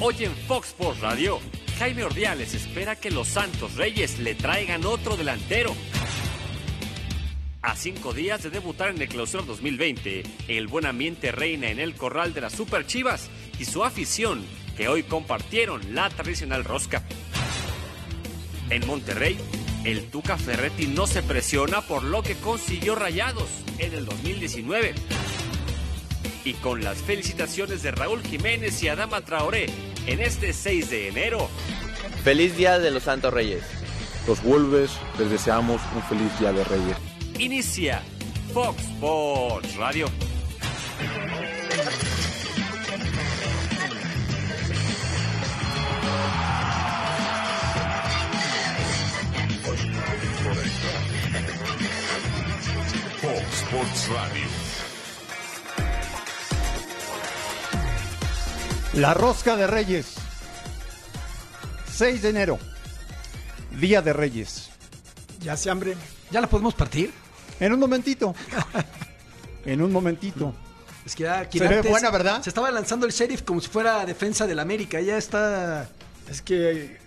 Hoy 0.00 0.14
en 0.20 0.32
Fox 0.32 0.68
Sports 0.68 1.00
Radio, 1.00 1.40
Jaime 1.76 2.04
Ordiales 2.04 2.54
espera 2.54 2.94
que 2.94 3.10
los 3.10 3.26
Santos 3.26 3.74
Reyes 3.74 4.20
le 4.20 4.36
traigan 4.36 4.86
otro 4.86 5.16
delantero. 5.16 5.74
A 7.62 7.74
cinco 7.74 8.12
días 8.12 8.44
de 8.44 8.50
debutar 8.50 8.90
en 8.90 9.02
el 9.02 9.08
Clausura 9.08 9.42
2020, 9.42 10.22
el 10.46 10.68
buen 10.68 10.86
ambiente 10.86 11.32
reina 11.32 11.68
en 11.68 11.80
el 11.80 11.96
corral 11.96 12.32
de 12.32 12.42
las 12.42 12.52
Super 12.52 12.86
Chivas 12.86 13.28
y 13.58 13.64
su 13.64 13.82
afición, 13.82 14.44
que 14.76 14.86
hoy 14.86 15.02
compartieron 15.02 15.92
la 15.96 16.08
tradicional 16.10 16.62
rosca. 16.62 17.02
En 18.70 18.86
Monterrey, 18.86 19.36
el 19.84 20.04
Tuca 20.10 20.38
Ferretti 20.38 20.86
no 20.86 21.08
se 21.08 21.24
presiona 21.24 21.80
por 21.80 22.04
lo 22.04 22.22
que 22.22 22.36
consiguió 22.36 22.94
Rayados 22.94 23.48
en 23.78 23.92
el 23.94 24.06
2019. 24.06 24.94
Y 26.44 26.52
con 26.54 26.84
las 26.84 26.98
felicitaciones 26.98 27.82
de 27.82 27.90
Raúl 27.90 28.22
Jiménez 28.22 28.80
y 28.84 28.88
Adama 28.88 29.22
Traoré 29.22 29.87
en 30.08 30.22
este 30.22 30.52
6 30.52 30.90
de 30.90 31.08
enero. 31.08 31.48
Feliz 32.24 32.56
Día 32.56 32.78
de 32.78 32.90
los 32.90 33.02
Santos 33.04 33.32
Reyes. 33.32 33.62
Los 34.26 34.42
Wolves 34.42 34.90
les 35.18 35.30
deseamos 35.30 35.80
un 35.94 36.02
feliz 36.02 36.38
Día 36.40 36.52
de 36.52 36.64
Reyes. 36.64 36.96
Inicia 37.38 38.02
Fox 38.52 38.82
Sports 38.82 39.76
Radio. 39.76 40.06
Fox 53.20 53.62
Sports 53.62 54.08
Radio. 54.08 54.57
La 58.98 59.14
rosca 59.14 59.54
de 59.54 59.68
Reyes. 59.68 60.14
6 61.94 62.20
de 62.20 62.30
enero. 62.30 62.58
Día 63.78 64.02
de 64.02 64.12
Reyes. 64.12 64.70
Ya 65.40 65.56
se 65.56 65.70
hambre. 65.70 65.94
¿Ya 66.32 66.40
la 66.40 66.48
podemos 66.48 66.74
partir? 66.74 67.12
En 67.60 67.72
un 67.72 67.78
momentito. 67.78 68.34
en 69.64 69.82
un 69.82 69.92
momentito. 69.92 70.52
Es 71.06 71.14
que 71.14 71.22
ya 71.22 71.48
Se 71.48 71.68
ve 71.68 71.82
buena, 71.82 72.10
¿verdad? 72.10 72.42
Se 72.42 72.50
estaba 72.50 72.72
lanzando 72.72 73.06
el 73.06 73.12
sheriff 73.12 73.42
como 73.42 73.60
si 73.60 73.68
fuera 73.68 74.04
defensa 74.04 74.48
del 74.48 74.58
América. 74.58 75.00
Ya 75.00 75.16
está. 75.16 75.88
Es 76.28 76.42
que. 76.42 76.98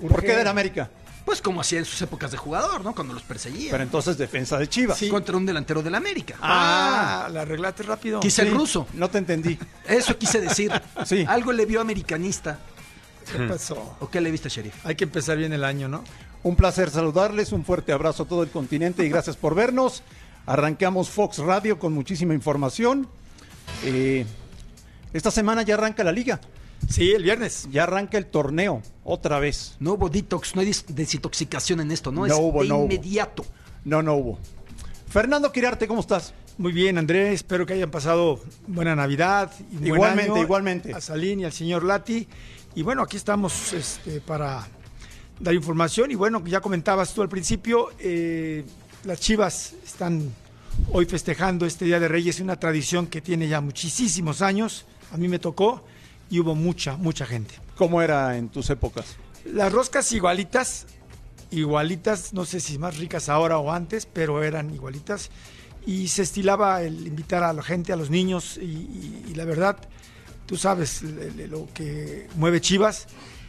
¿Por 0.00 0.24
qué 0.24 0.36
del 0.36 0.48
América? 0.48 0.88
Pues 1.26 1.42
como 1.42 1.60
hacía 1.60 1.80
en 1.80 1.84
sus 1.84 2.00
épocas 2.00 2.30
de 2.30 2.36
jugador, 2.38 2.82
¿no? 2.84 2.94
Cuando 2.94 3.12
los 3.12 3.24
perseguía. 3.24 3.72
Pero 3.72 3.82
entonces 3.82 4.16
defensa 4.16 4.56
de 4.58 4.68
Chivas. 4.68 4.98
Contra 5.10 5.36
un 5.36 5.44
delantero 5.44 5.82
del 5.82 5.94
América. 5.96 6.36
Ah, 6.40 7.28
la 7.32 7.42
arreglaste 7.42 7.82
rápido. 7.82 8.20
Quise 8.20 8.42
el 8.42 8.48
Sí, 8.48 8.54
ruso. 8.54 8.86
No 8.94 9.10
te 9.10 9.18
entendí. 9.18 9.58
Eso 9.86 10.16
quise 10.16 10.40
decir. 10.40 10.72
Sí. 11.04 11.24
Algo 11.28 11.52
le 11.52 11.66
vio 11.66 11.80
americanista. 11.80 12.58
¿Qué 13.30 13.40
pasó? 13.40 13.96
¿O 14.00 14.08
qué 14.08 14.20
le 14.20 14.30
viste, 14.30 14.48
sheriff? 14.48 14.86
Hay 14.86 14.94
que 14.94 15.04
empezar 15.04 15.36
bien 15.36 15.52
el 15.52 15.64
año, 15.64 15.88
¿no? 15.88 16.04
Un 16.44 16.54
placer 16.54 16.90
saludarles, 16.90 17.50
un 17.50 17.64
fuerte 17.64 17.92
abrazo 17.92 18.22
a 18.22 18.26
todo 18.26 18.44
el 18.44 18.50
continente 18.50 19.04
y 19.04 19.08
gracias 19.08 19.36
por 19.36 19.56
vernos. 19.56 20.04
Arrancamos 20.46 21.10
Fox 21.10 21.38
Radio 21.38 21.76
con 21.80 21.92
muchísima 21.92 22.34
información. 22.34 23.08
Eh, 23.84 24.24
esta 25.12 25.32
semana 25.32 25.62
ya 25.62 25.74
arranca 25.74 26.04
la 26.04 26.12
liga, 26.12 26.40
Sí, 26.88 27.12
el 27.12 27.22
viernes. 27.22 27.68
ya 27.70 27.84
arranca 27.84 28.18
el 28.18 28.26
torneo, 28.26 28.82
otra 29.04 29.38
vez. 29.38 29.76
No 29.80 29.94
hubo 29.94 30.08
detox, 30.08 30.54
no 30.54 30.60
hay 30.60 30.72
desintoxicación 30.88 31.80
en 31.80 31.90
esto, 31.90 32.12
¿no? 32.12 32.20
No 32.20 32.26
es 32.26 32.32
hubo, 32.34 32.62
de 32.62 32.68
no 32.68 32.76
hubo. 32.76 32.84
inmediato. 32.84 33.44
No, 33.84 34.02
no 34.02 34.14
hubo. 34.14 34.38
Fernando 35.08 35.52
Quirarte, 35.52 35.88
¿cómo 35.88 36.00
estás? 36.00 36.34
Muy 36.58 36.72
bien, 36.72 36.96
Andrés. 36.98 37.34
Espero 37.34 37.66
que 37.66 37.74
hayan 37.74 37.90
pasado 37.90 38.40
buena 38.66 38.96
Navidad. 38.96 39.52
Y 39.70 39.76
buen 39.76 39.86
Igualmente, 39.86 40.32
año 40.32 40.42
igualmente. 40.42 40.94
A 40.94 41.00
Salín 41.00 41.40
y 41.40 41.44
al 41.44 41.52
señor 41.52 41.84
Lati. 41.84 42.26
Y 42.74 42.82
bueno, 42.82 43.02
aquí 43.02 43.16
estamos 43.16 43.72
este, 43.72 44.20
para 44.20 44.66
dar 45.40 45.54
información. 45.54 46.10
Y 46.10 46.14
bueno, 46.14 46.42
ya 46.46 46.60
comentabas 46.60 47.12
tú 47.14 47.22
al 47.22 47.28
principio, 47.28 47.90
eh, 47.98 48.64
las 49.04 49.20
Chivas 49.20 49.74
están 49.84 50.32
hoy 50.92 51.06
festejando 51.06 51.66
este 51.66 51.84
Día 51.84 52.00
de 52.00 52.08
Reyes, 52.08 52.40
una 52.40 52.58
tradición 52.58 53.06
que 53.06 53.20
tiene 53.20 53.48
ya 53.48 53.60
muchísimos 53.60 54.42
años. 54.42 54.86
A 55.12 55.16
mí 55.16 55.28
me 55.28 55.38
tocó 55.38 55.84
y 56.30 56.40
hubo 56.40 56.54
mucha, 56.54 56.96
mucha 56.96 57.26
gente. 57.26 57.54
¿Cómo 57.76 58.02
era 58.02 58.36
en 58.36 58.48
tus 58.48 58.70
épocas? 58.70 59.16
Las 59.44 59.72
roscas 59.72 60.10
igualitas, 60.12 60.86
igualitas, 61.50 62.32
no 62.32 62.44
sé 62.44 62.60
si 62.60 62.78
más 62.78 62.96
ricas 62.96 63.28
ahora 63.28 63.58
o 63.58 63.70
antes, 63.72 64.06
pero 64.06 64.42
eran 64.42 64.74
igualitas. 64.74 65.30
Y 65.86 66.08
se 66.08 66.22
estilaba 66.22 66.82
el 66.82 67.06
invitar 67.06 67.44
a 67.44 67.52
la 67.52 67.62
gente, 67.62 67.92
a 67.92 67.96
los 67.96 68.10
niños, 68.10 68.56
y, 68.60 68.64
y- 68.64 69.24
y 69.28 69.34
la 69.34 69.44
verdad, 69.44 69.76
tú 70.46 70.56
sabes 70.56 71.02
lo 71.02 71.68
que 71.72 72.26
mueve 72.34 72.60
Chivas, 72.60 73.06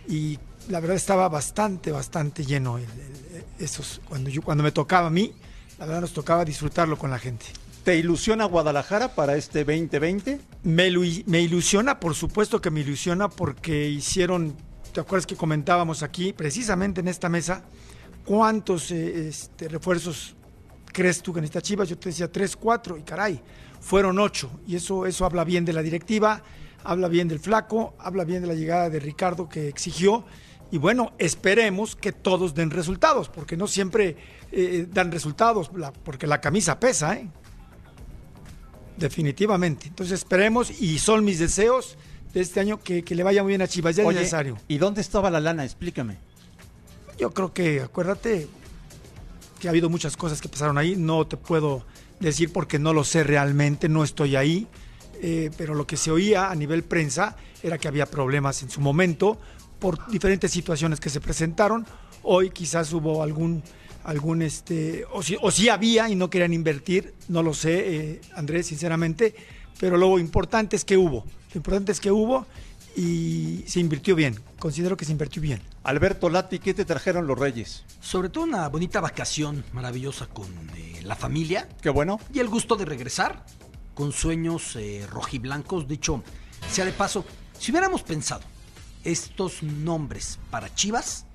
y 0.08 0.38
la 0.70 0.80
verdad 0.80 0.96
estaba 0.98 1.28
bastante, 1.30 1.92
bastante 1.92 2.46
lleno. 2.46 2.78
el- 2.78 2.84
el- 2.84 3.44
esos, 3.66 4.02
cuando, 4.08 4.30
yo, 4.30 4.44
cuando 4.44 4.64
me 4.64 4.72
tocaba 4.72 5.08
a 5.08 5.10
mí, 5.10 5.34
la 5.80 5.86
verdad 5.88 6.02
nos 6.02 6.14
tocaba 6.14 6.46
disfrutarlo 6.46 6.96
con 6.98 7.10
la 7.10 7.18
gente. 7.18 7.46
¿Te 7.88 7.96
ilusiona 7.96 8.44
Guadalajara 8.44 9.16
para 9.16 9.38
este 9.38 9.60
2020? 9.64 10.42
Me, 10.64 10.90
ilu- 10.90 11.24
me 11.26 11.40
ilusiona, 11.40 12.02
por 12.02 12.16
supuesto 12.16 12.60
que 12.60 12.70
me 12.70 12.82
ilusiona 12.82 13.30
porque 13.30 13.88
hicieron, 13.88 14.58
¿te 14.92 15.00
acuerdas 15.00 15.26
que 15.26 15.38
comentábamos 15.38 16.04
aquí, 16.04 16.34
precisamente 16.34 17.00
en 17.00 17.08
esta 17.08 17.30
mesa, 17.30 17.64
cuántos 18.26 18.92
eh, 18.92 19.30
este, 19.30 19.70
refuerzos 19.70 20.36
crees 20.92 21.22
tú 21.22 21.32
que 21.34 21.40
necesita 21.40 21.62
Chivas? 21.62 21.88
Yo 21.88 21.98
te 21.98 22.10
decía 22.10 22.30
tres, 22.30 22.58
cuatro, 22.58 22.98
y 22.98 23.04
caray, 23.04 23.42
fueron 23.80 24.20
ocho. 24.20 24.52
Y 24.68 24.76
eso, 24.76 25.06
eso 25.06 25.24
habla 25.24 25.46
bien 25.46 25.64
de 25.64 25.72
la 25.72 25.82
directiva, 25.82 26.44
habla 26.84 27.08
bien 27.08 27.30
del 27.30 27.40
flaco, 27.40 27.96
habla 28.00 28.26
bien 28.26 28.42
de 28.42 28.50
la 28.50 28.56
llegada 28.56 28.90
de 28.90 29.00
Ricardo 29.00 29.48
que 29.48 29.70
exigió. 29.70 30.26
Y 30.72 30.78
bueno, 30.78 31.14
esperemos 31.20 31.96
que 31.96 32.12
todos 32.12 32.54
den 32.54 32.70
resultados, 32.70 33.30
porque 33.30 33.56
no 33.56 33.66
siempre 33.66 34.18
eh, 34.52 34.86
dan 34.92 35.10
resultados, 35.10 35.72
porque 36.04 36.28
la 36.28 36.42
camisa 36.42 36.82
pesa, 36.82 37.16
¿eh? 37.16 37.30
Definitivamente. 38.98 39.88
Entonces 39.88 40.20
esperemos 40.20 40.82
y 40.82 41.00
son 41.00 41.24
mis 41.24 41.40
deseos 41.40 41.98
de 42.34 42.42
este 42.42 42.60
año 42.60 42.80
que, 42.82 43.04
que 43.04 43.16
le 43.16 43.24
vaya 43.24 43.44
muy 43.44 43.52
bien 43.52 43.62
a 43.62 43.68
Chivas. 43.68 43.96
Ya 43.96 44.04
es 44.04 44.10
necesario. 44.16 44.58
¿y 44.68 44.78
dónde 44.78 45.02
estaba 45.02 45.30
la 45.30 45.40
lana? 45.40 45.64
Explícame. 45.64 46.18
Yo 47.18 47.32
creo 47.32 47.54
que, 47.54 47.82
acuérdate 47.82 48.48
que 49.60 49.68
ha 49.68 49.72
habido 49.72 49.90
muchas 49.90 50.18
cosas 50.18 50.42
que 50.42 50.50
pasaron 50.50 50.78
ahí. 50.78 50.96
No 50.96 51.26
te 51.26 51.38
puedo 51.38 51.84
decir 52.20 52.52
porque 52.52 52.80
no 52.80 52.94
lo 52.94 53.04
sé 53.04 53.24
realmente, 53.24 53.90
no 53.90 54.04
estoy 54.04 54.36
ahí. 54.36 54.68
eh, 55.22 55.50
pero 55.58 55.74
lo 55.74 55.88
que 55.88 55.98
se 55.98 56.12
oía 56.12 56.52
a 56.52 56.56
nivel 56.56 56.84
prensa 56.84 57.36
era 57.64 57.78
que 57.80 57.88
había 57.88 58.06
problemas 58.06 58.62
en 58.62 58.70
su 58.70 58.82
momento 58.82 59.40
por 59.80 60.08
diferentes 60.10 60.52
situaciones 60.52 61.00
que 61.00 61.10
se 61.10 61.20
presentaron. 61.20 61.88
Hoy 62.22 62.52
quizás 62.52 62.94
hubo 62.94 63.24
algún, 63.24 63.64
algún 64.08 64.42
este, 64.42 65.06
o 65.12 65.22
si, 65.22 65.38
o 65.40 65.52
si 65.52 65.68
había 65.68 66.10
y 66.10 66.16
no 66.16 66.30
querían 66.30 66.54
invertir, 66.54 67.14
no 67.28 67.44
lo 67.44 67.54
sé, 67.54 67.96
eh, 67.96 68.22
Andrés, 68.36 68.68
sinceramente. 68.68 69.36
Pero 69.80 69.98
lo 69.98 70.18
importante 70.18 70.76
es 70.78 70.86
que 70.86 70.98
hubo. 70.98 71.26
Lo 71.54 71.58
importante 71.58 71.92
es 71.92 72.00
que 72.00 72.10
hubo 72.10 72.48
y 72.96 73.66
se 73.68 73.82
invirtió 73.82 74.16
bien. 74.16 74.40
Considero 74.60 74.96
que 74.96 75.04
se 75.04 75.12
invirtió 75.12 75.42
bien. 75.42 75.62
Alberto 75.84 76.30
Lati, 76.30 76.60
¿qué 76.60 76.74
te 76.74 76.86
trajeron 76.86 77.28
los 77.28 77.38
Reyes? 77.38 77.84
Sobre 78.00 78.30
todo 78.30 78.46
una 78.46 78.70
bonita 78.70 79.02
vacación 79.02 79.66
maravillosa 79.74 80.28
con 80.28 80.48
eh, 80.76 81.02
la 81.04 81.18
familia 81.18 81.68
Qué 81.82 81.90
bueno. 81.90 82.20
y 82.34 82.40
el 82.40 82.48
gusto 82.48 82.78
de 82.78 82.86
regresar 82.86 83.46
con 83.94 84.14
sueños 84.14 84.78
eh, 84.78 85.06
rojiblancos. 85.10 85.86
Dicho 85.86 86.24
sea 86.72 86.86
de 86.86 86.94
paso, 86.94 87.26
si 87.60 87.72
hubiéramos 87.72 88.04
pensado 88.04 88.42
estos 89.04 89.64
nombres 89.64 90.40
para 90.50 90.74
Chivas, 90.74 91.26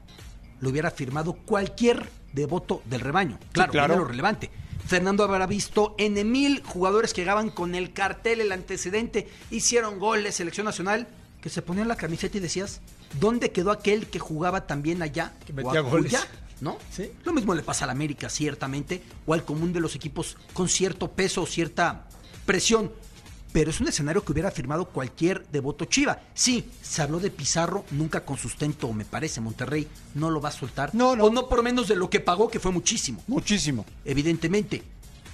lo 0.60 0.70
hubiera 0.70 0.90
firmado 0.90 1.34
cualquier 1.34 2.08
devoto 2.32 2.82
del 2.86 3.00
rebaño. 3.00 3.38
Claro, 3.52 3.72
claro. 3.72 3.88
viene 3.94 4.02
lo 4.02 4.08
relevante. 4.08 4.50
Fernando 4.86 5.24
habrá 5.24 5.46
visto 5.46 5.94
N 5.98 6.24
mil 6.24 6.62
jugadores 6.64 7.14
que 7.14 7.20
llegaban 7.20 7.50
con 7.50 7.74
el 7.74 7.92
cartel, 7.92 8.40
el 8.40 8.52
antecedente, 8.52 9.28
hicieron 9.50 9.98
goles, 9.98 10.34
selección 10.34 10.64
nacional, 10.64 11.08
que 11.40 11.50
se 11.50 11.62
ponían 11.62 11.88
la 11.88 11.96
camiseta 11.96 12.36
y 12.36 12.40
decías, 12.40 12.80
¿dónde 13.18 13.52
quedó 13.52 13.70
aquel 13.70 14.06
que 14.06 14.18
jugaba 14.18 14.66
también 14.66 15.02
allá? 15.02 15.32
Que 15.46 15.52
metía 15.52 15.82
o 15.82 15.84
goles. 15.84 16.16
¿No? 16.60 16.78
Sí. 16.92 17.10
Lo 17.24 17.32
mismo 17.32 17.54
le 17.54 17.62
pasa 17.62 17.84
al 17.84 17.90
América, 17.90 18.28
ciertamente, 18.28 19.02
o 19.26 19.34
al 19.34 19.44
común 19.44 19.72
de 19.72 19.80
los 19.80 19.96
equipos 19.96 20.36
con 20.52 20.68
cierto 20.68 21.10
peso 21.10 21.42
o 21.42 21.46
cierta 21.46 22.06
presión. 22.46 22.92
Pero 23.52 23.70
es 23.70 23.80
un 23.80 23.88
escenario 23.88 24.24
que 24.24 24.32
hubiera 24.32 24.50
firmado 24.50 24.86
cualquier 24.86 25.46
devoto 25.48 25.84
Chiva. 25.84 26.20
Sí, 26.34 26.70
se 26.80 27.02
habló 27.02 27.20
de 27.20 27.30
Pizarro, 27.30 27.84
nunca 27.90 28.24
con 28.24 28.38
sustento, 28.38 28.90
me 28.94 29.04
parece. 29.04 29.40
Monterrey 29.42 29.86
no 30.14 30.30
lo 30.30 30.40
va 30.40 30.48
a 30.48 30.52
soltar. 30.52 30.94
No, 30.94 31.14
no. 31.14 31.24
O 31.24 31.30
no 31.30 31.48
por 31.48 31.62
menos 31.62 31.86
de 31.88 31.96
lo 31.96 32.08
que 32.08 32.20
pagó, 32.20 32.48
que 32.48 32.60
fue 32.60 32.72
muchísimo. 32.72 33.22
Muchísimo. 33.26 33.84
Evidentemente. 34.04 34.82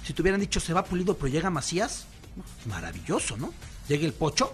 Si 0.05 0.13
te 0.13 0.21
hubieran 0.21 0.41
dicho 0.41 0.59
se 0.59 0.73
va 0.73 0.83
Pulido, 0.83 1.15
pero 1.15 1.27
llega 1.27 1.49
Macías, 1.49 2.05
maravilloso, 2.65 3.37
¿no? 3.37 3.53
Llega 3.87 4.05
el 4.05 4.13
Pocho, 4.13 4.51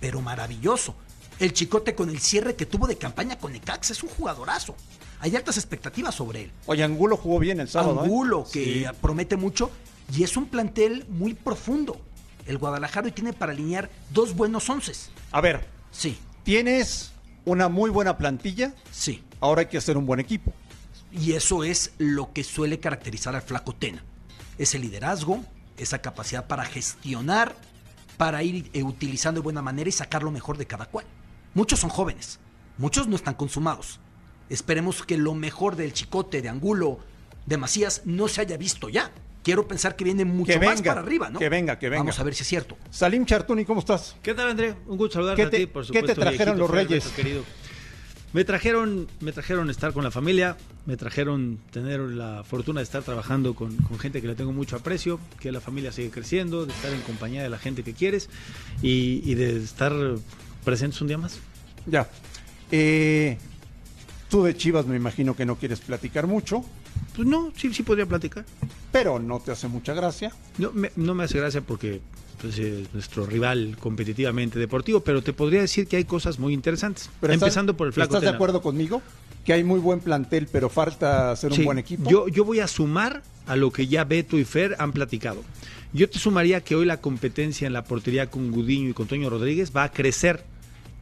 pero 0.00 0.20
maravilloso. 0.20 0.94
El 1.38 1.52
Chicote 1.52 1.94
con 1.94 2.08
el 2.08 2.20
cierre 2.20 2.54
que 2.54 2.66
tuvo 2.66 2.86
de 2.86 2.96
campaña 2.96 3.38
con 3.38 3.52
Necaxa 3.52 3.92
es 3.92 4.02
un 4.02 4.10
jugadorazo. 4.10 4.76
Hay 5.20 5.34
altas 5.36 5.56
expectativas 5.56 6.14
sobre 6.14 6.42
él. 6.44 6.52
Oye, 6.66 6.82
Angulo 6.82 7.16
jugó 7.16 7.38
bien 7.38 7.60
el 7.60 7.68
sábado. 7.68 7.96
¿eh? 8.00 8.04
Angulo, 8.04 8.44
que 8.50 8.64
Sí. 8.64 8.84
promete 9.00 9.36
mucho, 9.36 9.70
y 10.16 10.22
es 10.24 10.36
un 10.36 10.46
plantel 10.46 11.04
muy 11.08 11.34
profundo. 11.34 12.00
El 12.46 12.58
Guadalajara 12.58 13.06
hoy 13.06 13.12
tiene 13.12 13.32
para 13.32 13.52
alinear 13.52 13.90
dos 14.10 14.34
buenos 14.34 14.68
onces. 14.68 15.10
A 15.30 15.40
ver, 15.40 15.66
Sí. 15.92 16.18
Tienes 16.42 17.12
una 17.44 17.68
muy 17.68 17.90
buena 17.90 18.16
plantilla, 18.18 18.74
Sí. 18.90 19.22
ahora 19.40 19.60
hay 19.60 19.66
que 19.68 19.78
hacer 19.78 19.96
un 19.96 20.06
buen 20.06 20.18
equipo. 20.18 20.52
Y 21.12 21.32
eso 21.34 21.62
es 21.62 21.92
lo 21.98 22.32
que 22.32 22.42
suele 22.42 22.80
caracterizar 22.80 23.36
al 23.36 23.42
flaco 23.42 23.74
Tena. 23.74 24.02
Ese 24.58 24.78
liderazgo, 24.78 25.44
esa 25.76 26.00
capacidad 26.00 26.46
para 26.46 26.64
gestionar, 26.64 27.54
para 28.16 28.42
ir 28.42 28.70
eh, 28.72 28.82
utilizando 28.82 29.40
de 29.40 29.44
buena 29.44 29.62
manera 29.62 29.88
y 29.88 29.92
sacar 29.92 30.22
lo 30.22 30.30
mejor 30.30 30.56
de 30.58 30.66
cada 30.66 30.86
cual. 30.86 31.04
Muchos 31.54 31.80
son 31.80 31.90
jóvenes, 31.90 32.38
muchos 32.78 33.06
no 33.06 33.16
están 33.16 33.34
consumados. 33.34 34.00
Esperemos 34.48 35.02
que 35.04 35.16
lo 35.16 35.34
mejor 35.34 35.76
del 35.76 35.92
Chicote, 35.92 36.42
de 36.42 36.48
Angulo, 36.48 36.98
de 37.46 37.56
Macías 37.56 38.02
no 38.04 38.28
se 38.28 38.40
haya 38.40 38.56
visto 38.56 38.88
ya. 38.88 39.10
Quiero 39.42 39.66
pensar 39.66 39.96
que 39.96 40.04
viene 40.04 40.24
mucho 40.24 40.52
Que 40.52 40.64
más 40.64 40.80
para 40.82 41.00
arriba, 41.00 41.28
¿no? 41.28 41.38
que 41.38 41.48
venga, 41.48 41.78
que 41.78 41.88
venga. 41.88 42.02
Vamos 42.02 42.18
a 42.20 42.22
ver 42.22 42.34
si 42.34 42.42
es 42.42 42.48
cierto. 42.48 42.76
Salim 42.90 43.26
Chartuni, 43.26 43.64
¿cómo 43.64 43.80
estás? 43.80 44.14
¿Qué 44.22 44.34
tal, 44.34 44.48
André? 44.50 44.74
Un 44.86 44.96
gusto 44.96 45.14
saludarte 45.14 45.42
¿Qué 45.44 45.50
te- 45.50 45.56
a 45.56 45.60
ti, 45.60 45.66
por 45.66 45.82
qué 45.82 45.86
supuesto. 45.88 46.06
te 46.08 46.14
trajeron 46.14 46.56
viejito 46.56 46.58
los 46.58 46.70
Reyes? 46.70 47.04
querido. 47.08 47.42
Me 48.32 48.44
trajeron, 48.44 49.08
me 49.20 49.32
trajeron 49.32 49.68
estar 49.68 49.92
con 49.92 50.04
la 50.04 50.10
familia, 50.10 50.56
me 50.86 50.96
trajeron 50.96 51.58
tener 51.70 52.00
la 52.00 52.44
fortuna 52.44 52.80
de 52.80 52.84
estar 52.84 53.02
trabajando 53.02 53.54
con, 53.54 53.76
con 53.76 53.98
gente 53.98 54.22
que 54.22 54.26
le 54.28 54.34
tengo 54.34 54.52
mucho 54.52 54.76
aprecio, 54.76 55.20
que 55.38 55.52
la 55.52 55.60
familia 55.60 55.92
sigue 55.92 56.08
creciendo, 56.10 56.64
de 56.64 56.72
estar 56.72 56.92
en 56.94 57.00
compañía 57.02 57.42
de 57.42 57.50
la 57.50 57.58
gente 57.58 57.82
que 57.82 57.92
quieres 57.92 58.30
y, 58.80 59.20
y 59.30 59.34
de 59.34 59.58
estar 59.62 59.92
presentes 60.64 60.98
un 61.02 61.08
día 61.08 61.18
más. 61.18 61.40
Ya. 61.84 62.08
Eh, 62.70 63.36
tú 64.30 64.44
de 64.44 64.56
Chivas 64.56 64.86
me 64.86 64.96
imagino 64.96 65.36
que 65.36 65.44
no 65.44 65.56
quieres 65.56 65.80
platicar 65.80 66.26
mucho, 66.26 66.64
Pues 67.16 67.28
no, 67.28 67.52
sí, 67.56 67.72
sí 67.74 67.82
podría 67.82 68.06
platicar. 68.06 68.44
pero 68.90 69.18
no 69.18 69.40
te 69.40 69.50
hace 69.52 69.68
mucha 69.68 69.94
gracia. 69.94 70.32
No 70.58 70.72
me, 70.72 70.90
no 70.96 71.14
me 71.14 71.24
hace 71.24 71.38
gracia 71.38 71.60
porque 71.60 72.00
pues, 72.40 72.58
es 72.58 72.92
nuestro 72.92 73.26
rival 73.26 73.76
competitivamente 73.80 74.58
deportivo, 74.58 75.00
pero 75.00 75.22
te 75.22 75.32
podría 75.32 75.60
decir 75.60 75.86
que 75.86 75.96
hay 75.96 76.04
cosas 76.04 76.38
muy 76.38 76.52
interesantes. 76.54 77.08
Pero 77.20 77.32
estás- 77.32 77.46
Empezando 77.48 77.76
por 77.76 77.86
el 77.86 77.92
flaco. 77.92 78.14
¿Estás 78.16 78.30
de 78.30 78.34
acuerdo 78.34 78.60
conmigo? 78.62 79.00
Que 79.44 79.52
hay 79.54 79.64
muy 79.64 79.80
buen 79.80 80.00
plantel, 80.00 80.46
pero 80.50 80.68
falta 80.68 81.32
hacer 81.32 81.52
un 81.52 81.64
buen 81.64 81.78
equipo. 81.78 82.08
Yo, 82.08 82.28
yo 82.28 82.44
voy 82.44 82.60
a 82.60 82.68
sumar 82.68 83.22
a 83.46 83.56
lo 83.56 83.72
que 83.72 83.86
ya 83.88 84.04
Beto 84.04 84.38
y 84.38 84.44
Fer 84.44 84.76
han 84.78 84.92
platicado. 84.92 85.42
Yo 85.92 86.08
te 86.08 86.18
sumaría 86.18 86.60
que 86.62 86.74
hoy 86.74 86.86
la 86.86 87.00
competencia 87.00 87.66
en 87.66 87.72
la 87.72 87.84
portería 87.84 88.30
con 88.30 88.50
Gudiño 88.52 88.90
y 88.90 88.92
con 88.94 89.06
Toño 89.08 89.28
Rodríguez 89.28 89.72
va 89.76 89.84
a 89.84 89.90
crecer. 89.92 90.44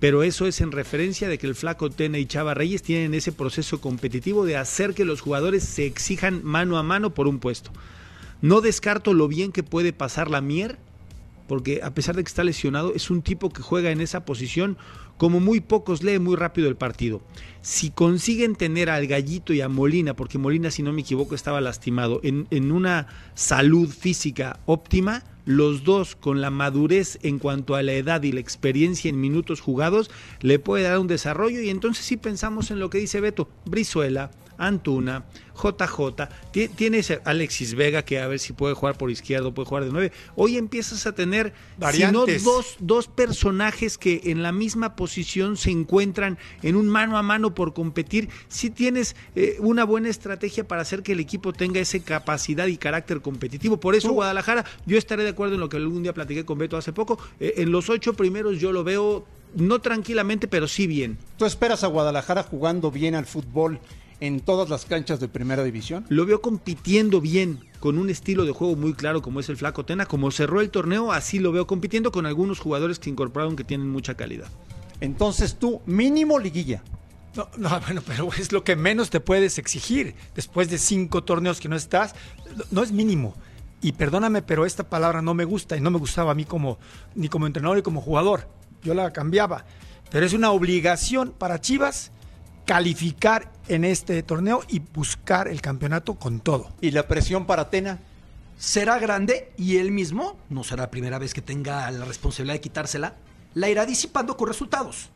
Pero 0.00 0.23
eso 0.23 0.47
es 0.47 0.62
en 0.62 0.73
referencia 0.73 1.29
de 1.29 1.37
que 1.37 1.47
el 1.47 1.55
Flaco 1.55 1.91
Tena 1.91 2.19
y 2.19 2.25
Chava 2.25 2.55
Reyes 2.55 2.82
tienen 2.82 3.12
ese 3.12 3.32
proceso 3.32 3.82
competitivo 3.82 4.47
de 4.47 4.56
hacer 4.56 4.94
que 4.94 5.05
los 5.05 5.20
jugadores 5.20 5.62
se 5.62 5.85
exijan 5.85 6.41
mano 6.43 6.79
a 6.79 6.82
mano 6.82 7.12
por 7.12 7.29
un 7.29 7.38
puesto. 7.38 7.70
No 8.41 8.62
descarto 8.62 9.12
lo 9.12 9.29
bien 9.29 9.52
que 9.52 9.62
puede 9.62 9.93
pasar 9.93 10.31
la 10.31 10.41
Mier, 10.41 10.79
porque 11.50 11.81
a 11.82 11.93
pesar 11.94 12.14
de 12.14 12.23
que 12.23 12.29
está 12.29 12.44
lesionado, 12.44 12.94
es 12.94 13.11
un 13.11 13.23
tipo 13.23 13.50
que 13.50 13.61
juega 13.61 13.91
en 13.91 14.00
esa 14.00 14.25
posición 14.25 14.79
como 15.17 15.41
muy 15.41 15.58
pocos, 15.58 16.05
lee 16.05 16.20
muy 16.20 16.37
rápido 16.37 16.69
el 16.69 16.76
partido. 16.76 17.23
Si 17.61 17.91
consiguen 17.91 18.55
tener 18.55 18.88
al 18.88 19.08
Gallito 19.08 19.52
y 19.52 19.61
a 19.61 19.69
Molina, 19.69 20.14
porque 20.14 20.38
Molina, 20.38 20.70
si 20.70 20.85
no 20.85 20.93
me 20.93 21.00
equivoco, 21.00 21.35
estaba 21.35 21.61
lastimado, 21.61 22.20
en, 22.23 22.47
en 22.52 22.70
una 22.70 23.08
salud 23.35 23.88
física 23.88 24.61
óptima, 24.64 25.25
los 25.44 25.82
dos 25.82 26.14
con 26.14 26.41
la 26.41 26.50
madurez 26.50 27.19
en 27.23 27.41
cuanto 27.41 27.75
a 27.75 27.82
la 27.82 27.94
edad 27.94 28.23
y 28.23 28.31
la 28.31 28.38
experiencia 28.38 29.08
en 29.08 29.20
minutos 29.20 29.61
jugados, 29.61 30.08
le 30.43 30.61
puede 30.61 30.85
dar 30.85 31.00
un 31.00 31.08
desarrollo 31.08 31.61
y 31.61 31.70
entonces 31.70 32.06
sí 32.06 32.17
pensamos 32.17 32.70
en 32.70 32.79
lo 32.79 32.91
que 32.91 32.99
dice 32.99 33.20
Beto, 33.20 33.49
Brizuela, 33.64 34.31
Antuna, 34.60 35.24
JJ, 35.60 36.28
ti- 36.52 36.68
tienes 36.68 37.12
Alexis 37.24 37.74
Vega 37.74 38.02
que 38.04 38.20
a 38.20 38.28
ver 38.28 38.38
si 38.38 38.52
puede 38.52 38.74
jugar 38.74 38.96
por 38.96 39.10
izquierdo, 39.10 39.52
puede 39.52 39.68
jugar 39.68 39.84
de 39.84 39.90
nueve. 39.90 40.12
Hoy 40.36 40.56
empiezas 40.56 41.06
a 41.06 41.12
tener, 41.14 41.52
Variantes. 41.78 42.40
si 42.42 42.46
no 42.46 42.52
dos, 42.52 42.76
dos 42.78 43.08
personajes 43.08 43.98
que 43.98 44.20
en 44.24 44.42
la 44.42 44.52
misma 44.52 44.96
posición 44.96 45.56
se 45.56 45.70
encuentran 45.70 46.38
en 46.62 46.76
un 46.76 46.88
mano 46.88 47.18
a 47.18 47.22
mano 47.22 47.54
por 47.54 47.74
competir, 47.74 48.28
si 48.48 48.70
tienes 48.70 49.16
eh, 49.34 49.56
una 49.60 49.84
buena 49.84 50.08
estrategia 50.08 50.66
para 50.66 50.82
hacer 50.82 51.02
que 51.02 51.12
el 51.12 51.20
equipo 51.20 51.52
tenga 51.52 51.80
esa 51.80 51.98
capacidad 52.00 52.66
y 52.66 52.76
carácter 52.76 53.20
competitivo. 53.20 53.78
Por 53.80 53.94
eso 53.94 54.12
Guadalajara, 54.12 54.64
yo 54.86 54.96
estaré 54.98 55.24
de 55.24 55.30
acuerdo 55.30 55.54
en 55.54 55.60
lo 55.60 55.68
que 55.68 55.76
algún 55.78 56.02
día 56.02 56.12
platiqué 56.14 56.44
con 56.44 56.58
Beto 56.58 56.76
hace 56.76 56.92
poco, 56.92 57.18
eh, 57.40 57.54
en 57.58 57.70
los 57.72 57.88
ocho 57.90 58.14
primeros 58.14 58.58
yo 58.60 58.72
lo 58.72 58.84
veo 58.84 59.26
no 59.56 59.80
tranquilamente, 59.80 60.46
pero 60.46 60.68
sí 60.68 60.86
bien. 60.86 61.18
¿Tú 61.36 61.44
esperas 61.44 61.82
a 61.82 61.88
Guadalajara 61.88 62.44
jugando 62.44 62.90
bien 62.92 63.16
al 63.16 63.26
fútbol 63.26 63.80
en 64.20 64.40
todas 64.40 64.69
las 64.69 64.84
canchas 64.84 65.20
de 65.20 65.28
primera 65.28 65.64
división? 65.64 66.05
Lo 66.08 66.26
veo 66.26 66.40
compitiendo 66.40 67.20
bien, 67.20 67.61
con 67.81 67.99
un 67.99 68.11
estilo 68.11 68.44
de 68.44 68.52
juego 68.52 68.76
muy 68.76 68.94
claro 68.94 69.22
como 69.22 69.40
es 69.40 69.49
el 69.49 69.56
Flaco 69.56 69.84
Tena. 69.84 70.06
Como 70.06 70.31
cerró 70.31 70.61
el 70.61 70.70
torneo, 70.70 71.12
así 71.12 71.38
lo 71.38 71.52
veo 71.52 71.67
compitiendo 71.67 72.12
con 72.12 72.26
algunos 72.26 72.61
jugadores 72.61 72.99
que 72.99 73.11
incorporaron 73.11 73.56
que 73.56 73.64
tienen 73.64 73.88
mucha 73.88 74.14
calidad. 74.14 74.49
Entonces 75.00 75.56
tú, 75.56 75.81
mínimo 75.87 76.38
liguilla. 76.38 76.82
No, 77.34 77.49
no, 77.56 77.81
bueno, 77.87 78.02
pero 78.06 78.31
es 78.38 78.52
lo 78.52 78.64
que 78.64 78.76
menos 78.76 79.11
te 79.11 79.20
puedes 79.20 79.58
exigir. 79.58 80.14
Después 80.34 80.70
de 80.70 80.78
cinco 80.78 81.25
torneos 81.25 81.61
que 81.61 81.69
no 81.69 81.76
estás, 81.76 82.14
no 82.70 82.82
es 82.82 82.93
mínimo. 82.93 83.34
Y 83.82 83.93
perdóname, 83.93 84.43
pero 84.43 84.66
esta 84.66 84.90
palabra 84.90 85.23
no 85.23 85.32
me 85.32 85.46
gusta 85.46 85.76
y 85.76 85.81
no 85.81 85.90
me 85.90 85.99
gustaba 85.99 86.32
a 86.32 86.34
mí 86.34 86.44
como 86.44 86.78
ni 87.14 87.28
como 87.28 87.46
entrenador 87.46 87.78
ni 87.78 87.82
como 87.82 88.02
jugador. 88.02 88.46
Yo 88.82 88.93
la 88.93 89.12
cambiaba. 89.12 89.64
Pero 90.11 90.26
es 90.26 90.34
una 90.34 90.50
obligación 90.50 91.32
para 91.37 91.61
Chivas 91.61 92.12
calificar 92.66 93.52
en 93.68 93.84
este 93.84 94.22
torneo 94.22 94.62
y 94.68 94.80
buscar 94.80 95.48
el 95.48 95.60
campeonato 95.60 96.14
con 96.14 96.40
todo. 96.40 96.70
¿Y 96.80 96.90
la 96.90 97.08
presión 97.08 97.46
para 97.46 97.70
Tena? 97.70 98.00
será 98.60 98.98
grande 98.98 99.52
y 99.56 99.78
él 99.78 99.90
mismo, 99.90 100.36
no 100.50 100.62
será 100.62 100.82
la 100.82 100.90
primera 100.90 101.18
vez 101.18 101.32
que 101.32 101.40
tenga 101.40 101.90
la 101.90 102.04
responsabilidad 102.04 102.54
de 102.54 102.60
quitársela, 102.60 103.14
la 103.54 103.70
irá 103.70 103.86
disipando 103.86 104.36
con 104.36 104.46
resultados. 104.46 105.08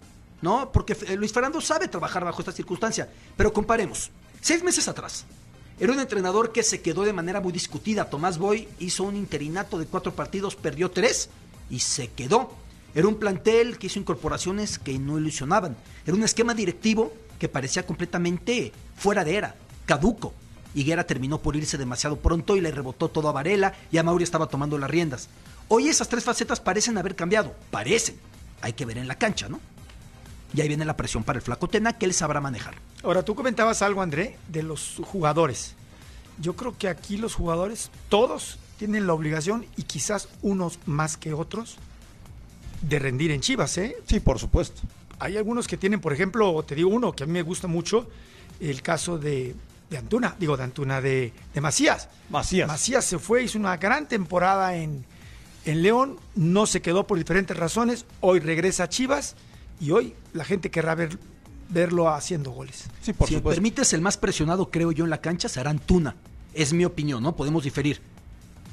¿No? 0.43 0.73
Porque 0.73 0.97
eh, 1.07 1.17
Luis 1.17 1.33
Fernando 1.33 1.61
sabe 1.61 1.89
trabajar 1.89 2.23
bajo 2.23 2.43
esta 2.43 2.53
circunstancia. 2.53 3.09
Pero 3.35 3.53
comparemos. 3.53 4.11
Seis 4.43 4.63
meses 4.63 4.89
atrás, 4.89 5.25
era 5.81 5.93
un 5.93 6.01
entrenador 6.01 6.53
que 6.53 6.63
se 6.63 6.83
quedó 6.83 7.05
de 7.05 7.15
manera 7.15 7.41
muy 7.41 7.51
discutida. 7.51 8.11
Tomás 8.11 8.37
Boy 8.37 8.69
hizo 8.79 9.05
un 9.05 9.17
interinato 9.17 9.79
de 9.79 9.87
cuatro 9.87 10.15
partidos, 10.15 10.55
perdió 10.55 10.91
tres 10.91 11.31
y 11.71 11.79
se 11.79 12.09
quedó. 12.09 12.53
Era 12.95 13.09
un 13.09 13.15
plantel 13.15 13.79
que 13.79 13.87
hizo 13.87 13.99
incorporaciones 13.99 14.79
que 14.79 14.99
no 14.99 15.19
ilusionaban. 15.19 15.77
Era 16.05 16.15
un 16.15 16.25
esquema 16.25 16.53
directivo 16.53 17.15
que 17.45 17.49
parecía 17.51 17.85
completamente 17.85 18.73
fuera 18.97 19.23
de 19.23 19.37
era, 19.37 19.55
caduco. 19.85 20.33
Higuera 20.75 21.05
terminó 21.05 21.43
por 21.43 21.57
irse 21.57 21.77
demasiado 21.77 22.17
pronto 22.17 22.57
y 22.57 22.63
le 22.63 22.71
rebotó 22.71 23.11
todo 23.11 23.29
a 23.29 23.33
Varela 23.33 23.75
y 23.93 23.99
a 23.99 24.03
Mauri 24.03 24.25
estaba 24.25 24.47
tomando 24.47 24.79
las 24.79 24.89
riendas. 24.89 25.29
Hoy 25.69 25.89
esas 25.89 26.09
tres 26.09 26.25
facetas 26.25 26.59
parecen 26.59 26.97
haber 26.97 27.15
cambiado, 27.15 27.55
parecen. 27.71 28.17
Hay 28.63 28.73
que 28.73 28.87
ver 28.87 28.97
en 28.97 29.09
la 29.09 29.17
cancha, 29.17 29.51
¿no? 29.51 29.61
Y 30.55 30.63
ahí 30.63 30.69
viene 30.69 30.87
la 30.87 30.97
presión 30.97 31.23
para 31.23 31.39
el 31.39 31.43
flaco 31.43 31.69
Tena 31.69 31.99
que 31.99 32.07
él 32.07 32.15
sabrá 32.15 32.41
manejar. 32.41 32.77
Ahora, 33.03 33.23
tú 33.23 33.35
comentabas 33.35 33.83
algo, 33.83 34.01
André, 34.01 34.39
de 34.49 34.63
los 34.63 35.03
jugadores. 35.05 35.75
Yo 36.41 36.57
creo 36.57 36.79
que 36.79 36.89
aquí 36.89 37.19
los 37.19 37.35
jugadores, 37.35 37.91
todos 38.09 38.59
tienen 38.79 39.07
la 39.07 39.13
obligación, 39.13 39.67
y 39.77 39.83
quizás 39.83 40.31
unos 40.41 40.79
más 40.87 41.19
que 41.19 41.35
otros, 41.35 41.77
de 42.81 42.99
rendir 42.99 43.33
en 43.33 43.43
Chivas, 43.43 43.77
¿eh? 43.77 43.99
Sí, 44.07 44.19
por 44.19 44.39
supuesto. 44.39 44.81
Hay 45.19 45.37
algunos 45.37 45.67
que 45.67 45.77
tienen, 45.77 46.01
por 46.01 46.13
ejemplo, 46.13 46.63
te 46.65 46.75
digo 46.75 46.91
uno 46.91 47.13
que 47.13 47.25
a 47.25 47.27
mí 47.27 47.33
me 47.33 47.43
gusta 47.43 47.67
mucho, 47.69 48.09
el 48.61 48.83
caso 48.83 49.19
de, 49.19 49.55
de 49.91 49.99
Antuna, 49.99 50.37
digo 50.39 50.57
de 50.57 50.65
Antuna, 50.65 51.01
de, 51.01 51.33
de 51.53 51.61
Macías. 51.61 52.09
Macías. 52.31 52.69
Macías 52.69 53.05
se 53.05 53.19
fue, 53.19 53.43
hizo 53.43 53.59
una 53.59 53.77
gran 53.77 54.09
temporada 54.09 54.77
en, 54.77 55.05
en 55.65 55.83
León, 55.83 56.19
no 56.35 56.67
se 56.67 56.83
quedó 56.83 57.07
por 57.07 57.19
diferentes 57.19 57.57
razones, 57.57 58.07
hoy 58.21 58.41
regresa 58.41 58.85
a 58.85 58.89
Chivas 58.89 59.37
y 59.81 59.91
hoy 59.91 60.15
la 60.33 60.45
gente 60.45 60.71
querrá 60.71 60.95
ver, 60.95 61.19
verlo 61.69 62.09
haciendo 62.09 62.51
goles. 62.51 62.85
Sí, 63.03 63.13
por 63.13 63.29
si 63.29 63.35
me 63.35 63.39
supuesto. 63.41 63.57
permites, 63.57 63.93
el 63.93 64.01
más 64.01 64.17
presionado, 64.17 64.71
creo 64.71 64.93
yo, 64.93 65.05
en 65.05 65.11
la 65.11 65.21
cancha 65.21 65.49
será 65.49 65.71
Antuna. 65.71 66.17
Es 66.53 66.73
mi 66.73 66.85
opinión, 66.85 67.23
¿no? 67.23 67.35
Podemos 67.35 67.65
diferir. 67.65 68.01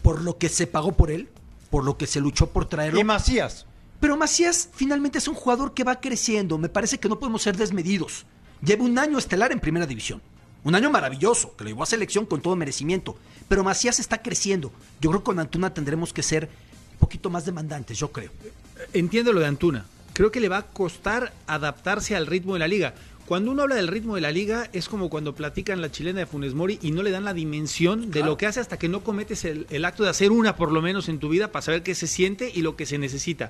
Por 0.04 0.22
lo 0.22 0.38
que 0.38 0.50
se 0.50 0.68
pagó 0.68 0.92
por 0.92 1.12
él, 1.12 1.30
por 1.70 1.84
lo 1.84 1.98
que 1.98 2.08
se 2.08 2.20
luchó 2.20 2.48
por 2.50 2.68
traerlo. 2.68 3.00
Y 3.00 3.04
Macías. 3.04 3.66
Pero 4.02 4.18
Macías 4.18 4.68
finalmente 4.74 5.20
es 5.20 5.28
un 5.28 5.36
jugador 5.36 5.74
que 5.76 5.84
va 5.84 6.02
creciendo. 6.02 6.58
Me 6.58 6.70
parece 6.70 7.00
que 7.00 7.08
no 7.08 7.20
podemos 7.20 7.44
ser 7.44 7.56
desmedidos. 7.56 8.26
Lleva 8.64 8.84
un 8.84 8.98
año 8.98 9.18
estelar 9.18 9.52
en 9.52 9.60
primera 9.60 9.86
división. 9.86 10.22
Un 10.64 10.76
año 10.76 10.90
maravilloso, 10.90 11.56
que 11.56 11.64
lo 11.64 11.70
llevó 11.70 11.84
a 11.84 11.86
selección 11.86 12.26
con 12.26 12.42
todo 12.42 12.56
merecimiento. 12.56 13.16
Pero 13.48 13.64
Macías 13.64 14.00
está 14.00 14.22
creciendo. 14.24 14.72
Yo 15.00 15.12
creo 15.12 15.22
que 15.22 15.26
con 15.26 15.40
Antuna 15.40 15.74
tendremos 15.74 16.14
que 16.14 16.24
ser 16.24 16.50
un 16.94 16.98
poquito 16.98 17.30
más 17.30 17.46
demandantes, 17.46 18.00
yo 18.00 18.12
creo. 18.12 18.32
Entiendo 18.92 19.34
lo 19.34 19.40
de 19.40 19.46
Antuna. 19.46 19.86
Creo 20.14 20.32
que 20.32 20.40
le 20.40 20.50
va 20.50 20.58
a 20.58 20.68
costar 20.68 21.32
adaptarse 21.46 22.16
al 22.16 22.26
ritmo 22.26 22.54
de 22.54 22.60
la 22.60 22.68
liga. 22.68 22.96
Cuando 23.28 23.52
uno 23.52 23.62
habla 23.62 23.76
del 23.76 23.88
ritmo 23.88 24.16
de 24.16 24.22
la 24.22 24.32
liga, 24.32 24.70
es 24.74 24.90
como 24.90 25.10
cuando 25.10 25.36
platican 25.36 25.80
la 25.80 25.90
chilena 25.92 26.20
de 26.20 26.26
Funes 26.26 26.54
Mori 26.54 26.80
y 26.82 26.92
no 26.92 27.02
le 27.02 27.12
dan 27.12 27.24
la 27.24 27.34
dimensión 27.34 28.12
de 28.12 28.24
lo 28.24 28.36
que 28.36 28.46
hace 28.46 28.60
hasta 28.60 28.78
que 28.78 28.90
no 28.90 29.04
cometes 29.04 29.46
el, 29.46 29.68
el 29.70 29.86
acto 29.86 30.04
de 30.04 30.10
hacer 30.10 30.32
una 30.32 30.58
por 30.58 30.72
lo 30.72 30.82
menos 30.82 31.08
en 31.08 31.20
tu 31.20 31.30
vida 31.30 31.52
para 31.52 31.62
saber 31.62 31.82
qué 31.82 31.96
se 31.96 32.08
siente 32.08 32.52
y 32.54 32.62
lo 32.62 32.76
que 32.76 32.86
se 32.86 32.98
necesita. 32.98 33.50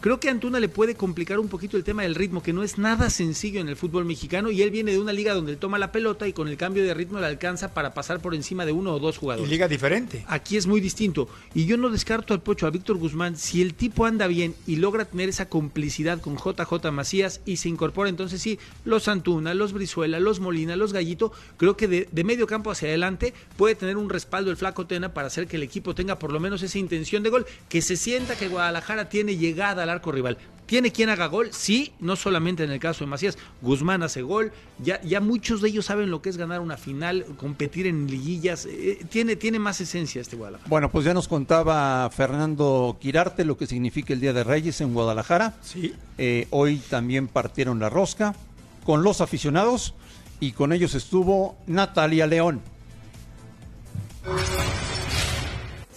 Creo 0.00 0.18
que 0.18 0.28
a 0.28 0.30
Antuna 0.30 0.60
le 0.60 0.70
puede 0.70 0.94
complicar 0.94 1.38
un 1.38 1.48
poquito 1.48 1.76
el 1.76 1.84
tema 1.84 2.02
del 2.04 2.14
ritmo, 2.14 2.42
que 2.42 2.54
no 2.54 2.62
es 2.62 2.78
nada 2.78 3.10
sencillo 3.10 3.60
en 3.60 3.68
el 3.68 3.76
fútbol 3.76 4.06
mexicano 4.06 4.50
y 4.50 4.62
él 4.62 4.70
viene 4.70 4.92
de 4.92 4.98
una 4.98 5.12
liga 5.12 5.34
donde 5.34 5.52
él 5.52 5.58
toma 5.58 5.78
la 5.78 5.92
pelota 5.92 6.26
y 6.26 6.32
con 6.32 6.48
el 6.48 6.56
cambio 6.56 6.82
de 6.82 6.94
ritmo 6.94 7.20
le 7.20 7.26
alcanza 7.26 7.74
para 7.74 7.92
pasar 7.92 8.20
por 8.20 8.34
encima 8.34 8.64
de 8.64 8.72
uno 8.72 8.94
o 8.94 8.98
dos 8.98 9.16
Y 9.16 9.18
jugadores. 9.18 9.50
liga 9.50 9.68
diferente. 9.68 10.24
Aquí 10.26 10.56
es 10.56 10.66
muy 10.66 10.80
distinto. 10.80 11.28
Y 11.54 11.66
yo 11.66 11.76
no 11.76 11.90
descarto 11.90 12.32
al 12.32 12.40
Pocho, 12.40 12.66
a 12.66 12.70
Víctor 12.70 12.96
Guzmán, 12.96 13.36
si 13.36 13.60
el 13.60 13.74
tipo 13.74 14.06
anda 14.06 14.26
bien 14.26 14.54
y 14.66 14.76
logra 14.76 15.04
tener 15.04 15.28
esa 15.28 15.50
complicidad 15.50 16.18
con 16.18 16.38
JJ 16.38 16.90
Macías 16.92 17.42
y 17.44 17.58
se 17.58 17.68
incorpora 17.68 18.08
entonces 18.08 18.40
sí, 18.40 18.58
los 18.86 19.06
Antuna, 19.06 19.52
los 19.52 19.74
Brizuela, 19.74 20.18
los 20.18 20.40
Molina, 20.40 20.76
los 20.76 20.94
Gallito, 20.94 21.30
creo 21.58 21.76
que 21.76 21.88
de, 21.88 22.08
de 22.10 22.24
medio 22.24 22.46
campo 22.46 22.70
hacia 22.70 22.88
adelante 22.88 23.34
puede 23.58 23.74
tener 23.74 23.98
un 23.98 24.08
respaldo 24.08 24.50
el 24.50 24.56
flaco 24.56 24.86
Tena 24.86 25.12
para 25.12 25.26
hacer 25.26 25.46
que 25.46 25.56
el 25.56 25.62
equipo 25.62 25.94
tenga 25.94 26.18
por 26.18 26.32
lo 26.32 26.40
menos 26.40 26.62
esa 26.62 26.78
intención 26.78 27.22
de 27.22 27.28
gol, 27.28 27.44
que 27.68 27.82
se 27.82 27.96
sienta 27.96 28.38
que 28.38 28.48
Guadalajara 28.48 29.10
tiene 29.10 29.36
llegada 29.36 29.89
al 29.90 29.96
arco 29.96 30.12
rival. 30.12 30.38
¿Tiene 30.70 30.92
quien 30.92 31.08
haga 31.08 31.26
gol? 31.26 31.48
Sí, 31.50 31.92
no 31.98 32.14
solamente 32.14 32.62
en 32.62 32.70
el 32.70 32.78
caso 32.78 33.02
de 33.02 33.10
Macías. 33.10 33.36
Guzmán 33.60 34.04
hace 34.04 34.22
gol. 34.22 34.52
Ya, 34.78 35.02
ya 35.02 35.20
muchos 35.20 35.60
de 35.60 35.68
ellos 35.68 35.86
saben 35.86 36.12
lo 36.12 36.22
que 36.22 36.28
es 36.28 36.36
ganar 36.36 36.60
una 36.60 36.76
final, 36.76 37.26
competir 37.38 37.88
en 37.88 38.06
liguillas. 38.06 38.66
Eh, 38.70 39.04
tiene, 39.10 39.34
tiene 39.34 39.58
más 39.58 39.80
esencia 39.80 40.20
este 40.20 40.36
Guadalajara. 40.36 40.68
Bueno, 40.70 40.88
pues 40.88 41.04
ya 41.04 41.12
nos 41.12 41.26
contaba 41.26 42.08
Fernando 42.10 42.96
Quirarte 43.00 43.44
lo 43.44 43.56
que 43.56 43.66
significa 43.66 44.12
el 44.12 44.20
Día 44.20 44.32
de 44.32 44.44
Reyes 44.44 44.80
en 44.80 44.94
Guadalajara. 44.94 45.54
Sí. 45.60 45.92
Eh, 46.18 46.46
hoy 46.50 46.76
también 46.88 47.26
partieron 47.26 47.80
la 47.80 47.88
rosca 47.90 48.36
con 48.84 49.02
los 49.02 49.20
aficionados 49.20 49.94
y 50.38 50.52
con 50.52 50.72
ellos 50.72 50.94
estuvo 50.94 51.56
Natalia 51.66 52.28
León. 52.28 52.60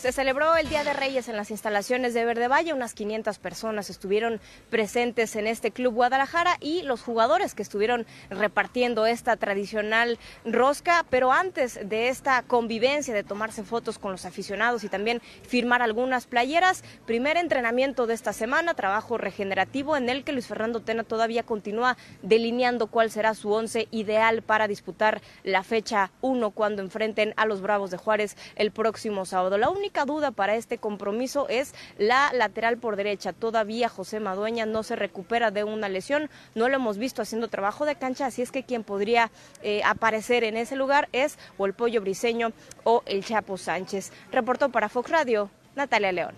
Se 0.04 0.12
celebró 0.12 0.58
el 0.58 0.68
Día 0.68 0.84
de 0.84 0.92
Reyes 0.92 1.30
en 1.30 1.38
las 1.38 1.50
instalaciones 1.50 2.14
de 2.14 2.26
Verde 2.26 2.50
Valle. 2.50 2.74
Unas 2.74 2.94
500 2.94 3.40
personas 3.40 3.90
estuvieron 3.90 4.42
presentes 4.70 5.38
en 5.38 5.48
este 5.48 5.72
club 5.72 5.94
Guadalajara 5.94 6.58
y 6.60 6.82
los 6.82 7.02
jugadores 7.02 7.56
que 7.56 7.62
estuvieron 7.62 8.06
repartiendo 8.30 9.06
esta 9.06 9.38
tradicional 9.38 10.20
rosca. 10.44 11.06
Pero 11.10 11.32
antes 11.32 11.80
de 11.88 12.10
esta 12.10 12.44
convivencia, 12.44 13.14
de 13.14 13.24
tomarse 13.24 13.64
fotos 13.64 13.98
con 13.98 14.12
los 14.12 14.26
aficionados 14.26 14.84
y 14.84 14.90
también 14.90 15.22
firmar 15.48 15.82
algunas 15.82 16.28
playeras, 16.28 16.84
primer 17.06 17.38
entrenamiento 17.38 18.06
de 18.06 18.16
esta 18.16 18.34
semana, 18.34 18.74
trabajo 18.74 19.18
regenerativo 19.18 19.96
en 19.96 20.10
el 20.10 20.26
que 20.26 20.34
Luis 20.34 20.48
Fernando 20.48 20.82
Tena 20.82 21.06
todavía 21.06 21.44
continúa 21.44 21.96
delineando 22.22 22.88
cuál 22.88 23.10
será 23.10 23.36
su 23.36 23.54
once 23.54 23.88
ideal 23.92 24.42
para 24.42 24.68
disputar 24.68 25.22
la 25.46 25.64
fecha 25.64 26.12
1 26.20 26.52
cuando 26.52 26.82
enfrenten 26.82 27.34
a 27.38 27.46
los 27.46 27.62
Bravos 27.62 27.90
de 27.90 27.96
Juárez 27.96 28.36
el 28.58 28.72
próximo 28.72 29.24
sábado. 29.24 29.58
La 29.58 29.70
única 29.70 29.93
duda 30.02 30.32
para 30.32 30.56
este 30.56 30.78
compromiso 30.78 31.48
es 31.48 31.74
la 31.98 32.32
lateral 32.34 32.78
por 32.78 32.96
derecha. 32.96 33.34
Todavía 33.34 33.88
José 33.88 34.20
Madueña 34.20 34.66
no 34.66 34.84
se 34.84 34.96
recupera 34.96 35.52
de 35.52 35.64
una 35.64 35.90
lesión, 35.90 36.30
no 36.56 36.68
lo 36.68 36.76
hemos 36.76 36.98
visto 36.98 37.22
haciendo 37.22 37.48
trabajo 37.48 37.86
de 37.86 37.96
cancha, 37.96 38.26
así 38.26 38.42
es 38.42 38.52
que 38.52 38.64
quien 38.64 38.84
podría 38.84 39.32
eh, 39.62 39.82
aparecer 39.86 40.44
en 40.44 40.58
ese 40.58 40.76
lugar 40.76 41.08
es 41.12 41.38
o 41.58 41.66
el 41.66 41.74
Pollo 41.74 42.02
Briseño 42.02 42.52
o 42.84 43.04
el 43.06 43.24
Chapo 43.24 43.58
Sánchez. 43.58 44.12
Reportó 44.32 44.70
para 44.70 44.90
Fox 44.90 45.10
Radio, 45.10 45.50
Natalia 45.76 46.12
León. 46.12 46.36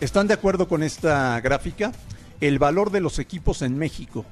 ¿Están 0.00 0.26
de 0.26 0.34
acuerdo 0.34 0.66
con 0.66 0.82
esta 0.82 1.40
gráfica? 1.40 1.92
El 2.40 2.58
valor 2.58 2.90
de 2.90 3.00
los 3.00 3.20
equipos 3.20 3.62
en 3.62 3.78
México. 3.78 4.24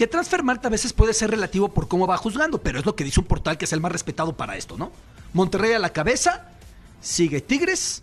Que 0.00 0.06
Transfermarkt 0.06 0.64
a 0.64 0.70
veces 0.70 0.94
puede 0.94 1.12
ser 1.12 1.30
relativo 1.30 1.68
por 1.68 1.86
cómo 1.86 2.06
va 2.06 2.16
juzgando, 2.16 2.56
pero 2.56 2.78
es 2.78 2.86
lo 2.86 2.96
que 2.96 3.04
dice 3.04 3.20
un 3.20 3.26
portal 3.26 3.58
que 3.58 3.66
es 3.66 3.72
el 3.74 3.82
más 3.82 3.92
respetado 3.92 4.34
para 4.34 4.56
esto, 4.56 4.78
¿no? 4.78 4.92
Monterrey 5.34 5.74
a 5.74 5.78
la 5.78 5.92
cabeza, 5.92 6.48
sigue 7.02 7.42
Tigres, 7.42 8.02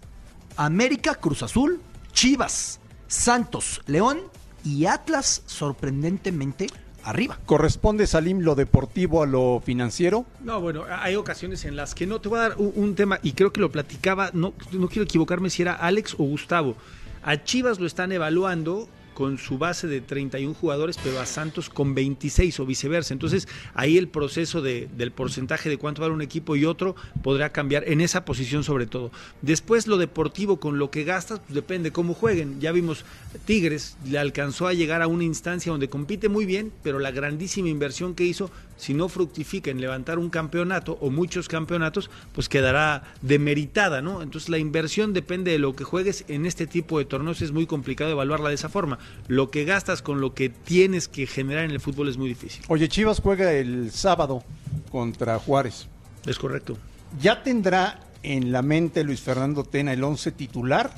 América, 0.57 1.15
Cruz 1.15 1.41
Azul, 1.41 1.81
Chivas, 2.13 2.79
Santos, 3.07 3.81
León 3.87 4.19
y 4.63 4.85
Atlas 4.85 5.41
sorprendentemente 5.47 6.67
arriba. 7.03 7.39
¿Corresponde, 7.47 8.05
Salim, 8.05 8.41
lo 8.41 8.53
deportivo 8.53 9.23
a 9.23 9.25
lo 9.25 9.59
financiero? 9.65 10.27
No, 10.41 10.61
bueno, 10.61 10.83
hay 10.87 11.15
ocasiones 11.15 11.65
en 11.65 11.75
las 11.75 11.95
que 11.95 12.05
no. 12.05 12.21
Te 12.21 12.29
voy 12.29 12.37
a 12.37 12.41
dar 12.43 12.57
un, 12.59 12.73
un 12.75 12.93
tema, 12.93 13.17
y 13.23 13.31
creo 13.31 13.51
que 13.51 13.59
lo 13.59 13.71
platicaba, 13.71 14.29
no, 14.33 14.53
no 14.71 14.87
quiero 14.87 15.05
equivocarme 15.05 15.49
si 15.49 15.63
era 15.63 15.73
Alex 15.73 16.13
o 16.13 16.25
Gustavo. 16.25 16.75
A 17.23 17.43
Chivas 17.43 17.79
lo 17.79 17.87
están 17.87 18.11
evaluando 18.11 18.87
con 19.17 19.39
su 19.39 19.57
base 19.57 19.87
de 19.87 19.99
31 19.99 20.53
jugadores, 20.53 20.99
pero 21.03 21.19
a 21.19 21.25
Santos 21.25 21.71
con 21.71 21.95
26 21.95 22.59
o 22.59 22.67
viceversa. 22.67 23.15
Entonces, 23.15 23.47
ahí 23.73 23.97
el 23.97 24.09
proceso 24.09 24.61
de, 24.61 24.87
del 24.95 25.11
porcentaje 25.11 25.69
de 25.69 25.77
cuánto 25.79 26.03
vale 26.03 26.13
un 26.13 26.21
equipo 26.21 26.55
y 26.55 26.65
otro 26.65 26.95
podrá 27.23 27.51
cambiar 27.51 27.89
en 27.89 27.99
esa 27.99 28.25
posición 28.25 28.63
sobre 28.63 28.85
todo. 28.85 29.11
Después, 29.41 29.87
lo 29.87 29.97
deportivo 29.97 30.59
con 30.59 30.77
lo 30.77 30.91
que 30.91 31.03
gastas, 31.03 31.39
pues 31.39 31.55
depende 31.55 31.91
cómo 31.91 32.13
jueguen. 32.13 32.61
Ya 32.61 32.71
vimos, 32.71 33.05
Tigres 33.45 33.97
le 34.05 34.19
alcanzó 34.19 34.67
a 34.67 34.73
llegar 34.73 35.01
a 35.01 35.07
una 35.07 35.23
instancia 35.23 35.71
donde 35.71 35.89
compite 35.89 36.29
muy 36.29 36.45
bien, 36.45 36.71
pero 36.83 36.99
la 36.99 37.09
grandísima 37.09 37.69
inversión 37.69 38.13
que 38.13 38.23
hizo, 38.23 38.51
si 38.75 38.93
no 38.93 39.09
fructifica 39.09 39.71
en 39.71 39.81
levantar 39.81 40.19
un 40.19 40.29
campeonato 40.29 40.99
o 41.01 41.09
muchos 41.09 41.47
campeonatos, 41.47 42.11
pues 42.33 42.49
quedará 42.49 43.15
demeritada, 43.23 44.03
¿no? 44.03 44.21
Entonces, 44.21 44.49
la 44.49 44.59
inversión 44.59 45.13
depende 45.13 45.49
de 45.49 45.57
lo 45.57 45.75
que 45.75 45.85
juegues. 45.85 46.23
En 46.27 46.45
este 46.45 46.67
tipo 46.67 46.99
de 46.99 47.05
torneos 47.05 47.41
es 47.41 47.51
muy 47.51 47.65
complicado 47.65 48.11
evaluarla 48.11 48.49
de 48.49 48.55
esa 48.55 48.69
forma 48.69 48.99
lo 49.27 49.49
que 49.51 49.65
gastas 49.65 50.01
con 50.01 50.21
lo 50.21 50.33
que 50.33 50.49
tienes 50.49 51.07
que 51.07 51.27
generar 51.27 51.65
en 51.65 51.71
el 51.71 51.79
fútbol 51.79 52.09
es 52.09 52.17
muy 52.17 52.29
difícil. 52.29 52.63
Oye, 52.67 52.87
Chivas 52.89 53.19
juega 53.19 53.51
el 53.53 53.91
sábado 53.91 54.43
contra 54.91 55.37
Juárez. 55.39 55.87
Es 56.25 56.37
correcto. 56.39 56.77
¿Ya 57.21 57.43
tendrá 57.43 57.99
en 58.23 58.51
la 58.51 58.61
mente 58.61 59.03
Luis 59.03 59.21
Fernando 59.21 59.63
Tena 59.63 59.93
el 59.93 60.03
once 60.03 60.31
titular 60.31 60.93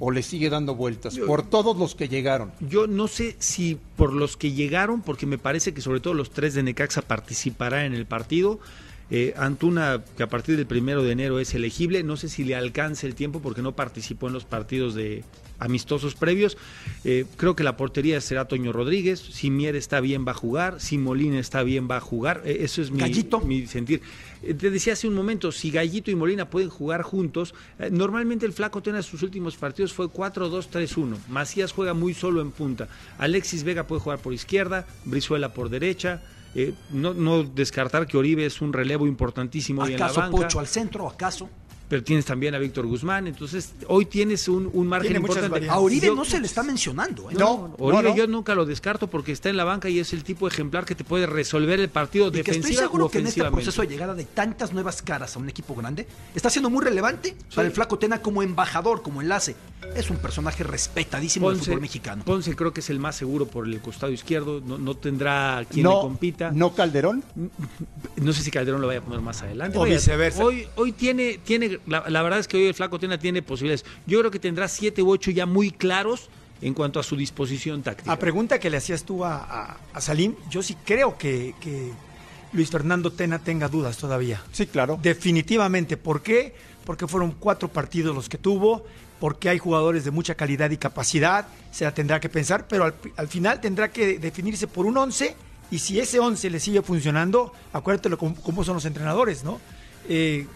o 0.00 0.10
le 0.10 0.22
sigue 0.22 0.50
dando 0.50 0.74
vueltas 0.74 1.14
Yo- 1.14 1.26
por 1.26 1.42
todos 1.48 1.76
los 1.76 1.94
que 1.94 2.08
llegaron? 2.08 2.50
Yo 2.60 2.86
no 2.86 3.06
sé 3.08 3.36
si 3.38 3.78
por 3.96 4.12
los 4.12 4.36
que 4.36 4.52
llegaron, 4.52 5.02
porque 5.02 5.26
me 5.26 5.38
parece 5.38 5.72
que 5.74 5.80
sobre 5.80 6.00
todo 6.00 6.14
los 6.14 6.30
tres 6.30 6.54
de 6.54 6.62
Necaxa 6.62 7.02
participarán 7.02 7.84
en 7.86 7.94
el 7.94 8.06
partido. 8.06 8.58
Eh, 9.14 9.34
Antuna, 9.36 10.02
que 10.16 10.22
a 10.22 10.28
partir 10.30 10.56
del 10.56 10.64
primero 10.64 11.02
de 11.02 11.12
enero 11.12 11.38
es 11.38 11.54
elegible, 11.54 12.02
no 12.02 12.16
sé 12.16 12.30
si 12.30 12.44
le 12.44 12.56
alcance 12.56 13.06
el 13.06 13.14
tiempo 13.14 13.42
porque 13.42 13.60
no 13.60 13.76
participó 13.76 14.28
en 14.28 14.32
los 14.32 14.46
partidos 14.46 14.94
de 14.94 15.22
amistosos 15.62 16.14
previos. 16.14 16.58
Eh, 17.04 17.24
creo 17.36 17.54
que 17.56 17.62
la 17.62 17.76
portería 17.76 18.20
será 18.20 18.46
Toño 18.46 18.72
Rodríguez. 18.72 19.20
Si 19.20 19.50
Mier 19.50 19.76
está 19.76 20.00
bien, 20.00 20.26
va 20.26 20.32
a 20.32 20.34
jugar. 20.34 20.80
Si 20.80 20.98
Molina 20.98 21.38
está 21.38 21.62
bien, 21.62 21.88
va 21.90 21.98
a 21.98 22.00
jugar. 22.00 22.42
Eh, 22.44 22.58
eso 22.60 22.82
es 22.82 22.90
mi, 22.90 22.98
Gallito. 22.98 23.40
mi 23.40 23.66
sentir. 23.66 24.02
Eh, 24.42 24.54
te 24.54 24.70
decía 24.70 24.94
hace 24.94 25.06
un 25.06 25.14
momento, 25.14 25.52
si 25.52 25.70
Gallito 25.70 26.10
y 26.10 26.16
Molina 26.16 26.50
pueden 26.50 26.68
jugar 26.68 27.02
juntos, 27.02 27.54
normalmente 27.90 28.44
el 28.44 28.52
Flaco 28.52 28.82
Tena 28.82 28.98
en 28.98 29.02
sus 29.02 29.22
últimos 29.22 29.56
partidos 29.56 29.92
fue 29.92 30.06
4-2-3-1. 30.06 31.16
Macías 31.28 31.72
juega 31.72 31.94
muy 31.94 32.14
solo 32.14 32.40
en 32.40 32.50
punta. 32.50 32.88
Alexis 33.18 33.62
Vega 33.62 33.86
puede 33.86 34.00
jugar 34.00 34.18
por 34.18 34.34
izquierda, 34.34 34.86
Brizuela 35.04 35.54
por 35.54 35.68
derecha. 35.68 36.22
Eh, 36.54 36.74
no, 36.90 37.14
no 37.14 37.42
descartar 37.44 38.06
que 38.06 38.16
Oribe 38.16 38.44
es 38.44 38.60
un 38.60 38.72
relevo 38.72 39.06
importantísimo 39.06 39.82
hoy 39.82 39.94
en 39.94 40.00
la 40.00 40.06
¿Acaso 40.06 40.20
banca, 40.20 40.36
Pocho 40.36 40.60
al 40.60 40.66
centro? 40.66 41.08
¿Acaso? 41.08 41.48
Pero 41.92 42.02
tienes 42.02 42.24
también 42.24 42.54
a 42.54 42.58
Víctor 42.58 42.86
Guzmán, 42.86 43.26
entonces 43.26 43.74
hoy 43.86 44.06
tienes 44.06 44.48
un, 44.48 44.70
un 44.72 44.86
margen 44.86 45.14
importante. 45.14 45.68
A 45.68 45.78
Oribe 45.78 46.06
Yo- 46.06 46.14
no 46.14 46.24
se 46.24 46.40
le 46.40 46.46
está 46.46 46.62
mencionando. 46.62 47.30
¿eh? 47.30 47.34
No, 47.38 47.74
Oribe 47.78 48.02
no, 48.02 48.08
no. 48.08 48.16
yo 48.16 48.26
nunca 48.26 48.54
lo 48.54 48.64
descarto 48.64 49.08
porque 49.08 49.30
está 49.30 49.50
en 49.50 49.58
la 49.58 49.64
banca 49.64 49.90
y 49.90 49.98
es 49.98 50.14
el 50.14 50.24
tipo 50.24 50.48
ejemplar 50.48 50.86
que 50.86 50.94
te 50.94 51.04
puede 51.04 51.26
resolver 51.26 51.78
el 51.80 51.90
partido 51.90 52.28
Y 52.28 52.42
que 52.42 52.50
estoy 52.50 52.72
seguro 52.72 53.10
que 53.10 53.18
en 53.18 53.26
este 53.26 53.44
proceso 53.44 53.82
de 53.82 53.88
llegada 53.88 54.14
de 54.14 54.24
tantas 54.24 54.72
nuevas 54.72 55.02
caras 55.02 55.36
a 55.36 55.38
un 55.38 55.50
equipo 55.50 55.74
grande, 55.74 56.06
está 56.34 56.48
siendo 56.48 56.70
muy 56.70 56.82
relevante 56.82 57.36
para 57.54 57.68
el 57.68 57.74
Flaco 57.74 57.98
Tena 57.98 58.22
como 58.22 58.42
embajador, 58.42 59.02
como 59.02 59.20
enlace. 59.20 59.54
Es 59.94 60.08
un 60.08 60.16
personaje 60.16 60.64
respetadísimo 60.64 61.50
del 61.50 61.58
fútbol 61.58 61.80
mexicano. 61.82 62.24
Ponce 62.24 62.56
creo 62.56 62.72
que 62.72 62.80
es 62.80 62.88
el 62.88 63.00
más 63.00 63.16
seguro 63.16 63.46
por 63.46 63.66
el 63.66 63.78
costado 63.80 64.12
izquierdo, 64.12 64.62
no, 64.64 64.78
no 64.78 64.96
tendrá 64.96 65.66
quien 65.70 65.84
no, 65.84 65.96
le 65.96 66.00
compita. 66.00 66.50
¿No 66.52 66.74
Calderón? 66.74 67.22
No 68.16 68.32
sé 68.32 68.42
si 68.42 68.50
Calderón 68.50 68.80
lo 68.80 68.86
vaya 68.86 69.00
a 69.00 69.02
poner 69.02 69.20
más 69.20 69.42
adelante. 69.42 69.76
O 69.76 69.80
Vaya, 69.80 69.94
viceversa. 69.94 70.44
Hoy, 70.44 70.66
hoy 70.76 70.92
tiene, 70.92 71.40
tiene 71.44 71.80
la, 71.86 72.04
la 72.08 72.22
verdad 72.22 72.38
es 72.38 72.48
que 72.48 72.56
hoy 72.56 72.66
el 72.66 72.74
Flaco 72.74 72.98
Tena 72.98 73.18
tiene 73.18 73.42
posibilidades. 73.42 73.84
Yo 74.06 74.18
creo 74.20 74.30
que 74.30 74.38
tendrá 74.38 74.68
siete 74.68 75.02
u 75.02 75.10
ocho 75.10 75.30
ya 75.30 75.46
muy 75.46 75.70
claros 75.70 76.28
en 76.60 76.74
cuanto 76.74 77.00
a 77.00 77.02
su 77.02 77.16
disposición 77.16 77.82
táctica. 77.82 78.12
A 78.12 78.18
pregunta 78.18 78.58
que 78.60 78.70
le 78.70 78.76
hacías 78.76 79.02
tú 79.04 79.24
a, 79.24 79.36
a- 79.38 79.76
a 79.92 80.00
Salim, 80.00 80.34
yo 80.50 80.62
sí 80.62 80.76
creo 80.84 81.18
que, 81.18 81.54
que 81.60 81.90
Luis 82.52 82.70
Fernando 82.70 83.10
Tena 83.10 83.38
tenga 83.40 83.68
dudas 83.68 83.96
todavía. 83.96 84.42
Sí, 84.52 84.66
claro. 84.66 84.98
Definitivamente. 85.02 85.96
¿Por 85.96 86.22
qué? 86.22 86.54
Porque 86.84 87.06
fueron 87.08 87.32
cuatro 87.32 87.68
partidos 87.68 88.14
los 88.14 88.28
que 88.28 88.38
tuvo, 88.38 88.84
porque 89.20 89.48
hay 89.48 89.58
jugadores 89.58 90.04
de 90.04 90.10
mucha 90.10 90.34
calidad 90.34 90.70
y 90.70 90.76
capacidad, 90.76 91.46
se 91.70 91.84
la 91.84 91.94
tendrá 91.94 92.20
que 92.20 92.28
pensar, 92.28 92.66
pero 92.68 92.84
al, 92.84 92.94
al 93.16 93.28
final 93.28 93.60
tendrá 93.60 93.90
que 93.90 94.18
definirse 94.18 94.66
por 94.66 94.84
un 94.86 94.96
once 94.98 95.34
y 95.70 95.78
si 95.78 95.98
ese 96.00 96.18
once 96.20 96.50
le 96.50 96.58
sigue 96.60 96.82
funcionando, 96.82 97.52
acuérdate 97.72 98.10
cómo 98.16 98.64
son 98.64 98.74
los 98.74 98.84
entrenadores, 98.84 99.42
¿no? 99.44 99.60
Eh, 100.08 100.46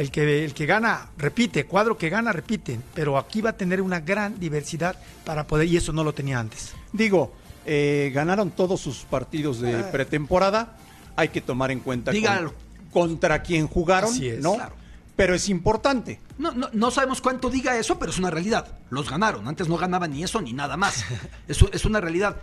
el 0.00 0.10
que, 0.10 0.44
el 0.44 0.54
que 0.54 0.66
gana 0.66 1.10
repite, 1.18 1.66
cuadro 1.66 1.96
que 1.98 2.08
gana 2.08 2.32
repite, 2.32 2.80
pero 2.94 3.18
aquí 3.18 3.40
va 3.40 3.50
a 3.50 3.56
tener 3.56 3.80
una 3.80 4.00
gran 4.00 4.38
diversidad 4.40 4.96
para 5.24 5.46
poder, 5.46 5.68
y 5.68 5.76
eso 5.76 5.92
no 5.92 6.02
lo 6.04 6.12
tenía 6.14 6.38
antes. 6.38 6.72
Digo, 6.92 7.32
eh, 7.66 8.10
ganaron 8.14 8.50
todos 8.50 8.80
sus 8.80 8.98
partidos 9.04 9.60
de 9.60 9.74
Ah. 9.76 9.90
pretemporada. 9.92 10.76
Hay 11.16 11.28
que 11.28 11.40
tomar 11.40 11.70
en 11.70 11.80
cuenta 11.80 12.10
con- 12.12 12.20
Dígalo. 12.20 12.54
contra 12.92 13.42
quién 13.42 13.66
jugaron, 13.68 14.10
Así 14.10 14.28
es, 14.28 14.40
¿no? 14.40 14.54
claro. 14.54 14.74
Pero 15.16 15.34
es 15.34 15.50
importante. 15.50 16.18
No, 16.38 16.52
no, 16.52 16.70
no 16.72 16.90
sabemos 16.90 17.20
cuánto 17.20 17.50
diga 17.50 17.76
eso, 17.76 17.98
pero 17.98 18.10
es 18.10 18.18
una 18.18 18.30
realidad. 18.30 18.78
Los 18.88 19.10
ganaron. 19.10 19.46
Antes 19.46 19.68
no 19.68 19.76
ganaban 19.76 20.12
ni 20.12 20.22
eso 20.22 20.40
ni 20.40 20.54
nada 20.54 20.78
más. 20.78 21.04
Eso 21.48 21.68
es 21.74 21.84
una 21.84 22.00
realidad. 22.00 22.36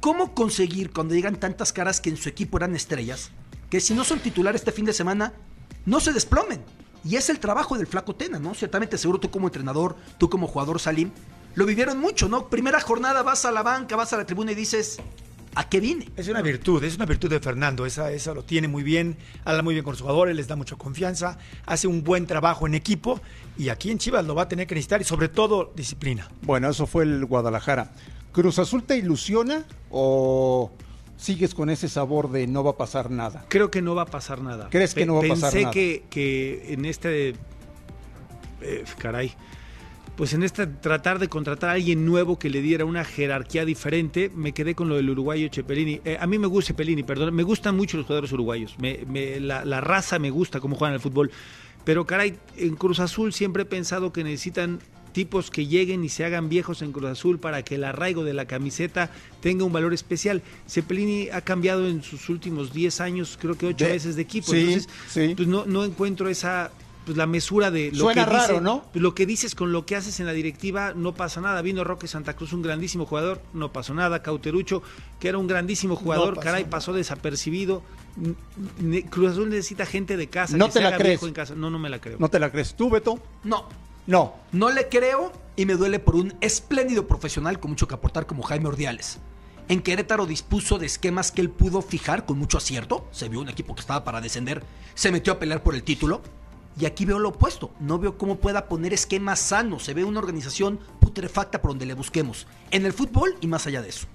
¿Cómo 0.00 0.32
conseguir 0.34 0.92
cuando 0.92 1.14
llegan 1.14 1.34
tantas 1.36 1.72
caras 1.72 2.00
que 2.00 2.10
en 2.10 2.16
su 2.16 2.28
equipo 2.28 2.58
eran 2.58 2.76
estrellas, 2.76 3.32
que 3.70 3.80
si 3.80 3.92
no 3.94 4.04
son 4.04 4.20
titulares 4.20 4.60
este 4.60 4.70
fin 4.70 4.84
de 4.84 4.92
semana, 4.92 5.32
no 5.86 6.00
se 6.00 6.12
desplomen? 6.12 6.62
Y 7.04 7.16
es 7.16 7.30
el 7.30 7.38
trabajo 7.38 7.78
del 7.78 7.86
flaco 7.86 8.14
Tena, 8.14 8.38
¿no? 8.38 8.54
Ciertamente 8.54 8.98
seguro 8.98 9.20
tú 9.20 9.30
como 9.30 9.46
entrenador, 9.46 9.96
tú 10.18 10.28
como 10.28 10.48
jugador 10.48 10.80
Salim, 10.80 11.12
lo 11.54 11.64
vivieron 11.64 11.98
mucho, 11.98 12.28
¿no? 12.28 12.48
Primera 12.48 12.80
jornada 12.80 13.22
vas 13.22 13.44
a 13.44 13.52
la 13.52 13.62
banca, 13.62 13.96
vas 13.96 14.12
a 14.12 14.18
la 14.18 14.26
tribuna 14.26 14.52
y 14.52 14.56
dices, 14.56 14.98
¿a 15.54 15.68
qué 15.68 15.80
vine? 15.80 16.10
Es 16.16 16.28
una 16.28 16.42
virtud, 16.42 16.82
es 16.84 16.96
una 16.96 17.06
virtud 17.06 17.30
de 17.30 17.40
Fernando, 17.40 17.86
esa, 17.86 18.10
esa 18.10 18.34
lo 18.34 18.42
tiene 18.42 18.68
muy 18.68 18.82
bien, 18.82 19.16
habla 19.44 19.62
muy 19.62 19.74
bien 19.74 19.84
con 19.84 19.92
los 19.92 20.00
jugadores, 20.00 20.36
les 20.36 20.48
da 20.48 20.56
mucha 20.56 20.76
confianza, 20.76 21.38
hace 21.64 21.86
un 21.86 22.04
buen 22.04 22.26
trabajo 22.26 22.66
en 22.66 22.74
equipo 22.74 23.20
y 23.56 23.70
aquí 23.70 23.90
en 23.90 23.98
Chivas 23.98 24.26
lo 24.26 24.34
va 24.34 24.42
a 24.42 24.48
tener 24.48 24.66
que 24.66 24.74
necesitar 24.74 25.00
y 25.00 25.04
sobre 25.04 25.28
todo 25.28 25.72
disciplina. 25.74 26.28
Bueno, 26.42 26.68
eso 26.68 26.86
fue 26.86 27.04
el 27.04 27.24
Guadalajara. 27.24 27.92
¿Cruz 28.32 28.58
Azul 28.58 28.82
te 28.82 28.98
ilusiona 28.98 29.64
o 29.90 30.72
sigues 31.16 31.54
con 31.54 31.70
ese 31.70 31.88
sabor 31.88 32.30
de 32.30 32.46
no 32.46 32.62
va 32.64 32.72
a 32.72 32.76
pasar 32.76 33.10
nada? 33.10 33.44
Creo 33.48 33.70
que 33.70 33.82
no 33.82 33.94
va 33.94 34.02
a 34.02 34.06
pasar 34.06 34.40
nada. 34.42 34.68
¿Crees 34.70 34.94
que 34.94 35.06
no 35.06 35.14
va 35.14 35.20
a 35.20 35.28
pasar 35.28 35.50
Pensé 35.52 35.60
nada? 35.62 35.72
que, 35.72 36.04
que 36.10 36.72
en 36.72 36.84
este. 36.84 37.34
eh, 38.60 38.84
caray. 38.98 39.32
Pues 40.16 40.32
en 40.32 40.42
este 40.42 40.66
tratar 40.66 41.18
de 41.18 41.28
contratar 41.28 41.68
a 41.68 41.72
alguien 41.74 42.06
nuevo 42.06 42.38
que 42.38 42.48
le 42.48 42.62
diera 42.62 42.86
una 42.86 43.04
jerarquía 43.04 43.66
diferente, 43.66 44.30
me 44.34 44.52
quedé 44.52 44.74
con 44.74 44.88
lo 44.88 44.94
del 44.96 45.10
uruguayo 45.10 45.48
Cepelini. 45.52 46.00
Eh, 46.06 46.16
a 46.18 46.26
mí 46.26 46.38
me 46.38 46.46
gusta 46.46 46.68
Cepelini, 46.68 47.02
perdón. 47.02 47.34
Me 47.34 47.42
gustan 47.42 47.76
mucho 47.76 47.98
los 47.98 48.06
jugadores 48.06 48.32
uruguayos. 48.32 48.78
Me- 48.78 49.00
me- 49.06 49.40
la, 49.40 49.66
la 49.66 49.82
raza 49.82 50.18
me 50.18 50.30
gusta 50.30 50.58
cómo 50.58 50.74
juegan 50.76 50.94
al 50.94 51.00
fútbol. 51.00 51.30
Pero 51.84 52.06
caray, 52.06 52.38
en 52.56 52.76
Cruz 52.76 52.98
Azul 52.98 53.34
siempre 53.34 53.64
he 53.64 53.66
pensado 53.66 54.10
que 54.10 54.24
necesitan 54.24 54.78
tipos 55.16 55.50
que 55.50 55.66
lleguen 55.66 56.04
y 56.04 56.10
se 56.10 56.26
hagan 56.26 56.50
viejos 56.50 56.82
en 56.82 56.92
Cruz 56.92 57.06
Azul 57.10 57.38
para 57.38 57.62
que 57.62 57.76
el 57.76 57.84
arraigo 57.84 58.22
de 58.22 58.34
la 58.34 58.44
camiseta 58.44 59.10
tenga 59.40 59.64
un 59.64 59.72
valor 59.72 59.94
especial. 59.94 60.42
Cepelini 60.68 61.30
ha 61.30 61.40
cambiado 61.40 61.88
en 61.88 62.02
sus 62.02 62.28
últimos 62.28 62.70
10 62.74 63.00
años, 63.00 63.38
creo 63.40 63.56
que 63.56 63.64
8 63.68 63.86
De- 63.86 63.92
veces 63.92 64.16
de 64.16 64.20
equipo. 64.22 64.52
sí, 64.52 64.58
Entonces, 64.58 64.88
sí. 65.08 65.32
pues 65.34 65.48
no, 65.48 65.64
no 65.64 65.84
encuentro 65.86 66.28
esa 66.28 66.70
pues 67.06 67.16
la 67.16 67.26
mesura 67.26 67.70
de 67.70 67.92
lo 67.92 67.98
Suena 68.00 68.24
que 68.26 68.30
dice- 68.34 68.46
raro, 68.48 68.60
¿no? 68.60 68.84
Lo 68.92 69.14
que 69.14 69.24
dices 69.26 69.54
con 69.54 69.70
lo 69.72 69.86
que 69.86 69.94
haces 69.96 70.18
en 70.20 70.26
la 70.26 70.32
directiva 70.32 70.92
no 70.94 71.14
pasa 71.14 71.40
nada. 71.40 71.62
Vino 71.62 71.82
Roque 71.84 72.08
Santa 72.08 72.34
Cruz, 72.34 72.52
un 72.52 72.60
grandísimo 72.62 73.06
jugador, 73.06 73.40
no 73.54 73.72
pasó 73.72 73.94
nada. 73.94 74.22
Cauterucho, 74.22 74.82
que 75.20 75.28
era 75.28 75.38
un 75.38 75.46
grandísimo 75.46 75.94
jugador, 75.96 76.34
pasó 76.34 76.44
caray, 76.44 76.62
nada. 76.64 76.70
pasó 76.70 76.92
desapercibido. 76.92 77.82
Cruz 79.10 79.30
Azul 79.32 79.48
necesita 79.50 79.86
gente 79.86 80.16
de 80.16 80.26
casa. 80.28 80.56
¿No 80.56 80.66
que 80.66 80.72
te 80.72 80.78
se 80.78 80.82
la 80.82 80.88
haga 80.88 80.98
crees? 80.98 81.12
viejo 81.12 81.26
en 81.28 81.32
casa. 81.34 81.54
No, 81.54 81.70
no 81.70 81.78
me 81.78 81.88
la 81.88 82.00
creo. 82.00 82.16
¿No 82.18 82.28
te 82.28 82.38
la 82.38 82.50
crees 82.50 82.74
tú, 82.74 82.90
Beto? 82.90 83.20
No, 83.44 83.68
No. 84.06 84.34
No 84.52 84.70
le 84.70 84.88
creo 84.88 85.32
y 85.56 85.66
me 85.66 85.74
duele 85.74 85.98
por 85.98 86.16
un 86.16 86.34
espléndido 86.40 87.06
profesional 87.06 87.58
con 87.60 87.70
mucho 87.70 87.88
que 87.88 87.94
aportar 87.94 88.26
como 88.26 88.42
Jaime 88.42 88.68
Ordiales. 88.68 89.18
En 89.68 89.82
Querétaro 89.82 90.26
dispuso 90.26 90.78
de 90.78 90.86
esquemas 90.86 91.32
que 91.32 91.40
él 91.40 91.50
pudo 91.50 91.82
fijar 91.82 92.24
con 92.24 92.38
mucho 92.38 92.58
acierto. 92.58 93.08
Se 93.10 93.28
vio 93.28 93.40
un 93.40 93.48
equipo 93.48 93.74
que 93.74 93.80
estaba 93.80 94.04
para 94.04 94.20
descender, 94.20 94.62
se 94.94 95.10
metió 95.10 95.32
a 95.32 95.38
pelear 95.38 95.62
por 95.62 95.74
el 95.74 95.82
título. 95.82 96.22
Y 96.78 96.84
aquí 96.84 97.06
veo 97.06 97.18
lo 97.18 97.30
opuesto. 97.30 97.72
No 97.80 97.98
veo 97.98 98.18
cómo 98.18 98.36
pueda 98.36 98.68
poner 98.68 98.92
esquemas 98.92 99.40
sanos. 99.40 99.82
Se 99.84 99.94
ve 99.94 100.04
una 100.04 100.18
organización 100.20 100.78
putrefacta 101.00 101.62
por 101.62 101.70
donde 101.70 101.86
le 101.86 101.94
busquemos. 101.94 102.46
En 102.70 102.84
el 102.84 102.92
fútbol 102.92 103.34
y 103.40 103.46
más 103.46 103.66
allá 103.66 103.80
de 103.80 103.88
eso. 103.88 104.06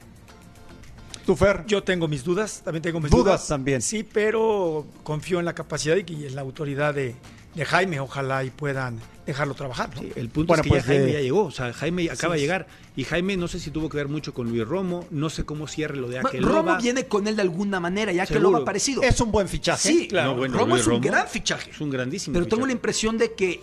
¿Tú, 1.25 1.35
Fer? 1.35 1.65
Yo 1.65 1.83
tengo 1.83 2.07
mis 2.07 2.23
dudas, 2.23 2.61
también 2.63 2.83
tengo 2.83 2.99
mis 2.99 3.11
Dudas 3.11 3.25
dudas. 3.25 3.47
también. 3.47 3.81
Sí, 3.81 4.03
pero 4.03 4.85
confío 5.03 5.39
en 5.39 5.45
la 5.45 5.53
capacidad 5.53 5.95
y 5.97 6.13
y 6.13 6.25
en 6.27 6.35
la 6.35 6.41
autoridad 6.41 6.93
de, 6.93 7.15
de 7.55 7.65
Jaime, 7.65 7.99
ojalá 7.99 8.43
y 8.43 8.49
puedan 8.49 8.99
dejarlo 9.25 9.53
trabajar. 9.53 9.93
¿no? 9.95 10.01
Sí, 10.01 10.11
el 10.15 10.29
punto 10.29 10.47
Bueno, 10.47 10.61
es 10.61 10.63
que 10.63 10.69
pues, 10.69 10.83
ya 10.83 10.87
Jaime 10.87 11.09
eh, 11.09 11.13
ya 11.13 11.19
llegó, 11.21 11.45
o 11.45 11.51
sea, 11.51 11.73
Jaime 11.73 12.09
acaba 12.09 12.35
de 12.35 12.41
llegar 12.41 12.67
y 12.95 13.03
Jaime 13.03 13.37
no 13.37 13.47
sé 13.47 13.59
si 13.59 13.71
tuvo 13.71 13.89
que 13.89 13.97
ver 13.97 14.07
mucho 14.07 14.33
con 14.33 14.49
Luis 14.49 14.67
Romo, 14.67 15.05
no 15.11 15.29
sé 15.29 15.45
cómo 15.45 15.67
cierre 15.67 15.97
lo 15.97 16.07
de 16.07 16.15
Bueno, 16.15 16.29
Aqueloba. 16.29 16.53
Romo 16.53 16.77
viene 16.81 17.05
con 17.05 17.27
él 17.27 17.35
de 17.35 17.41
alguna 17.41 17.79
manera, 17.79 18.11
ya 18.11 18.25
que 18.25 18.39
lo 18.39 18.55
ha 18.55 18.65
parecido. 18.65 19.01
Es 19.03 19.19
un 19.21 19.31
buen 19.31 19.47
fichaje. 19.47 19.89
Sí, 19.89 20.09
No, 20.11 20.35
bueno, 20.35 20.57
Romo 20.57 20.75
Luis 20.75 20.81
es 20.81 20.87
un 20.87 20.93
Romo 20.93 21.03
gran 21.05 21.27
fichaje. 21.27 21.71
Es 21.71 21.81
un 21.81 21.89
grandísimo. 21.89 22.33
Pero 22.33 22.47
tengo 22.47 22.65
la 22.65 22.71
impresión 22.71 23.17
de 23.17 23.33
que 23.33 23.61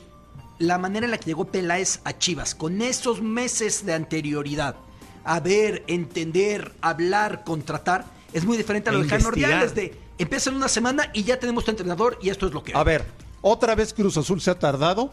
la 0.58 0.78
manera 0.78 1.06
en 1.06 1.10
la 1.10 1.18
que 1.18 1.26
llegó 1.26 1.46
Peláez 1.46 2.00
a 2.04 2.18
Chivas, 2.18 2.54
con 2.54 2.82
esos 2.82 3.22
meses 3.22 3.86
de 3.86 3.94
anterioridad, 3.94 4.76
a 5.24 5.40
ver, 5.40 5.84
entender, 5.86 6.72
hablar, 6.80 7.44
contratar, 7.44 8.06
es 8.32 8.44
muy 8.44 8.56
diferente 8.56 8.90
a 8.90 8.92
lo 8.92 9.00
E 9.00 9.02
de 9.02 9.08
Jaime 9.08 9.24
investigar. 9.24 9.50
Ordiales 9.62 9.74
de 9.74 10.08
empieza 10.18 10.50
en 10.50 10.56
una 10.56 10.68
semana 10.68 11.10
y 11.12 11.22
ya 11.22 11.38
tenemos 11.38 11.64
tu 11.64 11.70
entrenador 11.70 12.18
y 12.20 12.30
esto 12.30 12.46
es 12.46 12.52
lo 12.52 12.64
que 12.64 12.74
A 12.74 12.82
ver, 12.82 13.04
otra 13.42 13.74
vez 13.74 13.94
Cruz 13.94 14.16
Azul 14.16 14.40
se 14.40 14.50
ha 14.50 14.58
tardado. 14.58 15.12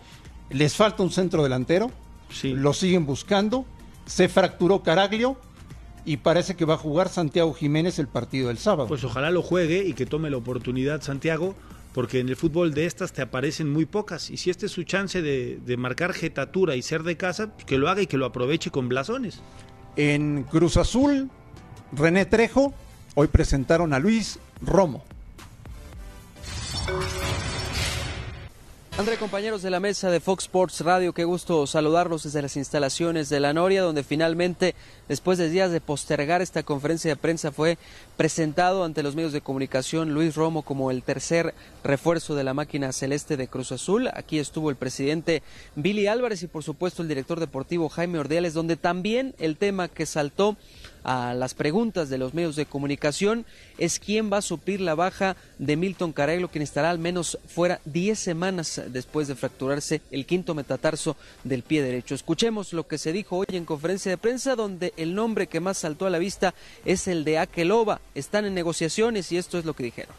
Les 0.50 0.76
falta 0.76 1.04
un 1.04 1.12
centro 1.12 1.44
delantero. 1.44 1.92
Sí. 2.30 2.54
Lo 2.54 2.74
siguen 2.74 3.06
buscando. 3.06 3.66
Se 4.06 4.30
fracturó 4.30 4.84
Caraglio. 4.84 5.38
Y 6.08 6.18
parece 6.18 6.56
que 6.56 6.66
va 6.66 6.76
a 6.76 6.78
jugar 6.78 7.10
Santiago 7.10 7.54
Jiménez 7.54 7.98
el 7.98 8.08
partido 8.08 8.50
del 8.50 8.60
sábado. 8.60 8.88
Pues 8.88 9.04
ojalá 9.04 9.32
lo 9.32 9.42
juegue 9.42 9.86
y 9.86 9.94
que 9.94 10.06
tome 10.06 10.30
la 10.30 10.38
oportunidad 10.38 11.02
Santiago, 11.02 11.56
porque 11.94 12.20
en 12.20 12.30
el 12.30 12.36
fútbol 12.36 12.76
de 12.76 12.86
estas 12.86 13.12
te 13.12 13.24
aparecen 13.24 13.74
muy 13.74 13.88
pocas. 13.88 14.30
Y 14.30 14.38
si 14.38 14.52
este 14.52 14.68
es 14.68 14.72
su 14.72 14.84
chance 14.84 15.24
de, 15.24 15.60
de 15.66 15.78
marcar 15.78 16.14
jetatura 16.14 16.76
y 16.76 16.84
ser 16.84 17.02
de 17.02 17.18
casa, 17.18 17.48
pues 17.48 17.66
que 17.66 17.80
lo 17.80 17.90
haga 17.90 18.04
y 18.04 18.08
que 18.08 18.18
lo 18.18 18.28
aproveche 18.28 18.70
con 18.70 18.88
blasones. 18.88 19.42
En 19.96 20.44
Cruz 20.44 20.78
Azul, 20.78 21.32
René 21.92 22.26
Trejo. 22.26 22.76
Hoy 23.16 23.28
presentaron 23.28 23.92
a 23.92 23.98
Luis 23.98 24.38
Romo. 24.62 25.04
André, 28.98 29.18
compañeros 29.18 29.62
de 29.62 29.70
la 29.70 29.82
mesa 29.82 30.10
de 30.10 30.22
Fox 30.22 30.46
Sports 30.46 30.80
Radio, 30.80 31.12
qué 31.12 31.26
gusto 31.26 31.68
saludarlos 31.68 32.24
desde 32.24 32.42
las 32.42 32.56
instalaciones 32.56 33.28
de 33.28 33.42
la 33.42 33.52
Noria, 33.52 33.82
donde 33.82 34.06
finalmente, 34.06 34.74
después 35.10 35.38
de 35.38 35.50
días 35.50 35.70
de 35.70 35.82
postergar 35.82 36.42
esta 36.42 36.64
conferencia 36.64 37.12
de 37.12 37.18
prensa, 37.18 37.52
fue 37.52 37.78
presentado 38.18 38.84
ante 38.84 39.04
los 39.04 39.16
medios 39.16 39.34
de 39.34 39.42
comunicación 39.42 40.14
Luis 40.14 40.36
Romo 40.36 40.62
como 40.62 40.92
el 40.92 41.04
tercer 41.04 41.54
refuerzo 41.84 42.36
de 42.36 42.44
la 42.44 42.54
máquina 42.54 42.92
celeste 42.92 43.38
de 43.38 43.48
Cruz 43.48 43.72
Azul. 43.72 44.10
Aquí 44.14 44.40
estuvo 44.40 44.70
el 44.70 44.76
presidente 44.76 45.44
Billy 45.76 46.08
Álvarez 46.08 46.44
y, 46.44 46.48
por 46.48 46.64
supuesto, 46.64 47.02
el 47.02 47.08
director 47.08 47.40
deportivo 47.40 47.90
Jaime 47.90 48.20
Ordiales, 48.20 48.54
donde 48.54 48.78
también 48.78 49.36
el 49.40 49.58
tema 49.58 49.88
que 49.88 50.06
saltó 50.06 50.58
a 51.06 51.36
las 51.36 51.54
preguntas 51.54 52.10
de 52.10 52.18
los 52.18 52.34
medios 52.34 52.56
de 52.56 52.66
comunicación 52.66 53.46
es 53.78 54.00
quién 54.00 54.34
va 54.34 54.38
a 54.38 54.42
suplir 54.42 54.82
la 54.82 54.96
baja 54.96 55.38
de 55.60 55.76
Milton 55.76 56.12
Caraglio, 56.12 56.50
quien 56.50 56.64
estará 56.64 56.90
al 56.90 56.98
menos 56.98 57.38
fuera 57.48 57.80
10 57.86 58.18
semanas 58.18 58.82
después 58.88 59.28
de 59.28 59.36
fracturarse 59.36 60.02
el 60.10 60.26
quinto 60.26 60.56
metatarso 60.56 61.16
del 61.44 61.62
pie 61.62 61.84
derecho. 61.84 62.16
Escuchemos 62.16 62.74
lo 62.74 62.88
que 62.88 62.98
se 62.98 63.14
dijo 63.14 63.38
hoy 63.38 63.46
en 63.50 63.66
conferencia 63.66 64.10
de 64.10 64.18
prensa, 64.18 64.56
donde 64.56 64.94
el 64.98 65.14
nombre 65.14 65.46
que 65.46 65.60
más 65.60 65.78
saltó 65.78 66.08
a 66.08 66.10
la 66.10 66.18
vista 66.18 66.56
es 66.86 67.08
el 67.08 67.24
de 67.24 67.38
Akeloba. 67.38 68.02
Están 68.16 68.46
en 68.46 68.54
negociaciones 68.54 69.30
y 69.32 69.38
esto 69.38 69.58
es 69.58 69.66
lo 69.66 69.74
que 69.74 69.84
dijeron. 69.84 70.16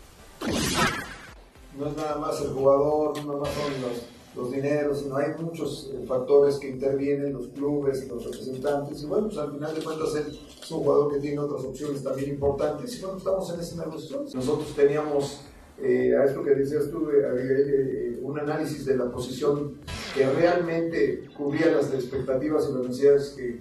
no 1.79 1.87
es 1.89 1.97
nada 1.97 2.17
más 2.19 2.41
el 2.43 2.49
jugador, 2.49 3.25
no 3.25 3.39
más 3.39 3.49
son 3.55 3.73
los, 3.83 4.03
los 4.37 4.53
dineros, 4.53 5.01
sino 5.01 5.17
hay 5.17 5.29
muchos 5.41 5.91
eh, 5.95 6.05
factores 6.07 6.57
que 6.57 6.69
intervienen, 6.69 7.33
los 7.33 7.49
clubes, 7.49 8.07
los 8.09 8.23
representantes, 8.25 9.03
y 9.03 9.07
bueno, 9.07 9.27
pues 9.29 9.39
al 9.39 9.53
final 9.53 9.75
de 9.75 9.83
cuentas 9.83 10.15
él 10.15 10.39
es 10.63 10.71
un 10.71 10.79
jugador 10.81 11.13
que 11.15 11.21
tiene 11.21 11.39
otras 11.39 11.63
opciones 11.65 12.03
también 12.05 12.31
importantes, 12.31 12.99
y 12.99 13.01
bueno, 13.03 13.17
estamos 13.19 13.51
en 13.55 13.61
esa 13.61 13.77
negociación. 13.77 14.25
Nosotros 14.35 14.75
teníamos, 14.77 15.41
eh, 15.83 16.15
a 16.19 16.25
esto 16.25 16.43
que 16.43 16.51
decías 16.51 16.91
tú, 16.91 17.09
eh, 17.11 17.23
eh, 17.25 18.19
un 18.23 18.39
análisis 18.39 18.85
de 18.85 18.97
la 18.97 19.11
posición 19.11 19.79
que 20.15 20.27
realmente 20.31 21.29
cubría 21.37 21.69
las 21.69 21.93
expectativas 21.95 22.69
y 22.69 22.73
las 22.75 22.83
necesidades 22.89 23.35
que, 23.37 23.59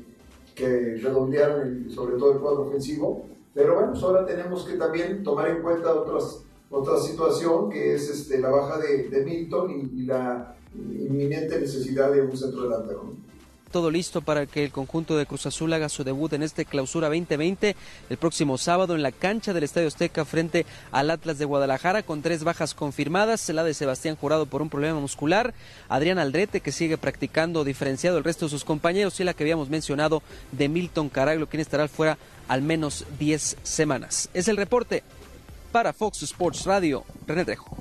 que 0.56 0.96
redondearon 1.02 1.62
el- 1.62 1.92
sobre 1.94 2.18
todo 2.18 2.34
el 2.34 2.40
cuadro 2.40 2.62
ofensivo, 2.64 3.26
pero 3.56 3.74
bueno, 3.74 3.94
pues 3.94 4.04
ahora 4.04 4.26
tenemos 4.26 4.66
que 4.66 4.74
también 4.74 5.24
tomar 5.24 5.48
en 5.48 5.64
cuenta 5.64 5.92
otras 5.94 6.46
otra 6.70 6.98
situación 6.98 7.70
que 7.70 7.96
es 7.96 8.10
este, 8.10 8.40
la 8.40 8.50
baja 8.50 8.78
de, 8.80 9.10
de 9.10 9.24
Milton 9.24 9.72
y, 9.72 10.04
la 10.04 10.56
inminente 10.76 11.58
necesidad 11.58 12.12
de 12.12 12.22
un 12.22 12.36
centro 12.36 12.64
delantero. 12.64 13.14
Todo 13.76 13.92
listo 13.92 14.22
para 14.22 14.46
que 14.46 14.64
el 14.64 14.72
conjunto 14.72 15.18
de 15.18 15.26
Cruz 15.26 15.48
Azul 15.48 15.74
haga 15.74 15.90
su 15.90 16.06
debut 16.06 16.32
en 16.32 16.44
este 16.44 16.64
clausura 16.64 17.10
2020 17.10 17.76
el 18.10 18.18
próximo 18.18 18.58
sábado 18.58 18.96
en 18.96 19.04
la 19.04 19.12
cancha 19.12 19.52
del 19.52 19.66
Estadio 19.66 19.90
Azteca 19.90 20.24
frente 20.24 20.66
al 20.94 21.10
Atlas 21.10 21.40
de 21.40 21.44
Guadalajara 21.44 22.02
con 22.02 22.22
tres 22.22 22.46
bajas 22.46 22.74
confirmadas, 22.74 23.50
la 23.50 23.66
de 23.66 23.74
Sebastián 23.74 24.16
Jurado 24.16 24.46
por 24.46 24.62
un 24.62 24.70
problema 24.70 24.98
muscular, 25.02 25.54
Adrián 25.90 26.20
Aldrete 26.20 26.62
que 26.62 26.72
sigue 26.72 26.98
practicando 26.98 27.66
diferenciado 27.66 28.18
el 28.18 28.24
resto 28.24 28.46
de 28.46 28.52
sus 28.52 28.64
compañeros 28.64 29.20
y 29.20 29.26
la 29.26 29.34
que 29.34 29.44
habíamos 29.44 29.68
mencionado 29.68 30.24
de 30.54 30.70
Milton 30.70 31.10
Caraglio 31.10 31.50
quien 31.50 31.60
estará 31.60 31.90
fuera 31.90 32.18
al 32.48 32.62
menos 32.62 33.04
10 33.20 33.58
semanas. 33.64 34.30
Es 34.34 34.48
el 34.48 34.56
reporte 34.56 35.04
para 35.74 35.92
Fox 35.92 36.24
Sports 36.24 36.64
Radio, 36.64 37.04
René 37.28 37.44
Trejo. 37.44 37.76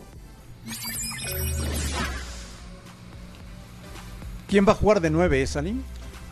¿Quién 4.55 4.69
va 4.69 4.71
a 4.71 4.77
jugar 4.77 5.01
de 5.01 5.11
nueve, 5.11 5.45
Salim? 5.49 5.83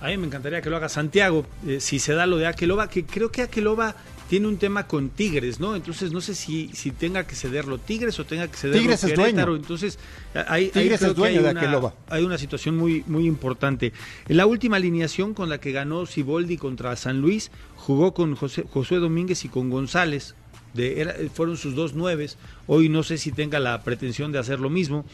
A 0.00 0.06
mí 0.06 0.16
me 0.16 0.28
encantaría 0.28 0.62
que 0.62 0.70
lo 0.70 0.76
haga 0.76 0.88
Santiago, 0.88 1.44
eh, 1.66 1.80
si 1.80 1.98
se 1.98 2.12
da 2.14 2.24
lo 2.24 2.36
de 2.36 2.46
Akeloba, 2.46 2.88
que 2.88 3.04
creo 3.04 3.32
que 3.32 3.42
Akeloba 3.42 3.96
tiene 4.30 4.46
un 4.46 4.58
tema 4.58 4.86
con 4.86 5.08
Tigres, 5.08 5.58
¿no? 5.58 5.74
Entonces 5.74 6.12
no 6.12 6.20
sé 6.20 6.36
si, 6.36 6.70
si 6.72 6.92
tenga 6.92 7.26
que 7.26 7.34
cederlo 7.34 7.78
Tigres 7.78 8.20
o 8.20 8.24
tenga 8.24 8.46
que 8.46 8.56
cederlo 8.56 8.80
Tigres 8.80 9.02
es 9.02 9.16
dueño. 9.16 9.56
Entonces, 9.56 9.98
ahí 10.46 10.68
Tigres 10.68 11.00
creo 11.00 11.10
es 11.10 11.14
que 11.16 11.20
dueño 11.20 11.38
hay 11.40 11.44
de 11.46 11.50
una-. 11.50 11.94
Hay 12.10 12.22
una 12.22 12.38
situación 12.38 12.76
muy, 12.76 13.02
muy 13.08 13.26
importante. 13.26 13.92
En 14.28 14.36
la 14.36 14.46
última 14.46 14.76
alineación 14.76 15.34
con 15.34 15.48
la 15.48 15.58
que 15.58 15.72
ganó 15.72 16.06
Siboldi 16.06 16.58
contra 16.58 16.94
San 16.94 17.20
Luis, 17.20 17.50
jugó 17.74 18.14
con 18.14 18.36
José, 18.36 18.64
Josué 18.72 18.98
Domínguez 18.98 19.44
y 19.44 19.48
con 19.48 19.68
González. 19.68 20.36
De, 20.74 21.00
era- 21.00 21.16
fueron 21.34 21.56
sus 21.56 21.74
dos 21.74 21.94
nueves. 21.94 22.38
Hoy 22.68 22.88
no 22.88 23.02
sé 23.02 23.18
si 23.18 23.32
tenga 23.32 23.58
la 23.58 23.82
pretensión 23.82 24.30
de 24.30 24.38
hacer 24.38 24.60
lo 24.60 24.70
mismo. 24.70 25.04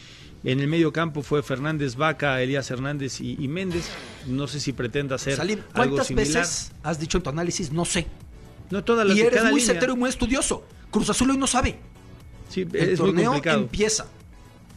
En 0.45 0.61
el 0.61 0.69
medio 0.69 0.93
campo 0.93 1.23
fue 1.23 1.43
Fernández 1.43 1.97
Vaca, 1.97 2.41
Elías 2.41 2.71
Hernández 2.71 3.21
y, 3.21 3.37
y 3.43 3.49
Méndez. 3.49 3.89
No 4.27 4.47
sé 4.47 4.61
si 4.61 4.73
pretenda 4.73 5.17
hacer 5.17 5.37
Salim, 5.37 5.59
algo 5.73 5.97
¿cuántas 5.97 6.07
similar. 6.07 6.27
veces 6.29 6.73
has 6.83 7.01
dicho 7.01 7.19
en 7.19 7.25
tu 7.25 7.31
análisis 7.31 7.73
no 7.73 7.85
sé? 7.85 8.07
No 8.71 8.85
todas 8.85 9.07
las 9.07 9.17
Y 9.17 9.21
eres 9.23 9.35
cada 9.39 9.51
muy 9.51 9.61
línea. 9.61 9.75
certero 9.75 9.95
y 9.95 9.97
muy 9.97 10.11
estudioso. 10.11 10.65
Cruz 10.91 11.11
Azul 11.11 11.31
hoy 11.31 11.37
no 11.39 11.47
sabe. 11.47 11.79
Sí, 12.49 12.63
El 12.73 12.91
es 12.91 12.99
torneo 12.99 13.35
empieza 13.45 14.07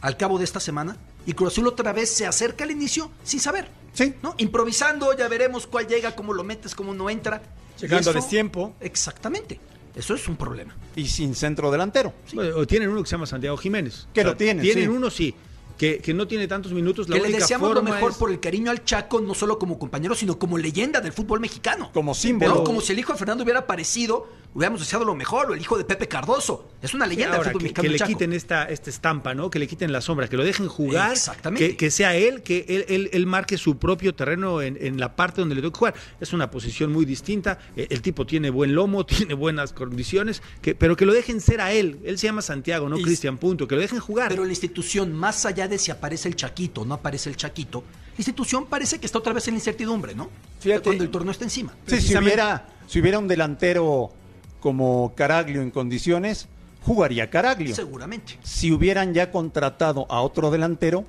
al 0.00 0.16
cabo 0.16 0.36
de 0.38 0.44
esta 0.44 0.58
semana 0.60 0.96
y 1.26 1.32
Cruz 1.34 1.52
Azul 1.52 1.66
otra 1.68 1.92
vez 1.92 2.10
se 2.10 2.26
acerca 2.26 2.64
al 2.64 2.70
inicio 2.70 3.10
sin 3.22 3.38
saber. 3.40 3.68
Sí. 3.92 4.14
¿no? 4.22 4.34
Improvisando, 4.38 5.16
ya 5.16 5.28
veremos 5.28 5.66
cuál 5.66 5.86
llega, 5.86 6.14
cómo 6.16 6.32
lo 6.32 6.42
metes, 6.44 6.74
cómo 6.74 6.92
no 6.92 7.08
entra. 7.08 7.40
Llegando 7.80 8.10
a 8.10 8.12
destiempo. 8.14 8.74
Exactamente. 8.80 9.60
Eso 9.94 10.14
es 10.14 10.26
un 10.26 10.36
problema. 10.36 10.74
Y 10.96 11.06
sin 11.06 11.34
centro 11.34 11.70
delantero. 11.70 12.14
Bueno, 12.32 12.56
O 12.56 12.66
tienen 12.66 12.88
uno 12.88 13.02
que 13.02 13.08
se 13.08 13.12
llama 13.12 13.26
Santiago 13.26 13.56
Jiménez. 13.58 14.08
Que 14.14 14.24
lo 14.24 14.34
tienen, 14.36 14.62
Tienen 14.62 14.84
sí. 14.84 14.88
uno, 14.88 15.10
sí. 15.10 15.34
Que, 15.78 15.98
que 15.98 16.14
no 16.14 16.26
tiene 16.28 16.46
tantos 16.48 16.72
minutos. 16.72 17.08
La 17.08 17.14
que 17.16 17.20
le 17.22 17.26
única 17.28 17.40
deseamos 17.40 17.74
lo 17.74 17.82
mejor 17.82 18.12
es- 18.12 18.16
por 18.16 18.30
el 18.30 18.40
cariño 18.40 18.70
al 18.70 18.84
Chaco, 18.84 19.20
no 19.20 19.34
solo 19.34 19.58
como 19.58 19.78
compañero, 19.78 20.14
sino 20.14 20.38
como 20.38 20.58
leyenda 20.58 21.00
del 21.00 21.12
fútbol 21.12 21.40
mexicano. 21.40 21.90
Como 21.92 22.14
símbolo. 22.14 22.64
Como 22.64 22.80
si 22.80 22.92
el 22.92 22.98
hijo 22.98 23.12
de 23.12 23.18
Fernando 23.18 23.42
hubiera 23.44 23.60
aparecido, 23.60 24.28
hubiéramos 24.54 24.80
deseado 24.80 25.04
lo 25.04 25.14
mejor, 25.14 25.50
o 25.50 25.54
el 25.54 25.60
hijo 25.60 25.78
de 25.78 25.84
Pepe 25.84 26.06
Cardoso. 26.08 26.68
Es 26.82 26.94
una 26.94 27.06
Sí, 27.06 27.10
leyenda 27.10 27.36
del 27.36 27.44
fútbol 27.46 27.58
que, 27.58 27.62
mexicano. 27.64 27.82
que 27.82 27.86
el 27.86 27.92
le 27.92 27.98
Chaco. 27.98 28.08
quiten 28.10 28.32
esta, 28.32 28.64
esta 28.64 28.90
estampa, 28.90 29.34
¿no? 29.34 29.50
Que 29.50 29.58
le 29.58 29.66
quiten 29.66 29.90
la 29.92 30.00
sombra, 30.00 30.28
que 30.28 30.36
lo 30.36 30.44
dejen 30.44 30.68
jugar. 30.68 31.12
Exactamente. 31.12 31.70
Que, 31.70 31.76
que 31.76 31.90
sea 31.90 32.14
él, 32.16 32.42
que 32.42 32.64
él, 32.68 32.84
él- 32.88 33.10
él 33.12 33.26
marque 33.26 33.56
su 33.58 33.78
propio 33.78 34.14
terreno 34.14 34.60
en, 34.62 34.76
en 34.80 35.00
la 35.00 35.16
parte 35.16 35.40
donde 35.40 35.54
le 35.54 35.62
toque 35.62 35.78
jugar. 35.78 35.94
Es 36.20 36.32
una 36.32 36.50
posición 36.50 36.92
muy 36.92 37.04
distinta. 37.04 37.58
Eh, 37.76 37.86
El 37.90 38.02
tipo 38.02 38.26
tiene 38.26 38.50
buen 38.50 38.74
lomo, 38.74 39.04
tiene 39.06 39.34
buenas 39.34 39.72
condiciones, 39.72 40.42
que, 40.60 40.74
pero 40.74 40.96
que 40.96 41.06
lo 41.06 41.12
dejen 41.12 41.40
ser 41.40 41.60
a 41.60 41.72
él. 41.72 41.98
Él 42.04 42.18
se 42.18 42.26
llama 42.26 42.42
Santiago, 42.42 42.88
no 42.88 42.96
Cristian 42.98 43.38
Punto. 43.38 43.66
Que 43.66 43.74
lo 43.74 43.80
dejen 43.80 44.00
jugar. 44.00 44.28
Pero 44.28 44.44
la 44.44 44.50
institución, 44.50 45.12
más 45.14 45.46
allá 45.46 45.61
de 45.68 45.78
si 45.78 45.90
aparece 45.90 46.28
el 46.28 46.36
Chaquito 46.36 46.82
o 46.82 46.84
no 46.84 46.94
aparece 46.94 47.28
el 47.30 47.36
Chaquito, 47.36 47.80
la 47.80 48.18
institución 48.18 48.66
parece 48.66 48.98
que 48.98 49.06
está 49.06 49.18
otra 49.18 49.32
vez 49.32 49.48
en 49.48 49.54
la 49.54 49.58
incertidumbre, 49.58 50.14
¿no? 50.14 50.28
Fíjate. 50.60 50.82
Cuando 50.82 51.04
el 51.04 51.10
torneo 51.10 51.32
está 51.32 51.44
encima. 51.44 51.74
Sí, 51.86 52.00
si 52.00 52.16
hubiera, 52.16 52.68
si 52.86 53.00
hubiera 53.00 53.18
un 53.18 53.28
delantero 53.28 54.12
como 54.60 55.12
Caraglio 55.16 55.62
en 55.62 55.70
condiciones, 55.70 56.46
jugaría 56.82 57.30
Caraglio. 57.30 57.74
Seguramente. 57.74 58.38
Si 58.42 58.70
hubieran 58.70 59.14
ya 59.14 59.30
contratado 59.30 60.06
a 60.10 60.20
otro 60.20 60.50
delantero, 60.50 61.04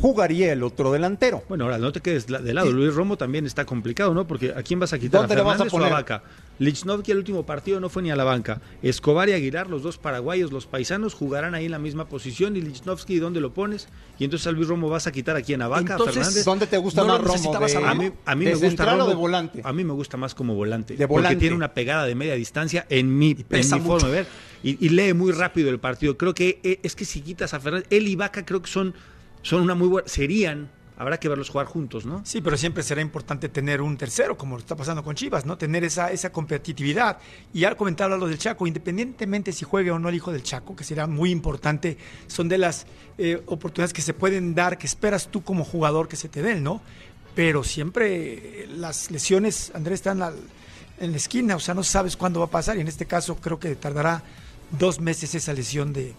jugaría 0.00 0.52
el 0.52 0.62
otro 0.62 0.92
delantero. 0.92 1.42
Bueno, 1.48 1.64
ahora 1.64 1.78
no 1.78 1.90
te 1.90 2.00
quedes 2.00 2.26
de 2.26 2.52
lado. 2.54 2.70
Luis 2.70 2.94
Romo 2.94 3.16
también 3.16 3.46
está 3.46 3.64
complicado, 3.64 4.12
¿no? 4.12 4.26
Porque 4.26 4.52
¿a 4.54 4.62
quién 4.62 4.78
vas 4.78 4.92
a 4.92 4.98
quitar? 4.98 5.22
¿Dónde 5.22 5.34
¿A 5.34 5.36
le 5.38 5.42
vas 5.42 5.54
a 5.54 5.64
Fernández 5.64 5.72
o 5.72 5.76
a 5.76 5.80
poner? 5.80 5.92
Vaca? 5.92 6.22
Lichnowsky 6.58 7.12
el 7.12 7.18
último 7.18 7.44
partido 7.44 7.80
no 7.80 7.88
fue 7.88 8.02
ni 8.02 8.10
a 8.10 8.16
la 8.16 8.24
banca. 8.24 8.60
Escobar 8.82 9.28
y 9.28 9.32
Aguilar, 9.32 9.68
los 9.68 9.82
dos 9.82 9.98
paraguayos, 9.98 10.52
los 10.52 10.66
paisanos, 10.66 11.12
jugarán 11.14 11.54
ahí 11.54 11.66
en 11.66 11.70
la 11.70 11.78
misma 11.78 12.08
posición. 12.08 12.56
Y 12.56 12.62
Lichnowsky, 12.62 13.18
¿dónde 13.18 13.40
lo 13.40 13.52
pones? 13.52 13.88
Y 14.18 14.24
entonces 14.24 14.46
a 14.46 14.52
Luis 14.52 14.68
Romo 14.68 14.88
vas 14.88 15.06
a 15.06 15.12
quitar 15.12 15.36
aquí 15.36 15.52
en 15.54 15.62
a 15.62 15.68
Vaca, 15.68 15.94
a 15.94 15.96
Entonces, 15.96 16.14
Fernández. 16.14 16.44
¿Dónde 16.44 16.66
te 16.66 16.78
gusta 16.78 17.02
¿No 17.02 17.08
más 17.08 17.20
Romo? 17.22 17.58
De- 17.58 17.76
a 17.84 17.94
mí, 17.94 18.10
a 18.24 18.34
mí 18.34 18.44
¿De 18.44 18.54
me 18.54 18.56
gusta 18.68 18.84
Romo. 18.84 19.06
de 19.08 19.14
volante? 19.14 19.60
A 19.64 19.72
mí 19.72 19.84
me 19.84 19.92
gusta 19.92 20.16
más 20.16 20.34
como 20.34 20.54
volante. 20.54 20.94
De 20.96 21.06
Porque 21.08 21.22
volante. 21.22 21.40
tiene 21.40 21.56
una 21.56 21.72
pegada 21.74 22.04
de 22.06 22.14
media 22.14 22.34
distancia 22.34 22.86
en 22.88 23.18
mi, 23.18 23.30
en 23.50 23.70
mi 23.70 23.80
forma 23.80 24.08
de 24.08 24.12
ver. 24.14 24.26
Y, 24.62 24.84
y 24.84 24.88
lee 24.90 25.12
muy 25.12 25.32
rápido 25.32 25.68
el 25.70 25.78
partido. 25.78 26.16
Creo 26.16 26.34
que 26.34 26.58
eh, 26.62 26.80
es 26.82 26.96
que 26.96 27.04
si 27.04 27.20
quitas 27.20 27.52
a 27.54 27.60
Fernández, 27.60 27.86
él 27.90 28.08
y 28.08 28.16
Vaca 28.16 28.44
creo 28.46 28.62
que 28.62 28.70
son, 28.70 28.94
son 29.46 29.62
una 29.62 29.74
muy 29.74 29.88
buena. 29.88 30.08
Serían, 30.08 30.70
habrá 30.98 31.18
que 31.20 31.28
verlos 31.28 31.50
jugar 31.50 31.66
juntos, 31.66 32.06
¿no? 32.06 32.22
Sí, 32.24 32.40
pero 32.40 32.56
siempre 32.56 32.82
será 32.82 33.00
importante 33.02 33.48
tener 33.48 33.80
un 33.82 33.96
tercero, 33.96 34.36
como 34.36 34.58
está 34.58 34.74
pasando 34.76 35.04
con 35.04 35.14
Chivas, 35.14 35.44
¿no? 35.46 35.56
Tener 35.58 35.84
esa, 35.84 36.10
esa 36.10 36.30
competitividad. 36.32 37.18
Y 37.52 37.60
ya 37.60 37.74
comentaba 37.76 38.16
lo 38.16 38.26
del 38.26 38.38
Chaco, 38.38 38.66
independientemente 38.66 39.52
si 39.52 39.64
juegue 39.64 39.90
o 39.90 39.98
no 39.98 40.08
el 40.08 40.14
hijo 40.14 40.32
del 40.32 40.42
Chaco, 40.42 40.74
que 40.74 40.84
será 40.84 41.06
muy 41.06 41.30
importante, 41.30 41.98
son 42.26 42.48
de 42.48 42.58
las 42.58 42.86
eh, 43.18 43.42
oportunidades 43.46 43.92
que 43.92 44.02
se 44.02 44.14
pueden 44.14 44.54
dar, 44.54 44.78
que 44.78 44.86
esperas 44.86 45.28
tú 45.28 45.42
como 45.44 45.64
jugador 45.64 46.08
que 46.08 46.16
se 46.16 46.28
te 46.28 46.42
den, 46.42 46.62
¿no? 46.64 46.80
Pero 47.34 47.62
siempre 47.62 48.62
eh, 48.62 48.66
las 48.74 49.10
lesiones, 49.10 49.70
Andrés, 49.74 49.96
están 50.00 50.22
al- 50.22 50.40
en 50.98 51.10
la 51.10 51.18
esquina, 51.18 51.56
o 51.56 51.60
sea, 51.60 51.74
no 51.74 51.82
sabes 51.82 52.16
cuándo 52.16 52.40
va 52.40 52.46
a 52.46 52.50
pasar, 52.50 52.78
y 52.78 52.80
en 52.80 52.88
este 52.88 53.04
caso 53.04 53.36
creo 53.36 53.60
que 53.60 53.76
tardará 53.76 54.22
dos 54.78 54.98
meses 54.98 55.34
esa 55.34 55.52
lesión 55.52 55.92
de 55.92 56.14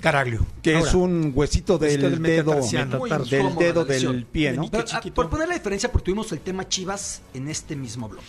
Caraglio. 0.00 0.46
que 0.62 0.76
Ahora, 0.76 0.88
es 0.88 0.94
un 0.94 1.32
huesito 1.34 1.78
del, 1.78 2.00
del 2.00 2.22
dedo, 2.22 2.54
del 2.54 3.54
dedo 3.56 3.84
del 3.84 4.24
pie, 4.26 4.52
¿no? 4.52 4.70
Pero, 4.70 4.84
Qué 4.84 4.92
ah, 4.94 5.00
por 5.14 5.28
poner 5.28 5.48
la 5.48 5.54
diferencia, 5.54 5.90
porque 5.90 6.06
tuvimos 6.06 6.30
el 6.32 6.40
tema 6.40 6.68
Chivas 6.68 7.22
en 7.34 7.48
este 7.48 7.74
mismo 7.74 8.08
bloque. 8.08 8.24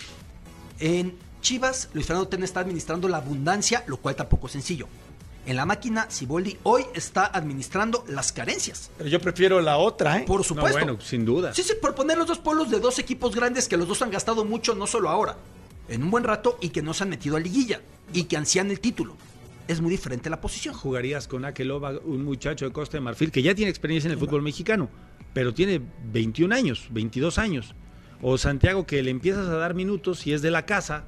En 0.79 1.15
Chivas, 1.41 1.89
Luis 1.93 2.05
Fernando 2.07 2.27
Tena 2.27 2.45
está 2.45 2.59
administrando 2.61 3.07
la 3.07 3.17
abundancia, 3.17 3.83
lo 3.87 3.97
cual 3.97 4.15
tampoco 4.15 4.47
es 4.47 4.53
sencillo. 4.53 4.87
En 5.45 5.55
la 5.55 5.65
máquina, 5.65 6.05
Siboldi 6.09 6.57
hoy 6.63 6.85
está 6.93 7.25
administrando 7.25 8.03
las 8.07 8.31
carencias. 8.31 8.91
Pero 8.97 9.09
yo 9.09 9.21
prefiero 9.21 9.61
la 9.61 9.77
otra, 9.77 10.19
¿eh? 10.19 10.23
Por 10.27 10.39
No, 10.39 10.43
supuesto. 10.43 10.77
bueno, 10.77 10.99
sin 11.01 11.25
duda. 11.25 11.53
Sí, 11.53 11.63
sí, 11.63 11.73
por 11.81 11.95
poner 11.95 12.17
los 12.17 12.27
dos 12.27 12.39
polos 12.39 12.69
de 12.69 12.79
dos 12.79 12.99
equipos 12.99 13.35
grandes 13.35 13.67
que 13.67 13.77
los 13.77 13.87
dos 13.87 14.01
han 14.01 14.11
gastado 14.11 14.43
mucho, 14.45 14.75
no 14.75 14.85
solo 14.85 15.09
ahora, 15.09 15.37
en 15.87 16.03
un 16.03 16.11
buen 16.11 16.23
rato 16.23 16.57
y 16.61 16.69
que 16.69 16.81
no 16.81 16.93
se 16.93 17.03
han 17.03 17.09
metido 17.09 17.35
a 17.35 17.39
liguilla 17.39 17.81
y 18.13 18.23
que 18.25 18.37
ansían 18.37 18.69
el 18.69 18.79
título. 18.79 19.15
Es 19.69 19.81
muy 19.81 19.91
diferente 19.91 20.31
la 20.31 20.41
posición. 20.41 20.73
jugarías 20.73 21.27
con 21.27 21.45
Akeloba, 21.45 21.99
un 22.03 22.25
muchacho 22.25 22.65
de 22.65 22.71
Costa 22.71 22.97
de 22.97 23.01
Marfil 23.01 23.31
que 23.31 23.43
ya 23.43 23.53
tiene 23.53 23.69
experiencia 23.69 24.07
en 24.07 24.13
el 24.13 24.17
fútbol 24.17 24.41
mexicano, 24.41 24.89
pero 25.31 25.53
tiene 25.53 25.79
21 26.11 26.55
años, 26.55 26.87
22 26.89 27.37
años. 27.37 27.75
O 28.23 28.39
Santiago 28.39 28.87
que 28.87 29.03
le 29.03 29.11
empiezas 29.11 29.47
a 29.47 29.57
dar 29.57 29.75
minutos 29.75 30.25
y 30.25 30.33
es 30.33 30.41
de 30.41 30.49
la 30.49 30.65
casa 30.65 31.03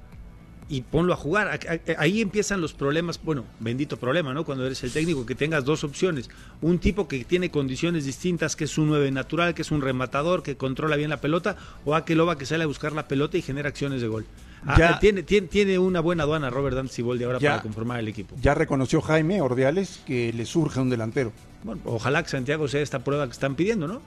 y 0.70 0.82
ponlo 0.82 1.12
a 1.12 1.16
jugar. 1.16 1.60
Ahí 1.98 2.22
empiezan 2.22 2.62
los 2.62 2.74
problemas, 2.74 3.20
bueno, 3.24 3.46
bendito 3.60 3.98
problema, 3.98 4.32
¿no? 4.32 4.46
Cuando 4.46 4.64
eres 4.64 4.84
el 4.84 4.92
técnico 4.92 5.26
que 5.26 5.34
tengas 5.34 5.66
dos 5.66 5.84
opciones. 5.84 6.30
Un 6.62 6.78
tipo 6.78 7.08
que 7.08 7.26
tiene 7.26 7.50
condiciones 7.50 8.06
distintas, 8.06 8.56
que 8.56 8.66
es 8.66 8.78
un 8.78 8.90
9 8.90 9.10
natural, 9.10 9.56
que 9.56 9.64
es 9.64 9.72
un 9.72 9.82
rematador, 9.82 10.44
que 10.44 10.56
controla 10.56 10.98
bien 10.98 11.10
la 11.10 11.20
pelota, 11.20 11.58
o 11.84 11.96
Akeloba 11.96 12.38
que 12.38 12.46
sale 12.46 12.66
a 12.66 12.68
buscar 12.68 12.92
la 12.92 13.08
pelota 13.08 13.40
y 13.40 13.42
genera 13.42 13.70
acciones 13.70 14.02
de 14.02 14.08
gol. 14.08 14.28
Ah, 14.66 14.76
Ya- 14.78 14.90
eh, 14.92 14.98
tiene, 15.02 15.24
tiene, 15.24 15.48
tiene 15.48 15.80
una 15.80 16.00
buena 16.02 16.24
aduana 16.24 16.50
Robert 16.50 16.76
Dante 16.76 16.94
Siboldi 16.94 17.24
ahora 17.24 17.40
Ya- 17.40 17.52
para 17.52 17.64
conformar 17.64 18.00
el 18.00 18.08
equipo. 18.08 18.36
Ya 18.42 18.54
reconoció 18.54 19.02
Jaime 19.02 19.42
Ordiales 19.42 20.00
que 20.06 20.32
le 20.34 20.46
surge 20.46 20.80
un 20.80 20.90
delantero. 20.90 21.32
Bueno, 21.64 21.82
ojalá 21.86 22.22
que 22.24 22.30
Santiago 22.30 22.68
sea 22.68 22.82
esta 22.82 23.00
prueba 23.04 23.26
que 23.26 23.32
están 23.34 23.56
pidiendo, 23.56 23.88
¿no? 23.88 24.02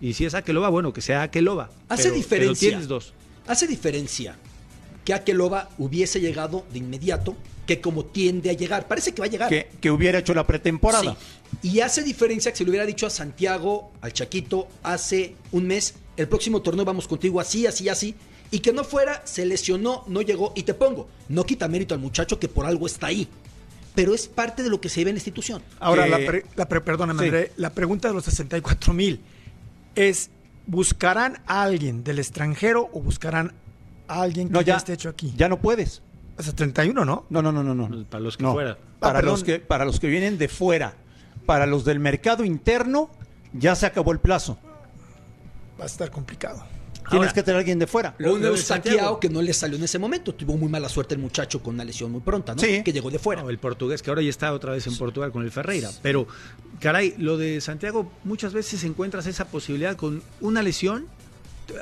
Y 0.00 0.14
si 0.14 0.24
es 0.24 0.34
Akeloba, 0.34 0.68
bueno, 0.68 0.92
que 0.92 1.00
sea 1.00 1.22
Akeloba. 1.22 1.70
Hace 1.88 2.04
Pero- 2.04 2.14
diferencia. 2.16 2.68
Pero 2.68 2.70
tienes 2.70 2.88
dos. 2.88 3.12
Hace 3.46 3.66
diferencia 3.66 4.36
que 5.04 5.14
Akeloba 5.14 5.68
hubiese 5.78 6.20
llegado 6.20 6.64
de 6.72 6.78
inmediato 6.78 7.36
que 7.66 7.80
como 7.80 8.04
tiende 8.04 8.50
a 8.50 8.52
llegar. 8.52 8.88
Parece 8.88 9.12
que 9.12 9.20
va 9.20 9.26
a 9.26 9.30
llegar. 9.30 9.48
Que, 9.48 9.68
que 9.80 9.90
hubiera 9.90 10.18
hecho 10.18 10.34
la 10.34 10.46
pretemporada. 10.46 11.16
Sí. 11.62 11.68
Y 11.70 11.80
hace 11.80 12.02
diferencia 12.02 12.50
que 12.50 12.58
se 12.58 12.64
le 12.64 12.70
hubiera 12.70 12.84
dicho 12.84 13.06
a 13.06 13.10
Santiago, 13.10 13.92
al 14.02 14.12
Chaquito, 14.12 14.68
hace 14.82 15.36
un 15.52 15.66
mes, 15.66 15.94
el 16.16 16.28
próximo 16.28 16.60
torneo 16.62 16.84
vamos 16.84 17.06
contigo 17.08 17.40
así, 17.40 17.66
así, 17.66 17.88
así. 17.88 18.14
Y 18.54 18.60
que 18.60 18.72
no 18.72 18.84
fuera, 18.84 19.20
se 19.24 19.44
lesionó, 19.44 20.04
no 20.06 20.22
llegó. 20.22 20.52
Y 20.54 20.62
te 20.62 20.74
pongo, 20.74 21.08
no 21.28 21.42
quita 21.44 21.66
mérito 21.66 21.92
al 21.92 21.98
muchacho 22.00 22.38
que 22.38 22.46
por 22.48 22.66
algo 22.66 22.86
está 22.86 23.08
ahí. 23.08 23.26
Pero 23.96 24.14
es 24.14 24.28
parte 24.28 24.62
de 24.62 24.70
lo 24.70 24.80
que 24.80 24.88
se 24.88 25.02
ve 25.02 25.10
en 25.10 25.16
la 25.16 25.18
institución. 25.18 25.60
Ahora, 25.80 26.06
la, 26.06 26.18
pre- 26.18 26.46
la 26.54 26.68
pre- 26.68 26.80
perdóname, 26.80 27.18
Sí. 27.18 27.24
André, 27.26 27.52
la 27.56 27.70
pregunta 27.70 28.06
de 28.08 28.14
los 28.14 28.24
64 28.24 28.92
mil 28.92 29.20
es, 29.96 30.30
¿buscarán 30.68 31.40
a 31.46 31.62
alguien 31.64 32.04
del 32.04 32.20
extranjero 32.20 32.88
o 32.92 33.00
buscarán 33.00 33.52
a 34.06 34.22
alguien 34.22 34.46
que 34.48 34.52
No, 34.54 34.60
ya, 34.60 34.74
ya, 34.74 34.76
esté 34.76 34.92
hecho 34.92 35.08
aquí? 35.08 35.32
ya 35.36 35.48
no 35.48 35.58
puedes. 35.60 36.00
Hasta 36.36 36.52
31, 36.54 37.04
¿no? 37.04 37.26
No, 37.30 37.42
no, 37.42 37.50
no, 37.50 37.62
no, 37.64 37.74
no. 37.74 38.04
Para 38.04 38.22
los 38.22 38.36
que 38.36 38.44
No. 38.44 38.52
fuera. 38.52 38.78
Para, 39.00 39.18
Ah, 39.18 39.22
los 39.22 39.42
perdón. 39.42 39.60
que, 39.60 39.66
para 39.66 39.84
los 39.84 39.98
que 39.98 40.06
vienen 40.06 40.38
de 40.38 40.46
fuera. 40.48 40.94
Para 41.44 41.66
los 41.66 41.84
del 41.84 41.98
mercado 41.98 42.44
interno, 42.44 43.10
ya 43.52 43.74
se 43.74 43.86
acabó 43.86 44.12
el 44.12 44.20
plazo. 44.20 44.58
Va 45.78 45.84
a 45.84 45.86
estar 45.86 46.10
complicado. 46.12 46.64
Tienes 47.10 47.26
Ahora- 47.28 47.32
que 47.34 47.42
tener 47.42 47.56
a 47.56 47.58
alguien 47.58 47.78
de 47.78 47.86
fuera. 47.86 48.14
Lo 48.18 48.32
Santiago. 48.34 48.56
Santiago 48.56 49.20
que 49.20 49.28
no 49.28 49.42
le 49.42 49.52
salió 49.52 49.76
en 49.76 49.84
ese 49.84 49.98
momento. 49.98 50.34
Tuvo 50.34 50.56
muy 50.56 50.68
mala 50.68 50.88
suerte 50.88 51.14
el 51.14 51.20
muchacho 51.20 51.62
con 51.62 51.74
una 51.74 51.84
lesión 51.84 52.10
muy 52.10 52.20
pronta, 52.22 52.54
¿no? 52.54 52.60
Sí. 52.62 52.82
Que 52.82 52.92
llegó 52.92 53.10
de 53.10 53.18
fuera. 53.18 53.42
No, 53.42 53.50
el 53.50 53.58
portugués, 53.58 54.00
que 54.02 54.10
ahora 54.10 54.22
ya 54.22 54.30
está 54.30 54.52
otra 54.52 54.72
vez 54.72 54.86
en 54.86 54.96
Portugal 54.96 55.30
con 55.30 55.42
el 55.44 55.50
Ferreira. 55.50 55.90
Pero, 56.02 56.26
caray, 56.80 57.14
lo 57.18 57.36
de 57.36 57.60
Santiago, 57.60 58.10
muchas 58.24 58.52
veces 58.54 58.82
encuentras 58.84 59.26
esa 59.26 59.44
posibilidad 59.46 59.96
con 59.96 60.22
una 60.40 60.62
lesión. 60.62 61.06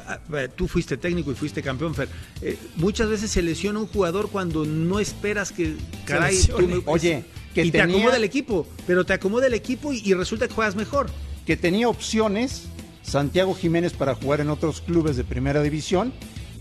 Ah, 0.07 0.19
eh, 0.35 0.49
Tú 0.55 0.69
fuiste 0.69 0.97
técnico 0.97 1.33
y 1.33 1.35
fuiste 1.35 1.61
campeón, 1.63 1.95
Fer. 1.95 2.09
Eh, 2.41 2.57
muchas 2.77 3.09
veces 3.09 3.31
se 3.31 3.43
lesiona 3.43 3.79
un 3.81 3.87
jugador 3.89 4.29
cuando 4.31 4.65
no 4.65 5.01
esperas 5.01 5.51
que, 5.53 5.77
caray, 6.05 6.35
tú 6.37 6.59
lesione. 6.61 6.75
me- 6.77 6.83
Oye, 6.87 7.25
que 7.55 7.65
y 7.65 7.71
te 7.71 7.81
acomoda 7.83 8.17
el 8.17 8.25
equipo, 8.25 8.67
pero 8.87 9.05
te 9.05 9.13
acomoda 9.13 9.47
el 9.49 9.55
equipo 9.55 9.93
y, 9.93 10.01
y 10.05 10.15
resulta 10.15 10.47
que 10.49 10.55
juegas 10.55 10.77
mejor. 10.77 11.09
Que 11.47 11.57
tenía 11.57 11.89
opciones 11.89 12.69
Santiago 13.03 13.55
Jiménez 13.55 13.93
para 13.93 14.15
jugar 14.15 14.41
en 14.41 14.51
otros 14.51 14.81
clubes 14.81 15.17
de 15.17 15.25
primera 15.25 15.63
división 15.63 16.13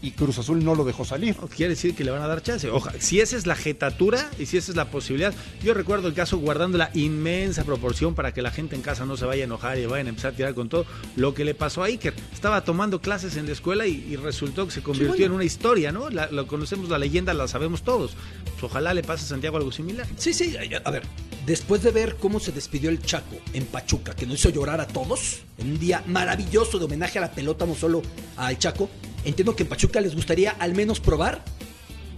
y 0.02 0.12
Cruz 0.12 0.38
Azul 0.40 0.64
no 0.64 0.74
lo 0.76 0.84
dejó 0.84 1.06
salir. 1.06 1.36
Quiere 1.56 1.72
decir 1.76 1.94
que 1.96 2.04
le 2.04 2.12
van 2.12 2.22
a 2.22 2.28
dar 2.28 2.42
chance. 2.42 2.70
Oja, 2.70 2.92
si 3.00 3.20
esa 3.20 3.38
es 3.38 3.46
la 3.46 3.56
jetatura 3.56 4.30
y 4.40 4.46
si 4.48 4.58
esa 4.58 4.72
es 4.72 4.76
la 4.78 4.90
posibilidad. 4.90 5.34
Yo 5.64 5.74
recuerdo 5.74 6.08
el 6.08 6.14
caso 6.14 6.38
guardando 6.38 6.78
la 6.78 6.90
inmensa 6.94 7.64
proporción 7.64 8.16
para 8.16 8.34
que 8.34 8.42
la 8.42 8.52
gente 8.52 8.76
en 8.76 8.82
casa 8.82 9.06
no 9.06 9.16
se 9.18 9.26
vaya 9.26 9.44
a 9.44 9.46
enojar 9.46 9.78
y 9.78 9.86
vayan 9.86 10.08
a 10.08 10.10
empezar 10.10 10.34
a 10.34 10.36
tirar 10.36 10.54
con 10.56 10.70
todo. 10.70 10.86
Lo 11.16 11.34
que 11.34 11.46
le 11.46 11.54
pasó 11.54 11.84
a 11.84 11.88
Iker. 11.88 12.14
Estaba 12.34 12.64
tomando 12.64 13.00
clases 13.02 13.36
en 13.38 13.46
la 13.46 13.52
escuela 13.52 13.86
y, 13.86 13.92
y 14.10 14.16
resultó 14.16 14.66
que 14.66 14.72
se 14.74 14.82
convirtió 14.82 15.14
Sí, 15.14 15.20
bueno. 15.20 15.26
en 15.26 15.32
una 15.34 15.44
historia, 15.44 15.92
¿no? 15.92 16.10
La, 16.10 16.32
lo 16.32 16.48
conocemos, 16.48 16.90
la 16.90 16.98
leyenda 16.98 17.34
la 17.34 17.48
sabemos 17.48 17.84
todos. 17.84 18.12
Pues 18.46 18.64
ojalá 18.64 18.94
le 18.94 19.04
pase 19.04 19.26
a 19.26 19.28
Santiago 19.28 19.58
algo 19.58 19.72
similar. 19.72 20.08
Sí, 20.18 20.34
sí, 20.34 20.56
a 20.84 20.92
ver, 20.92 21.04
después 21.46 21.84
de 21.84 21.92
ver 21.92 22.16
cómo 22.16 22.40
se 22.40 22.52
despidió 22.52 22.90
el 22.90 23.02
Chaco 23.02 23.36
en 23.54 23.66
Pachuca, 23.66 24.16
que 24.16 24.26
nos 24.26 24.40
hizo 24.40 24.50
llorar 24.50 24.82
a 24.82 24.88
todos, 24.88 25.40
en 25.58 25.72
un 25.72 25.80
día 25.80 26.04
maravilloso 26.08 26.80
de 26.80 26.86
homenaje 26.86 27.20
a 27.20 27.22
la 27.22 27.32
pelota, 27.32 27.66
no 27.66 27.76
solo 27.76 28.02
al 28.38 28.58
Chaco, 28.58 28.90
entiendo 29.26 29.56
que 29.56 29.64
en 29.64 29.70
Pachuca 29.70 30.02
les 30.02 30.16
gustaría 30.16 30.52
al 30.52 30.74
menos 30.74 31.00
probar 31.00 31.44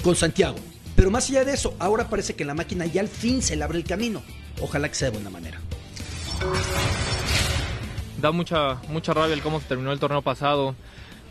con 0.03 0.15
Santiago. 0.15 0.57
Pero 0.95 1.09
más 1.09 1.29
allá 1.29 1.43
de 1.45 1.53
eso, 1.53 1.75
ahora 1.79 2.09
parece 2.09 2.35
que 2.35 2.45
la 2.45 2.53
máquina 2.53 2.85
ya 2.85 3.01
al 3.01 3.07
fin 3.07 3.41
se 3.41 3.55
le 3.55 3.63
abre 3.63 3.77
el 3.77 3.83
camino. 3.83 4.21
Ojalá 4.61 4.87
que 4.89 4.95
sea 4.95 5.09
de 5.09 5.15
buena 5.15 5.29
manera. 5.29 5.59
da 8.21 8.31
mucha 8.31 8.75
mucha 8.89 9.13
rabia 9.13 9.33
el 9.33 9.41
cómo 9.41 9.59
se 9.59 9.67
terminó 9.67 9.91
el 9.91 9.99
torneo 9.99 10.21
pasado. 10.21 10.75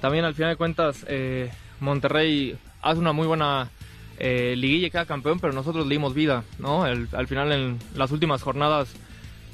También 0.00 0.24
al 0.24 0.35
final 0.35 0.50
de 0.50 0.56
cuentas 0.56 1.04
eh, 1.08 1.50
Monterrey 1.80 2.58
hace 2.82 2.98
una 2.98 3.12
muy 3.12 3.26
buena 3.26 3.70
eh, 4.18 4.54
liguilla 4.56 4.88
y 4.88 4.90
queda 4.90 5.06
campeón, 5.06 5.38
pero 5.38 5.52
nosotros 5.52 5.87
le 5.87 5.94
dimos 5.94 6.12
vida, 6.12 6.44
¿no? 6.58 6.85
Al 6.85 7.28
final 7.28 7.52
en 7.52 7.78
las 7.94 8.11
últimas 8.11 8.42
jornadas 8.42 8.88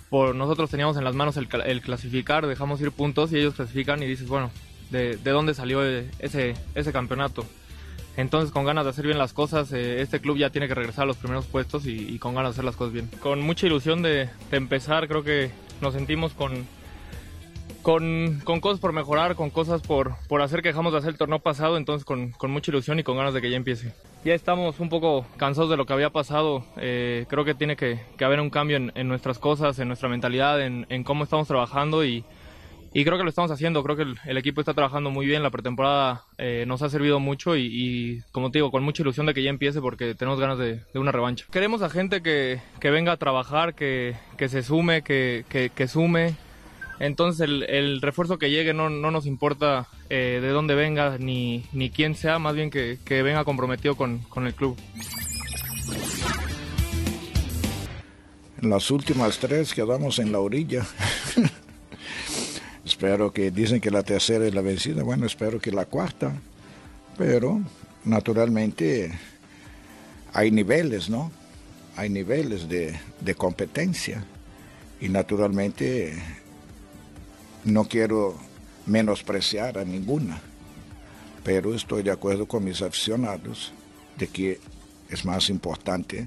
por 0.08 0.34
nosotros 0.34 0.70
teníamos 0.70 0.96
en 0.96 1.04
las 1.04 1.14
manos 1.14 1.36
el, 1.36 1.48
el 1.66 1.82
clasificar, 1.82 2.46
dejamos 2.46 2.80
ir 2.80 2.92
puntos 2.92 3.30
y 3.32 3.38
ellos 3.38 3.54
clasifican 3.54 4.02
y 4.02 4.06
dices, 4.06 4.26
bueno, 4.26 4.50
¿de, 4.90 5.16
de 5.16 5.30
dónde 5.30 5.54
salió 5.54 5.84
eh, 5.84 6.10
ese, 6.18 6.54
ese 6.74 6.92
campeonato? 6.92 7.44
Entonces, 8.18 8.50
con 8.50 8.64
ganas 8.64 8.84
de 8.84 8.90
hacer 8.90 9.06
bien 9.06 9.16
las 9.16 9.32
cosas, 9.32 9.72
eh, 9.72 10.00
este 10.02 10.20
club 10.20 10.36
ya 10.36 10.50
tiene 10.50 10.66
que 10.66 10.74
regresar 10.74 11.04
a 11.04 11.06
los 11.06 11.16
primeros 11.16 11.46
puestos 11.46 11.86
y, 11.86 12.18
con 12.18 12.34
ganas 12.34 12.50
de 12.50 12.54
hacer 12.54 12.64
las 12.64 12.74
cosas 12.74 12.92
bien. 12.92 13.08
Con 13.20 13.40
mucha 13.40 13.66
ilusión 13.66 14.02
de, 14.02 14.28
empezar, 14.50 15.06
creo 15.06 15.22
que 15.22 15.52
nos 15.80 15.94
sentimos 15.94 16.32
con, 16.32 16.66
con, 17.82 18.40
con 18.42 18.60
cosas 18.60 18.80
por 18.80 18.92
mejorar, 18.92 19.36
con 19.36 19.50
cosas 19.50 19.82
por, 19.82 20.16
por 20.26 20.42
hacer 20.42 20.62
que 20.62 20.70
dejamos 20.70 20.92
de 20.92 20.98
hacer 20.98 21.10
el 21.10 21.16
torneo 21.16 21.38
pasado, 21.38 21.76
entonces 21.76 22.04
con, 22.04 22.32
con 22.32 22.50
mucha 22.50 22.72
ilusión 22.72 22.98
y 22.98 23.04
con 23.04 23.16
ganas 23.16 23.34
de 23.34 23.40
que 23.40 23.50
ya 23.50 23.56
empiece. 23.56 23.94
Ya 24.24 24.34
estamos 24.34 24.80
un 24.80 24.88
poco 24.88 25.24
cansados 25.36 25.70
de 25.70 25.76
lo 25.76 25.86
que 25.86 25.92
había 25.92 26.10
pasado, 26.10 26.64
eh, 26.76 27.24
creo 27.28 27.44
que 27.44 27.54
tiene 27.54 27.76
que, 27.76 28.00
haber 28.20 28.40
un 28.40 28.50
cambio 28.50 28.78
en, 28.78 28.90
en 28.96 29.06
nuestras 29.06 29.38
cosas, 29.38 29.78
en 29.78 29.86
nuestra 29.86 30.08
mentalidad, 30.08 30.60
en, 30.60 30.86
en 30.88 31.04
cómo 31.04 31.22
estamos 31.22 31.46
trabajando 31.46 32.04
y, 32.04 32.24
y 32.92 33.04
creo 33.04 33.18
que 33.18 33.24
lo 33.24 33.30
estamos 33.30 33.50
haciendo, 33.50 33.82
creo 33.82 33.96
que 33.96 34.06
el, 34.30 34.36
equipo 34.38 34.60
está 34.60 34.72
trabajando 34.72 35.10
muy 35.10 35.26
bien, 35.26 35.42
la 35.42 35.50
pretemporada 35.50 36.24
eh, 36.38 36.64
nos 36.66 36.82
ha 36.82 36.88
servido 36.88 37.20
mucho 37.20 37.54
y, 37.56 38.22
como 38.32 38.50
te 38.50 38.58
digo, 38.58 38.70
con 38.70 38.82
mucha 38.82 39.02
ilusión 39.02 39.26
de 39.26 39.34
que 39.34 39.42
ya 39.42 39.50
empiece 39.50 39.80
porque 39.80 40.14
tenemos 40.14 40.40
ganas 40.40 40.58
de, 40.58 40.80
una 40.94 41.12
revancha. 41.12 41.44
Queremos 41.50 41.82
a 41.82 41.90
gente 41.90 42.22
que, 42.22 42.60
venga 42.82 43.12
a 43.12 43.16
trabajar, 43.18 43.74
que, 43.74 44.16
se 44.38 44.62
sume, 44.62 45.02
que, 45.02 45.88
sume. 45.88 46.34
Entonces 46.98 47.48
el, 47.68 48.00
refuerzo 48.00 48.38
que 48.38 48.50
llegue 48.50 48.72
no, 48.72 48.88
no 48.88 49.10
nos 49.10 49.26
importa 49.26 49.86
eh, 50.08 50.38
de 50.40 50.48
dónde 50.48 50.74
venga 50.74 51.18
ni, 51.18 51.62
quién 51.94 52.14
sea, 52.14 52.38
más 52.38 52.54
bien 52.54 52.70
que, 52.70 52.98
que 53.04 53.22
venga 53.22 53.44
comprometido 53.44 53.96
con, 53.96 54.18
con 54.30 54.46
el 54.46 54.54
club. 54.54 54.76
En 58.60 58.70
las 58.70 58.90
últimas 58.90 59.38
tres 59.38 59.74
quedamos 59.74 60.18
en 60.18 60.32
la 60.32 60.40
orilla. 60.40 60.86
espero 62.88 63.32
que 63.32 63.50
dicen 63.50 63.80
que 63.80 63.90
la 63.90 64.02
tercera 64.02 64.46
es 64.46 64.54
la 64.54 64.62
vencida. 64.62 65.02
Bueno, 65.02 65.26
espero 65.26 65.60
que 65.60 65.70
la 65.70 65.84
cuarta. 65.84 66.32
Pero 67.18 67.60
naturalmente 68.04 69.12
hay 70.32 70.50
niveles, 70.50 71.10
¿no? 71.10 71.30
Hay 71.96 72.08
niveles 72.08 72.66
de, 72.68 72.98
competencia. 73.36 74.24
Y 75.00 75.10
naturalmente 75.10 76.14
no 77.64 77.84
quiero 77.84 78.36
menospreciar 78.86 79.78
a 79.78 79.84
ninguna. 79.84 80.40
Pero 81.44 81.74
estoy 81.74 82.02
de 82.02 82.10
acuerdo 82.10 82.46
con 82.46 82.64
mis 82.64 82.80
aficionados 82.80 83.72
de 84.16 84.28
que 84.28 84.60
es 85.10 85.24
más 85.26 85.50
importante 85.50 86.26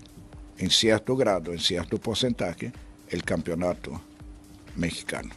en 0.60 0.70
cierto 0.70 1.16
grado, 1.16 1.54
en 1.54 1.60
cierto 1.60 1.98
porcentaje, 1.98 2.72
el 3.10 3.24
campeonato 3.24 4.00
mexicano. 4.76 5.32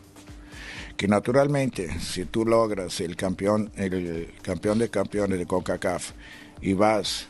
Que 0.96 1.08
naturalmente, 1.08 1.98
si 2.00 2.24
tú 2.24 2.44
logras 2.44 3.00
el 3.00 3.16
campeón, 3.16 3.70
el 3.76 4.32
campeón 4.42 4.78
de 4.78 4.88
campeones 4.88 5.38
de 5.38 5.46
CONCACAF 5.46 6.12
y 6.60 6.72
vas 6.72 7.26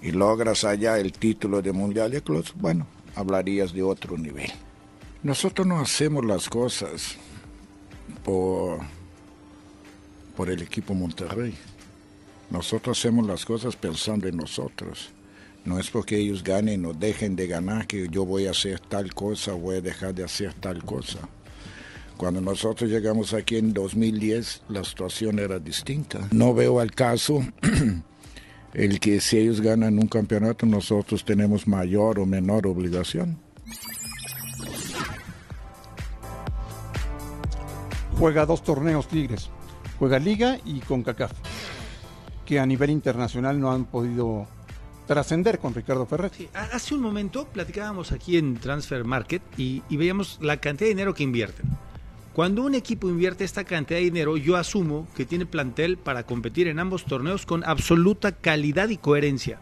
y 0.00 0.12
logras 0.12 0.64
allá 0.64 0.98
el 0.98 1.12
título 1.12 1.60
de 1.60 1.72
Mundial 1.72 2.10
de 2.10 2.22
Clubes, 2.22 2.52
bueno, 2.54 2.86
hablarías 3.14 3.72
de 3.72 3.82
otro 3.82 4.16
nivel. 4.16 4.50
Nosotros 5.22 5.66
no 5.66 5.80
hacemos 5.80 6.24
las 6.24 6.48
cosas 6.48 7.16
por, 8.24 8.80
por 10.36 10.48
el 10.48 10.62
equipo 10.62 10.94
Monterrey. 10.94 11.54
Nosotros 12.50 12.98
hacemos 12.98 13.26
las 13.26 13.44
cosas 13.44 13.76
pensando 13.76 14.26
en 14.28 14.36
nosotros. 14.36 15.10
No 15.64 15.78
es 15.78 15.90
porque 15.90 16.16
ellos 16.16 16.42
ganen 16.42 16.86
o 16.86 16.94
dejen 16.94 17.36
de 17.36 17.46
ganar 17.46 17.86
que 17.86 18.08
yo 18.08 18.24
voy 18.24 18.46
a 18.46 18.52
hacer 18.52 18.80
tal 18.80 19.12
cosa 19.12 19.54
o 19.54 19.58
voy 19.58 19.76
a 19.76 19.80
dejar 19.80 20.14
de 20.14 20.24
hacer 20.24 20.54
tal 20.54 20.82
cosa. 20.82 21.18
Cuando 22.20 22.42
nosotros 22.42 22.90
llegamos 22.90 23.32
aquí 23.32 23.56
en 23.56 23.72
2010, 23.72 24.64
la 24.68 24.84
situación 24.84 25.38
era 25.38 25.58
distinta. 25.58 26.28
No 26.32 26.52
veo 26.52 26.78
al 26.78 26.90
caso 26.90 27.42
el 28.74 29.00
que 29.00 29.22
si 29.22 29.38
ellos 29.38 29.62
ganan 29.62 29.98
un 29.98 30.06
campeonato, 30.06 30.66
nosotros 30.66 31.24
tenemos 31.24 31.66
mayor 31.66 32.18
o 32.20 32.26
menor 32.26 32.66
obligación. 32.66 33.38
Juega 38.18 38.44
dos 38.44 38.62
torneos 38.62 39.08
Tigres. 39.08 39.48
Juega 39.98 40.18
Liga 40.18 40.58
y 40.66 40.80
CONCACAF. 40.80 41.32
Que 42.44 42.60
a 42.60 42.66
nivel 42.66 42.90
internacional 42.90 43.58
no 43.58 43.72
han 43.72 43.86
podido 43.86 44.46
trascender 45.06 45.58
con 45.58 45.72
Ricardo 45.72 46.04
Ferrer. 46.04 46.30
Hace 46.52 46.94
un 46.94 47.00
momento 47.00 47.46
platicábamos 47.46 48.12
aquí 48.12 48.36
en 48.36 48.58
Transfer 48.58 49.04
Market 49.04 49.40
y, 49.56 49.82
y 49.88 49.96
veíamos 49.96 50.38
la 50.42 50.58
cantidad 50.58 50.84
de 50.84 50.94
dinero 50.94 51.14
que 51.14 51.22
invierten. 51.22 51.89
Cuando 52.40 52.62
un 52.62 52.74
equipo 52.74 53.10
invierte 53.10 53.44
esta 53.44 53.64
cantidad 53.64 53.98
de 53.98 54.04
dinero, 54.04 54.38
yo 54.38 54.56
asumo 54.56 55.06
que 55.14 55.26
tiene 55.26 55.44
plantel 55.44 55.98
para 55.98 56.24
competir 56.24 56.68
en 56.68 56.78
ambos 56.78 57.04
torneos 57.04 57.44
con 57.44 57.62
absoluta 57.64 58.32
calidad 58.32 58.88
y 58.88 58.96
coherencia. 58.96 59.60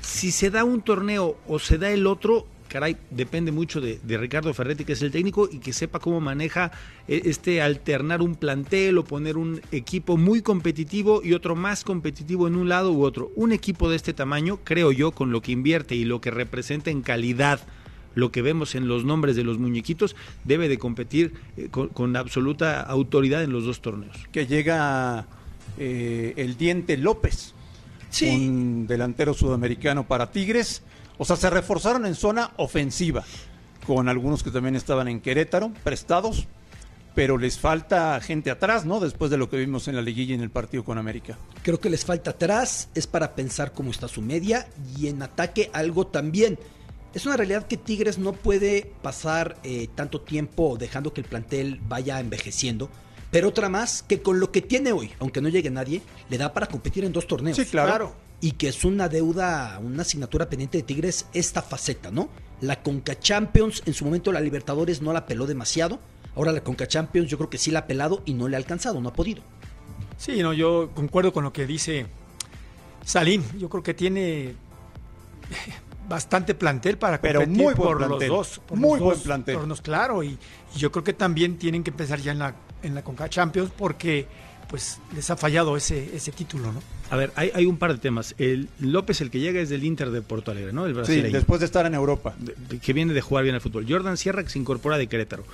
Si 0.00 0.32
se 0.32 0.50
da 0.50 0.64
un 0.64 0.82
torneo 0.82 1.38
o 1.46 1.60
se 1.60 1.78
da 1.78 1.92
el 1.92 2.08
otro, 2.08 2.48
caray, 2.66 2.96
depende 3.10 3.52
mucho 3.52 3.80
de, 3.80 4.00
de 4.02 4.18
Ricardo 4.18 4.52
Ferretti, 4.52 4.84
que 4.84 4.94
es 4.94 5.02
el 5.02 5.12
técnico, 5.12 5.48
y 5.48 5.60
que 5.60 5.72
sepa 5.72 6.00
cómo 6.00 6.20
maneja 6.20 6.72
eh, 7.06 7.22
este 7.24 7.62
alternar 7.62 8.20
un 8.20 8.34
plantel 8.34 8.98
o 8.98 9.04
poner 9.04 9.36
un 9.36 9.60
equipo 9.70 10.16
muy 10.16 10.42
competitivo 10.42 11.20
y 11.22 11.34
otro 11.34 11.54
más 11.54 11.84
competitivo 11.84 12.48
en 12.48 12.56
un 12.56 12.68
lado 12.68 12.90
u 12.90 13.04
otro. 13.04 13.30
Un 13.36 13.52
equipo 13.52 13.88
de 13.88 13.94
este 13.94 14.12
tamaño, 14.12 14.58
creo 14.64 14.90
yo, 14.90 15.12
con 15.12 15.30
lo 15.30 15.40
que 15.40 15.52
invierte 15.52 15.94
y 15.94 16.04
lo 16.04 16.20
que 16.20 16.32
representa 16.32 16.90
en 16.90 17.02
calidad 17.02 17.60
lo 18.18 18.32
que 18.32 18.42
vemos 18.42 18.74
en 18.74 18.88
los 18.88 19.04
nombres 19.04 19.36
de 19.36 19.44
los 19.44 19.58
muñequitos, 19.58 20.16
debe 20.44 20.68
de 20.68 20.76
competir 20.76 21.34
eh, 21.56 21.68
con, 21.70 21.88
con 21.88 22.16
absoluta 22.16 22.82
autoridad 22.82 23.42
en 23.44 23.52
los 23.52 23.64
dos 23.64 23.80
torneos. 23.80 24.16
Que 24.32 24.46
llega 24.46 25.26
eh, 25.78 26.34
el 26.36 26.56
Diente 26.56 26.96
López, 26.96 27.54
un 28.22 28.86
delantero 28.88 29.34
sudamericano 29.34 30.06
para 30.08 30.32
Tigres. 30.32 30.82
O 31.16 31.24
sea, 31.24 31.36
se 31.36 31.48
reforzaron 31.48 32.06
en 32.06 32.16
zona 32.16 32.50
ofensiva, 32.56 33.24
con 33.86 34.08
algunos 34.08 34.42
que 34.42 34.50
también 34.50 34.74
estaban 34.74 35.06
en 35.06 35.20
Querétaro, 35.20 35.72
prestados, 35.84 36.48
pero 37.14 37.38
les 37.38 37.58
falta 37.58 38.20
gente 38.20 38.50
atrás, 38.50 38.84
¿no? 38.84 38.98
Después 38.98 39.30
de 39.30 39.36
lo 39.36 39.48
que 39.48 39.56
vimos 39.56 39.86
en 39.86 39.94
la 39.94 40.02
liguilla 40.02 40.32
y 40.32 40.34
en 40.34 40.42
el 40.42 40.50
partido 40.50 40.84
con 40.84 40.98
América. 40.98 41.38
Creo 41.62 41.80
que 41.80 41.90
les 41.90 42.04
falta 42.04 42.30
atrás, 42.30 42.88
es 42.94 43.06
para 43.06 43.36
pensar 43.36 43.72
cómo 43.72 43.90
está 43.92 44.08
su 44.08 44.22
media 44.22 44.68
y 44.96 45.06
en 45.06 45.22
ataque 45.22 45.70
algo 45.72 46.06
también. 46.08 46.58
Es 47.14 47.26
una 47.26 47.36
realidad 47.36 47.66
que 47.66 47.76
Tigres 47.76 48.18
no 48.18 48.32
puede 48.32 48.92
pasar 49.02 49.56
eh, 49.64 49.88
tanto 49.94 50.20
tiempo 50.20 50.76
dejando 50.78 51.12
que 51.12 51.22
el 51.22 51.26
plantel 51.26 51.80
vaya 51.88 52.20
envejeciendo. 52.20 52.90
Pero 53.30 53.48
otra 53.48 53.68
más, 53.68 54.02
que 54.02 54.22
con 54.22 54.40
lo 54.40 54.52
que 54.52 54.62
tiene 54.62 54.92
hoy, 54.92 55.12
aunque 55.18 55.40
no 55.40 55.48
llegue 55.48 55.70
nadie, 55.70 56.02
le 56.30 56.38
da 56.38 56.52
para 56.52 56.66
competir 56.66 57.04
en 57.04 57.12
dos 57.12 57.26
torneos. 57.26 57.56
Sí, 57.56 57.66
claro. 57.66 58.14
Y 58.40 58.52
que 58.52 58.68
es 58.68 58.84
una 58.84 59.08
deuda, 59.08 59.80
una 59.82 60.02
asignatura 60.02 60.48
pendiente 60.48 60.78
de 60.78 60.84
Tigres 60.84 61.26
esta 61.32 61.60
faceta, 61.60 62.10
¿no? 62.10 62.28
La 62.60 62.82
Conca 62.82 63.18
Champions, 63.18 63.82
en 63.86 63.94
su 63.94 64.04
momento 64.04 64.32
la 64.32 64.40
Libertadores 64.40 65.02
no 65.02 65.12
la 65.12 65.26
peló 65.26 65.46
demasiado. 65.46 65.98
Ahora 66.36 66.52
la 66.52 66.62
Conca 66.62 66.86
Champions 66.86 67.28
yo 67.28 67.36
creo 67.36 67.50
que 67.50 67.58
sí 67.58 67.70
la 67.70 67.80
ha 67.80 67.86
pelado 67.86 68.22
y 68.24 68.34
no 68.34 68.48
le 68.48 68.56
ha 68.56 68.58
alcanzado, 68.58 69.00
no 69.00 69.08
ha 69.08 69.12
podido. 69.12 69.42
Sí, 70.16 70.42
no, 70.42 70.52
yo 70.52 70.90
concuerdo 70.94 71.32
con 71.32 71.44
lo 71.44 71.52
que 71.52 71.66
dice 71.66 72.06
Salín. 73.04 73.44
Yo 73.58 73.68
creo 73.68 73.82
que 73.82 73.94
tiene 73.94 74.54
bastante 76.08 76.54
plantel 76.54 76.96
para 76.98 77.20
Pero 77.20 77.40
competir 77.40 77.64
muy 77.64 77.74
por 77.74 77.98
plantel. 77.98 78.28
los 78.28 78.48
dos. 78.48 78.60
por 78.66 78.78
Muy 78.78 78.90
los 78.92 79.00
buen 79.00 79.14
dos 79.16 79.22
plantel. 79.24 79.54
torneos, 79.56 79.80
claro, 79.80 80.22
y, 80.22 80.38
y 80.74 80.78
yo 80.78 80.90
creo 80.90 81.04
que 81.04 81.12
también 81.12 81.58
tienen 81.58 81.84
que 81.84 81.90
empezar 81.90 82.18
ya 82.20 82.32
en 82.32 82.38
la, 82.38 82.54
en 82.82 82.94
la 82.94 83.02
Conca 83.02 83.28
Champions 83.28 83.70
porque 83.76 84.26
pues 84.68 85.00
les 85.14 85.30
ha 85.30 85.36
fallado 85.36 85.76
ese, 85.78 86.14
ese 86.14 86.30
título, 86.30 86.70
¿no? 86.72 86.82
A 87.10 87.16
ver, 87.16 87.32
hay, 87.36 87.50
hay 87.54 87.64
un 87.64 87.78
par 87.78 87.92
de 87.92 87.98
temas. 87.98 88.34
El 88.36 88.68
López, 88.80 89.20
el 89.22 89.30
que 89.30 89.40
llega 89.40 89.60
es 89.62 89.70
del 89.70 89.82
Inter 89.82 90.10
de 90.10 90.20
Porto 90.20 90.50
Alegre, 90.50 90.74
¿no? 90.74 90.84
El 90.84 90.92
Sí, 90.92 90.96
brasileño. 90.96 91.32
después 91.32 91.60
de 91.60 91.66
estar 91.66 91.86
en 91.86 91.94
Europa. 91.94 92.34
de- 92.38 92.54
de- 92.68 92.78
que 92.78 92.92
viene 92.92 93.14
de 93.14 93.20
jugar 93.22 93.44
bien 93.44 93.54
al 93.54 93.62
fútbol. 93.62 93.86
Jordan 93.88 94.18
Sierra 94.18 94.42
que 94.44 94.50
se 94.50 94.58
incorpora 94.58 94.98
de 94.98 95.06
Querétaro. 95.06 95.44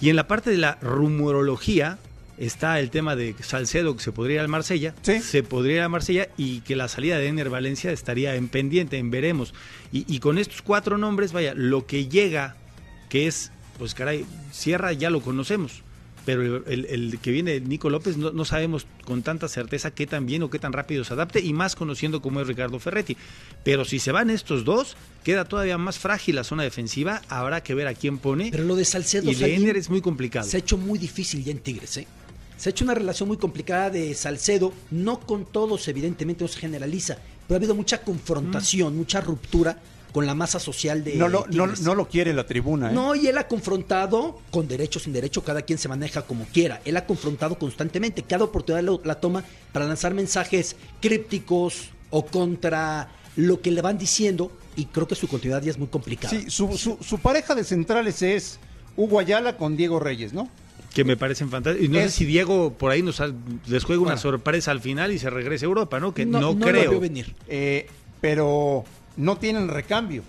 Y 0.00 0.10
en 0.10 0.16
la 0.16 0.28
parte 0.28 0.50
de 0.50 0.58
la 0.58 0.78
rumorología 0.80 1.98
está 2.38 2.78
el 2.80 2.90
tema 2.90 3.16
de 3.16 3.34
Salcedo 3.40 3.96
que 3.96 4.02
se 4.02 4.12
podría 4.12 4.34
ir 4.36 4.40
al 4.40 4.48
Marsella, 4.48 4.94
Sí. 5.02 5.20
se 5.20 5.42
podría 5.42 5.76
ir 5.76 5.80
a 5.82 5.88
Marsella 5.88 6.28
y 6.36 6.60
que 6.60 6.76
la 6.76 6.88
salida 6.88 7.18
de 7.18 7.28
Ener 7.28 7.50
Valencia 7.50 7.90
estaría 7.92 8.34
en 8.34 8.48
pendiente, 8.48 8.98
en 8.98 9.10
veremos. 9.10 9.54
Y, 9.92 10.04
y 10.12 10.18
con 10.20 10.38
estos 10.38 10.62
cuatro 10.62 10.98
nombres, 10.98 11.32
vaya, 11.32 11.54
lo 11.54 11.86
que 11.86 12.08
llega, 12.08 12.56
que 13.08 13.26
es, 13.26 13.52
pues 13.78 13.94
caray, 13.94 14.24
Sierra 14.52 14.92
ya 14.92 15.10
lo 15.10 15.20
conocemos. 15.22 15.82
Pero 16.26 16.42
el, 16.42 16.62
el- 16.66 16.86
el 16.86 17.18
que 17.20 17.30
viene, 17.30 17.60
Nico 17.60 17.88
López, 17.88 18.16
no, 18.16 18.32
no 18.32 18.44
sabemos 18.44 18.88
con 19.04 19.22
tanta 19.22 19.46
certeza 19.46 19.92
qué 19.92 20.08
tan 20.08 20.26
bien 20.26 20.42
o 20.42 20.50
qué 20.50 20.58
tan 20.58 20.72
rápido 20.72 21.04
se 21.04 21.12
adapte, 21.14 21.38
y 21.38 21.52
más 21.52 21.76
conociendo 21.76 22.20
cómo 22.20 22.40
es 22.40 22.48
Ricardo 22.48 22.80
Ferretti. 22.80 23.16
Pero 23.62 23.84
si 23.84 24.00
se 24.00 24.10
van 24.10 24.28
estos 24.30 24.64
dos, 24.64 24.96
queda 25.22 25.44
todavía 25.44 25.78
más 25.78 26.00
frágil 26.00 26.34
la 26.34 26.42
zona 26.42 26.64
defensiva. 26.64 27.22
Habrá 27.28 27.62
que 27.62 27.74
ver 27.76 27.86
a 27.86 27.94
quién 27.94 28.18
pone. 28.18 28.48
Pero 28.50 28.64
lo 28.64 28.74
de 28.74 28.84
Salcedo 28.84 29.30
y 29.30 29.36
de 29.36 29.54
Ener 29.54 29.76
es 29.76 29.88
muy 29.88 30.00
complicado. 30.00 30.48
se 30.48 30.56
ha 30.56 30.58
hecho 30.60 30.76
muy 30.76 30.98
difícil 30.98 31.44
ya 31.44 31.52
en 31.52 31.60
Tigres, 31.60 31.96
¿eh? 31.98 32.08
Se 32.56 32.68
ha 32.68 32.70
hecho 32.70 32.84
una 32.84 32.94
relación 32.94 33.28
muy 33.28 33.36
complicada 33.36 33.90
de 33.90 34.14
Salcedo, 34.14 34.72
no 34.90 35.20
con 35.20 35.44
todos, 35.44 35.86
evidentemente 35.88 36.42
no 36.44 36.48
se 36.48 36.58
generaliza, 36.58 37.16
pero 37.46 37.56
ha 37.56 37.58
habido 37.58 37.74
mucha 37.74 38.02
confrontación, 38.02 38.96
mucha 38.96 39.20
ruptura 39.20 39.78
con 40.12 40.24
la 40.24 40.34
masa 40.34 40.58
social 40.58 41.04
de 41.04 41.16
No 41.16 41.28
lo, 41.28 41.40
no, 41.40 41.64
Tigres. 41.64 41.80
no 41.82 41.94
lo 41.94 42.08
quiere 42.08 42.32
la 42.32 42.46
tribuna. 42.46 42.90
¿eh? 42.90 42.94
No, 42.94 43.14
y 43.14 43.26
él 43.26 43.36
ha 43.36 43.46
confrontado 43.46 44.40
con 44.50 44.66
derecho, 44.66 44.98
sin 44.98 45.12
derecho, 45.12 45.44
cada 45.44 45.60
quien 45.60 45.78
se 45.78 45.88
maneja 45.88 46.22
como 46.22 46.46
quiera. 46.46 46.80
Él 46.86 46.96
ha 46.96 47.04
confrontado 47.04 47.58
constantemente, 47.58 48.22
cada 48.22 48.44
oportunidad 48.44 48.82
lo- 48.82 49.02
la 49.04 49.20
toma 49.20 49.44
para 49.72 49.84
lanzar 49.84 50.14
mensajes 50.14 50.74
crípticos 51.02 51.90
o 52.10 52.24
contra 52.24 53.08
lo 53.36 53.60
que 53.60 53.70
le 53.70 53.82
van 53.82 53.98
diciendo, 53.98 54.50
y 54.76 54.86
creo 54.86 55.06
que 55.06 55.14
su 55.14 55.28
continuidad 55.28 55.62
ya 55.62 55.70
es 55.70 55.78
muy 55.78 55.88
complicada. 55.88 56.30
Sí, 56.30 56.50
su, 56.50 56.76
su, 56.78 56.96
su 57.02 57.18
pareja 57.18 57.54
de 57.54 57.64
centrales 57.64 58.22
es 58.22 58.58
Hugo 58.96 59.18
Ayala 59.18 59.58
con 59.58 59.76
Diego 59.76 60.00
Reyes, 60.00 60.32
¿no? 60.32 60.48
Que 60.96 61.04
me 61.04 61.16
parecen 61.16 61.50
fantásticos. 61.50 61.86
Y 61.86 61.92
no 61.92 61.98
Es- 61.98 62.12
sé 62.12 62.18
si 62.18 62.24
Diego 62.24 62.72
por 62.72 62.90
ahí 62.90 63.02
nos 63.02 63.20
ha- 63.20 63.30
les 63.66 63.84
juega 63.84 64.00
una 64.00 64.12
Bueno. 64.12 64.20
sorpresa 64.22 64.70
al 64.70 64.80
final 64.80 65.12
y 65.12 65.18
se 65.18 65.28
regrese 65.30 65.66
a 65.66 65.68
Europa, 65.68 66.00
¿no? 66.00 66.14
Que 66.14 66.24
no, 66.26 66.40
no, 66.40 66.54
no 66.54 66.66
lo 66.66 66.72
creo. 66.72 66.90
veo 66.92 67.00
venir. 67.00 67.34
Eh, 67.48 67.86
pero 68.20 68.84
no 69.16 69.36
tienen 69.36 69.68
recambio. 69.68 70.22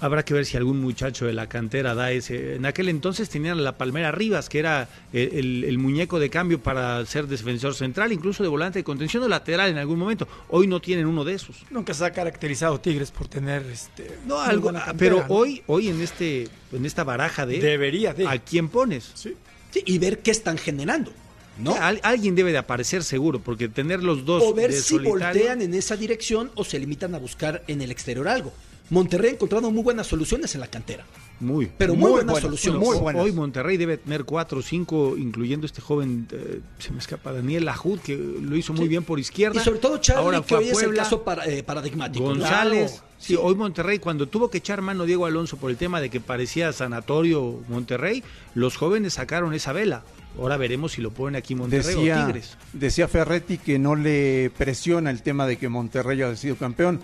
Habrá 0.00 0.24
que 0.24 0.32
ver 0.32 0.46
si 0.46 0.56
algún 0.56 0.80
muchacho 0.80 1.26
de 1.26 1.32
la 1.32 1.48
cantera 1.48 1.92
da 1.92 2.12
ese. 2.12 2.54
En 2.54 2.66
aquel 2.66 2.88
entonces 2.88 3.28
tenían 3.28 3.64
la 3.64 3.76
Palmera 3.76 4.12
Rivas, 4.12 4.48
que 4.48 4.60
era 4.60 4.88
el, 5.12 5.30
el- 5.34 5.64
el 5.64 5.78
muñeco 5.78 6.20
de 6.20 6.30
cambio 6.30 6.60
para 6.60 7.04
ser 7.04 7.26
defensor 7.26 7.74
central, 7.74 8.12
incluso 8.12 8.44
de 8.44 8.48
volante 8.48 8.78
de 8.78 8.84
contención 8.84 9.24
o 9.24 9.28
lateral 9.28 9.70
en 9.70 9.76
algún 9.78 9.98
momento. 9.98 10.28
Hoy 10.50 10.68
no 10.68 10.80
tienen 10.80 11.06
uno 11.06 11.24
de 11.24 11.34
esos. 11.34 11.64
Nunca 11.70 11.94
se 11.94 12.04
ha 12.04 12.12
caracterizado 12.12 12.78
Tigres 12.80 13.10
por 13.10 13.26
tener 13.26 13.62
este 13.66 14.18
No, 14.24 14.40
algo, 14.40 14.68
ah, 14.68 14.72
cantera, 14.74 14.96
pero 14.96 15.16
¿no? 15.28 15.34
hoy, 15.34 15.62
hoy 15.66 15.88
en 15.88 16.00
este, 16.00 16.46
en 16.72 16.86
esta 16.86 17.02
baraja 17.02 17.44
de 17.44 17.58
debería 17.58 18.14
de. 18.14 18.26
a 18.28 18.38
quién 18.38 18.68
pones. 18.68 19.10
Sí. 19.14 19.34
Sí, 19.70 19.82
y 19.86 19.98
ver 19.98 20.20
qué 20.20 20.30
están 20.30 20.56
generando, 20.58 21.12
¿no? 21.58 21.74
Al- 21.74 22.00
alguien 22.02 22.34
debe 22.34 22.52
de 22.52 22.58
aparecer 22.58 23.04
seguro, 23.04 23.40
porque 23.40 23.68
tener 23.68 24.02
los 24.02 24.24
dos 24.24 24.42
o 24.42 24.54
ver 24.54 24.70
de 24.72 24.80
si 24.80 24.94
solitario- 24.96 25.10
voltean 25.10 25.62
en 25.62 25.74
esa 25.74 25.96
dirección 25.96 26.50
o 26.54 26.64
se 26.64 26.78
limitan 26.78 27.14
a 27.14 27.18
buscar 27.18 27.62
en 27.68 27.82
el 27.82 27.90
exterior 27.90 28.28
algo. 28.28 28.52
Monterrey 28.90 29.30
ha 29.30 29.34
encontrado 29.34 29.70
muy 29.70 29.82
buenas 29.82 30.06
soluciones 30.06 30.54
en 30.54 30.62
la 30.62 30.68
cantera. 30.68 31.04
Muy, 31.40 31.70
Pero 31.78 31.94
muy 31.94 32.10
buenas 32.10 32.40
soluciones. 32.40 32.80
muy 32.80 32.96
Hoy- 32.96 33.00
buenas. 33.00 33.22
Hoy 33.22 33.32
Monterrey 33.32 33.76
debe 33.76 33.96
tener 33.98 34.24
cuatro 34.24 34.58
o 34.58 34.62
cinco, 34.62 35.16
incluyendo 35.16 35.66
este 35.66 35.80
joven, 35.80 36.26
eh, 36.32 36.60
se 36.78 36.90
me 36.90 36.98
escapa, 36.98 37.32
Daniel 37.32 37.64
Lajud, 37.64 38.00
que 38.00 38.16
lo 38.16 38.56
hizo 38.56 38.72
muy 38.72 38.88
bien 38.88 39.04
por 39.04 39.20
izquierda. 39.20 39.60
Y 39.60 39.64
sobre 39.64 39.78
todo 39.78 39.98
Charlie, 39.98 40.24
Ahora 40.24 40.42
que 40.42 40.54
hoy 40.56 40.68
es 40.68 40.82
el 40.82 40.94
caso 40.94 41.22
para- 41.22 41.46
eh, 41.46 41.62
paradigmático. 41.62 42.24
González. 42.24 42.90
Claro. 42.92 43.08
Sí, 43.18 43.36
hoy 43.40 43.54
Monterrey, 43.56 43.98
cuando 43.98 44.26
tuvo 44.28 44.48
que 44.50 44.58
echar 44.58 44.80
mano 44.80 45.04
Diego 45.04 45.26
Alonso 45.26 45.56
por 45.56 45.70
el 45.70 45.76
tema 45.76 46.00
de 46.00 46.08
que 46.10 46.20
parecía 46.20 46.72
sanatorio 46.72 47.60
Monterrey, 47.68 48.22
los 48.54 48.76
jóvenes 48.76 49.14
sacaron 49.14 49.54
esa 49.54 49.72
vela. 49.72 50.02
Ahora 50.38 50.56
veremos 50.56 50.92
si 50.92 51.02
lo 51.02 51.10
ponen 51.10 51.34
aquí 51.36 51.54
Monterrey 51.56 51.96
o 51.96 52.00
Tigres. 52.26 52.56
decía 52.72 53.08
Ferretti 53.08 53.58
que 53.58 53.78
no 53.78 53.96
le 53.96 54.50
presiona 54.56 55.10
el 55.10 55.22
tema 55.22 55.46
de 55.46 55.56
que 55.56 55.68
Monterrey 55.68 56.22
haya 56.22 56.36
sido 56.36 56.54
campeón. 56.56 57.00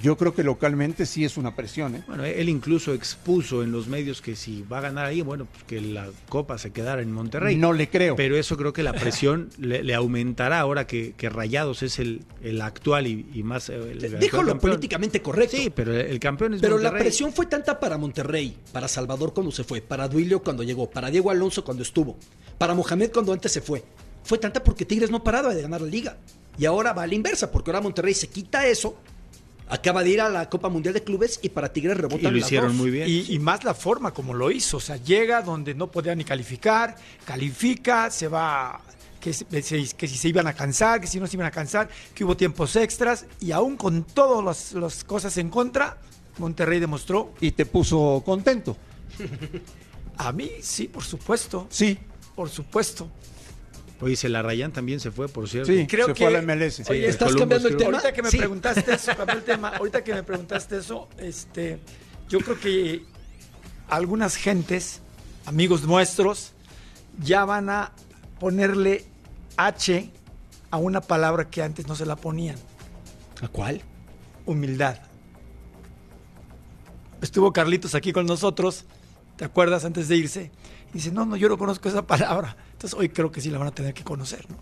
Yo 0.00 0.16
creo 0.16 0.34
que 0.34 0.42
localmente 0.42 1.06
sí 1.06 1.24
es 1.24 1.36
una 1.36 1.54
presión. 1.54 1.96
¿eh? 1.96 2.04
Bueno, 2.06 2.24
él 2.24 2.48
incluso 2.48 2.94
expuso 2.94 3.62
en 3.62 3.72
los 3.72 3.88
medios 3.88 4.22
que 4.22 4.36
si 4.36 4.62
va 4.62 4.78
a 4.78 4.82
ganar 4.82 5.06
ahí, 5.06 5.20
bueno, 5.22 5.46
pues 5.46 5.64
que 5.64 5.80
la 5.80 6.08
copa 6.28 6.56
se 6.58 6.70
quedara 6.72 7.02
en 7.02 7.12
Monterrey. 7.12 7.56
No 7.56 7.72
le 7.72 7.88
creo. 7.88 8.16
Pero 8.16 8.36
eso 8.36 8.56
creo 8.56 8.72
que 8.72 8.82
la 8.82 8.92
presión 8.92 9.50
le, 9.58 9.82
le 9.82 9.94
aumentará 9.94 10.60
ahora 10.60 10.86
que, 10.86 11.14
que 11.16 11.28
Rayados 11.28 11.82
es 11.82 11.98
el, 11.98 12.22
el 12.42 12.60
actual 12.62 13.06
y, 13.06 13.26
y 13.34 13.42
más. 13.42 13.68
eh, 13.68 13.96
lo 14.42 14.58
políticamente 14.58 15.20
correcto. 15.20 15.56
Sí, 15.56 15.70
pero 15.74 15.94
el 15.94 16.18
campeón 16.20 16.54
es 16.54 16.60
Pero 16.60 16.78
la 16.78 16.92
presión 16.92 17.32
fue 17.32 17.46
tanta 17.46 17.78
para 17.78 17.98
Monterrey, 17.98 18.56
para 18.72 18.88
Salvador 18.88 19.34
cuando 19.34 19.52
se 19.52 19.64
fue, 19.64 19.80
para 19.80 20.08
Duilio 20.08 20.42
cuando 20.42 20.62
llegó, 20.62 20.90
para 20.90 21.10
Diego 21.10 21.30
Alonso 21.30 21.64
cuando 21.64 21.82
estuvo, 21.82 22.16
para 22.58 22.74
Mohamed 22.74 23.10
cuando 23.12 23.32
antes 23.32 23.52
se 23.52 23.60
fue. 23.60 23.82
Fue 24.24 24.38
tanta 24.38 24.62
porque 24.62 24.84
Tigres 24.84 25.10
no 25.10 25.22
paraba 25.24 25.54
de 25.54 25.62
ganar 25.62 25.80
la 25.80 25.88
liga. 25.88 26.16
Y 26.58 26.66
ahora 26.66 26.92
va 26.92 27.02
a 27.02 27.06
la 27.06 27.14
inversa, 27.14 27.50
porque 27.50 27.70
ahora 27.70 27.80
Monterrey 27.80 28.14
se 28.14 28.28
quita 28.28 28.66
eso, 28.66 28.96
acaba 29.74 30.02
de 30.04 30.10
ir 30.10 30.20
a 30.20 30.28
la 30.28 30.48
Copa 30.50 30.68
Mundial 30.68 30.94
de 30.94 31.02
Clubes 31.02 31.40
y 31.42 31.48
para 31.48 31.72
Tigres 31.72 31.96
rebotan 31.96 32.20
Y 32.20 32.22
lo 32.24 32.30
las 32.32 32.46
hicieron 32.46 32.68
dos. 32.68 32.76
muy 32.76 32.90
bien. 32.90 33.08
Y, 33.08 33.32
y 33.32 33.38
más 33.38 33.64
la 33.64 33.74
forma 33.74 34.12
como 34.12 34.34
lo 34.34 34.50
hizo. 34.50 34.76
O 34.76 34.80
sea, 34.80 34.96
llega 34.96 35.42
donde 35.42 35.74
no 35.74 35.90
podía 35.90 36.14
ni 36.14 36.24
calificar, 36.24 36.96
califica, 37.24 38.10
se 38.10 38.28
va. 38.28 38.80
Que, 39.20 39.32
se- 39.32 39.46
que 39.46 40.08
si 40.08 40.16
se 40.18 40.28
iban 40.28 40.46
a 40.48 40.52
cansar, 40.52 41.00
que 41.00 41.06
si 41.06 41.20
no 41.20 41.26
se 41.28 41.36
iban 41.36 41.46
a 41.46 41.50
cansar, 41.52 41.88
que 42.14 42.24
hubo 42.24 42.36
tiempos 42.36 42.74
extras. 42.76 43.24
Y 43.40 43.52
aún 43.52 43.76
con 43.76 44.02
todas 44.04 44.44
las, 44.44 44.72
las 44.72 45.04
cosas 45.04 45.36
en 45.38 45.48
contra, 45.48 45.96
Monterrey 46.38 46.80
demostró. 46.80 47.32
Y 47.40 47.52
te 47.52 47.64
puso 47.66 48.22
contento. 48.26 48.76
A 50.18 50.32
mí, 50.32 50.50
sí, 50.60 50.88
por 50.88 51.04
supuesto. 51.04 51.66
Sí, 51.70 51.98
Por 52.34 52.48
supuesto. 52.50 53.08
Oye, 54.02 54.16
se 54.16 54.28
la 54.28 54.42
Rayan 54.42 54.72
también 54.72 55.00
se 55.00 55.10
fue, 55.10 55.28
por 55.28 55.48
cierto. 55.48 55.72
sí, 55.72 55.86
Creo 55.86 56.06
se 56.08 56.14
que- 56.14 56.24
fue 56.24 56.26
a 56.26 56.30
la 56.30 56.42
MLS. 56.42 56.76
Sí, 56.76 56.82
Oye, 56.90 57.04
el 57.04 57.10
¿estás 57.10 57.28
Columbus 57.28 57.40
cambiando 57.40 57.68
el 57.68 57.76
tema? 57.76 57.90
Ahorita 57.98 58.12
que 58.12 58.22
me 58.22 58.30
Sí. 58.30 58.38
preguntaste 58.38 58.94
eso, 58.94 59.16
cambié 59.16 59.36
el 59.36 59.42
tema. 59.44 59.68
Ahorita 59.70 60.04
que 60.04 60.14
me 60.14 60.22
preguntaste 60.22 60.76
eso, 60.78 61.08
este, 61.18 61.78
yo 62.28 62.40
creo 62.40 62.58
que 62.58 63.04
algunas 63.88 64.34
gentes, 64.36 65.00
amigos 65.46 65.82
nuestros, 65.84 66.52
ya 67.22 67.44
van 67.44 67.70
a 67.70 67.92
ponerle 68.40 69.04
H 69.56 70.10
a 70.70 70.76
una 70.78 71.00
palabra 71.00 71.48
que 71.48 71.62
antes 71.62 71.86
no 71.86 71.94
se 71.94 72.04
la 72.06 72.16
ponían, 72.16 72.56
¿A 73.40 73.48
cuál? 73.48 73.82
humildad. 74.46 74.98
Estuvo 77.20 77.52
Carlitos 77.52 77.94
aquí 77.94 78.12
con 78.12 78.26
nosotros, 78.26 78.84
¿te 79.36 79.44
acuerdas 79.44 79.84
antes 79.84 80.08
de 80.08 80.16
irse? 80.16 80.50
Dice, 80.92 81.10
no, 81.10 81.24
no, 81.24 81.36
yo 81.36 81.48
no 81.48 81.56
conozco 81.56 81.88
esa 81.88 82.06
palabra. 82.06 82.56
Entonces 82.72 82.98
hoy 82.98 83.08
creo 83.08 83.30
que 83.32 83.40
sí 83.40 83.50
la 83.50 83.58
van 83.58 83.68
a 83.68 83.74
tener 83.74 83.94
que 83.94 84.04
conocer, 84.04 84.44
¿no? 84.50 84.56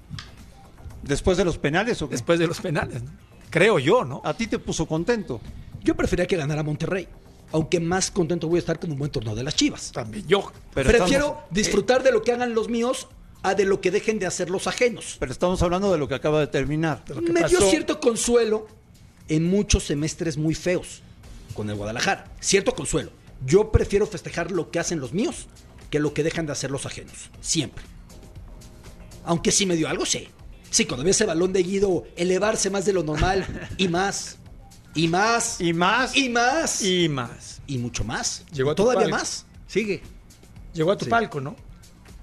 Después 1.03 1.37
de 1.39 1.45
los 1.45 1.59
penales, 1.59 2.01
¿o 2.03 2.09
qué? 2.09 2.15
Después 2.15 2.39
de 2.39 2.47
los 2.47 2.61
penales, 2.61 3.03
¿no? 3.03 3.11
Creo 3.49 3.79
yo, 3.79 4.05
¿no? 4.05 4.21
A 4.25 4.35
ti 4.35 4.47
te 4.47 4.59
puso 4.59 4.87
contento. 4.87 5.41
Yo 5.83 5.97
prefería 5.97 6.27
que 6.27 6.37
ganara 6.37 6.63
Monterrey, 6.63 7.09
aunque 7.53 7.81
más 7.81 8.11
contento 8.11 8.47
voy 8.49 8.57
a 8.57 8.61
estar 8.61 8.79
con 8.79 8.93
un 8.93 8.99
buen 8.99 9.11
torneo 9.11 9.35
de 9.35 9.43
las 9.43 9.57
Chivas. 9.57 9.91
También 9.93 10.27
yo. 10.29 10.53
Pero 10.75 10.89
Prefiero 10.91 11.27
estamos- 11.27 11.45
disfrutar 11.51 12.03
de 12.03 12.13
lo 12.13 12.23
que 12.23 12.33
hagan 12.33 12.55
los 12.55 12.69
míos 12.69 13.09
a 13.43 13.55
de 13.55 13.65
lo 13.65 13.81
que 13.81 13.91
dejen 13.91 14.19
de 14.19 14.27
hacer 14.27 14.51
los 14.51 14.67
ajenos. 14.67 15.17
Pero 15.19 15.33
estamos 15.33 15.63
hablando 15.63 15.91
de 15.91 15.99
lo 15.99 16.07
que 16.07 16.15
acaba 16.15 16.39
de 16.41 16.47
terminar. 16.47 17.03
Me 17.33 17.43
dio 17.49 17.61
cierto 17.63 17.99
consuelo 17.99 18.69
en 19.29 19.49
muchos 19.49 19.85
semestres 19.85 20.37
muy 20.37 20.55
feos 20.55 21.03
con 21.55 21.71
el 21.71 21.77
Guadalajara. 21.77 22.27
Cierto 22.41 22.73
consuelo. 22.73 23.11
Yo 23.47 23.73
prefiero 23.73 24.07
festejar 24.07 24.51
lo 24.53 24.71
que 24.71 24.79
hacen 24.79 25.01
los 25.01 25.13
míos 25.15 25.47
que 25.91 25.99
lo 25.99 26.15
que 26.15 26.23
dejan 26.23 26.47
de 26.47 26.53
hacer 26.53 26.71
los 26.71 26.87
ajenos. 26.87 27.31
Siempre. 27.41 27.85
Aunque 29.25 29.53
sí 29.53 29.67
me 29.67 29.77
dio 29.77 29.89
algo, 29.89 30.07
sí. 30.07 30.29
Sí, 30.71 30.85
cuando 30.87 31.05
vi 31.05 31.11
ese 31.11 31.27
balón 31.27 31.53
de 31.53 31.63
Guido 31.63 32.05
elevarse 32.17 32.71
más 32.71 32.85
de 32.85 32.93
lo 32.93 33.03
normal 33.03 33.45
y 33.77 33.89
más. 33.89 34.39
Y 34.95 35.09
más. 35.09 35.57
Y 35.61 35.73
más. 35.73 36.17
Y 36.17 36.29
más. 36.29 36.83
Y, 36.83 37.05
Y 37.05 37.09
más. 37.09 37.61
mucho 37.69 38.05
más. 38.05 38.45
Llegó 38.53 38.71
a 38.71 38.75
tu 38.75 38.83
Todavía 38.85 39.03
palco. 39.05 39.17
más. 39.19 39.47
Sigue. 39.67 40.03
Llegó 40.73 40.93
a 40.93 40.97
tu 40.97 41.05
Sí. 41.05 41.11
palco, 41.11 41.41
¿no? 41.41 41.57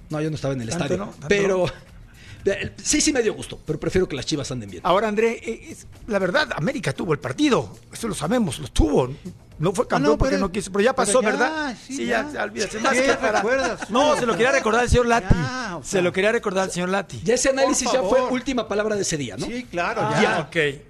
No, 0.10 0.22
yo 0.22 0.30
no 0.30 0.36
estaba 0.36 0.54
en 0.54 0.62
el 0.62 0.70
estadio. 0.70 0.98
no, 0.98 1.14
pero. 1.28 1.66
eh, 2.46 2.74
Sí, 2.82 3.02
sí 3.02 3.12
me 3.12 3.22
dio 3.22 3.34
gusto, 3.34 3.60
pero 3.66 3.78
prefiero 3.80 4.08
que 4.08 4.16
las 4.16 4.26
chivas 4.26 4.50
anden 4.52 4.70
bien. 4.70 4.82
Ahora, 4.86 5.08
André, 5.10 5.34
eh, 5.44 5.68
es- 5.72 5.88
la 6.08 6.20
verdad, 6.20 6.50
América 6.56 6.94
tuvo 6.94 7.12
el 7.14 7.20
partido. 7.20 7.78
Eso 7.92 8.08
lo 8.08 8.16
sabemos, 8.16 8.60
lo 8.60 8.68
tuvo. 8.70 9.14
No 9.60 9.74
fue 9.74 9.88
campeón 9.88 10.12
Ah, 10.12 10.14
no, 10.14 10.18
porque 10.20 10.36
pero- 10.36 10.46
no 10.48 10.52
quiso, 10.52 10.72
pero 10.72 10.84
ya 10.84 10.94
pero 10.94 11.06
pasó, 11.08 11.22
ya, 11.22 11.30
¿verdad? 11.30 11.76
sí, 11.88 12.06
ya, 12.06 12.24
ya. 12.28 12.32
ya, 12.34 12.44
olvídate. 12.44 12.72
¿Qué 12.78 12.80
Más 12.84 12.94
que 12.94 13.14
para- 13.16 13.32
recuerdas? 13.42 13.90
No, 13.90 14.16
se 14.16 14.26
lo 14.28 14.34
quería 14.34 14.52
recordar 14.52 14.82
al 14.82 14.90
señor 14.90 15.08
Lati. 15.08 15.34
Ya, 15.36 15.78
o 15.78 15.84
Se 15.84 16.02
lo 16.02 16.12
quería 16.14 16.32
recordar 16.32 16.66
al 16.66 16.72
señor 16.72 16.90
Lati. 16.90 17.22
Ya 17.24 17.34
ese 17.36 17.50
análisis 17.50 17.92
ya 17.92 18.04
fue 18.04 18.22
última 18.22 18.68
palabra 18.68 18.96
de 18.96 19.02
ese 19.02 19.18
día, 19.18 19.36
¿no? 19.38 19.46
Sí, 19.48 19.66
claro, 19.70 20.02
Ah, 20.04 20.22
ya. 20.22 20.40
ok. 20.42 20.82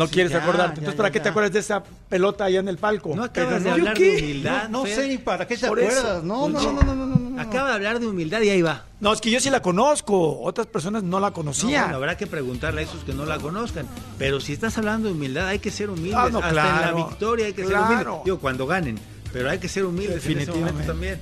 No 0.00 0.06
Sí, 0.06 0.14
quieres 0.14 0.32
ya, 0.32 0.38
acordarte. 0.42 0.80
Entonces, 0.80 0.94
ya, 0.94 0.96
¿para 0.96 1.10
qué 1.12 1.18
ya. 1.18 1.22
te 1.24 1.28
acuerdas 1.28 1.52
de 1.52 1.58
esa 1.58 1.82
pelota 2.08 2.44
allá 2.46 2.60
en 2.60 2.68
el 2.68 2.78
palco? 2.78 3.14
No 3.14 3.24
acabas 3.24 3.48
Pero 3.48 3.60
de 3.62 3.68
no, 3.68 3.72
hablar 3.74 3.98
¿yo 3.98 4.04
de 4.04 4.22
humildad. 4.22 4.68
No 4.70 4.86
sé 4.86 5.08
ni 5.08 5.18
para 5.18 5.46
qué 5.46 5.56
te 5.58 5.68
Por 5.68 5.78
acuerdas. 5.78 6.24
No, 6.24 6.48
no, 6.48 6.60
no, 6.60 6.72
no, 6.82 6.94
no, 6.94 7.06
no, 7.06 7.16
no. 7.16 7.40
Acaba 7.40 7.68
de 7.68 7.74
hablar 7.74 8.00
de 8.00 8.06
humildad 8.06 8.40
y 8.40 8.48
ahí 8.50 8.62
va. 8.62 8.86
No, 9.00 9.12
es 9.12 9.20
que 9.20 9.30
yo 9.30 9.40
sí 9.40 9.50
la 9.50 9.60
conozco. 9.62 10.40
Otras 10.40 10.66
personas 10.66 11.02
no 11.02 11.20
la 11.20 11.28
No, 11.28 11.34
conocían. 11.34 11.82
bueno, 11.84 11.96
habrá 11.96 12.16
que 12.16 12.26
preguntarle 12.26 12.80
a 12.80 12.84
esos 12.84 13.04
que 13.04 13.12
no 13.12 13.24
la 13.26 13.38
conozcan. 13.38 13.86
Pero 14.18 14.40
si 14.40 14.52
estás 14.54 14.76
hablando 14.78 15.08
de 15.08 15.14
humildad, 15.14 15.46
hay 15.48 15.58
que 15.58 15.70
ser 15.70 15.90
humildes. 15.90 16.14
Ah, 16.16 16.28
no, 16.32 16.38
Hasta 16.38 16.48
en 16.48 16.54
claro, 16.54 16.98
la 16.98 17.06
victoria 17.06 17.46
hay 17.46 17.52
que 17.52 17.64
claro. 17.64 17.86
ser 17.88 18.06
humildes. 18.08 18.24
Digo, 18.24 18.38
cuando 18.40 18.66
ganen. 18.66 18.98
Pero 19.32 19.50
hay 19.50 19.58
que 19.58 19.68
ser 19.68 19.84
humildes 19.84 20.24
en 20.26 20.38
ese 20.38 20.50
momento 20.50 20.52
Definitivamente. 20.54 20.86
también. 20.86 21.20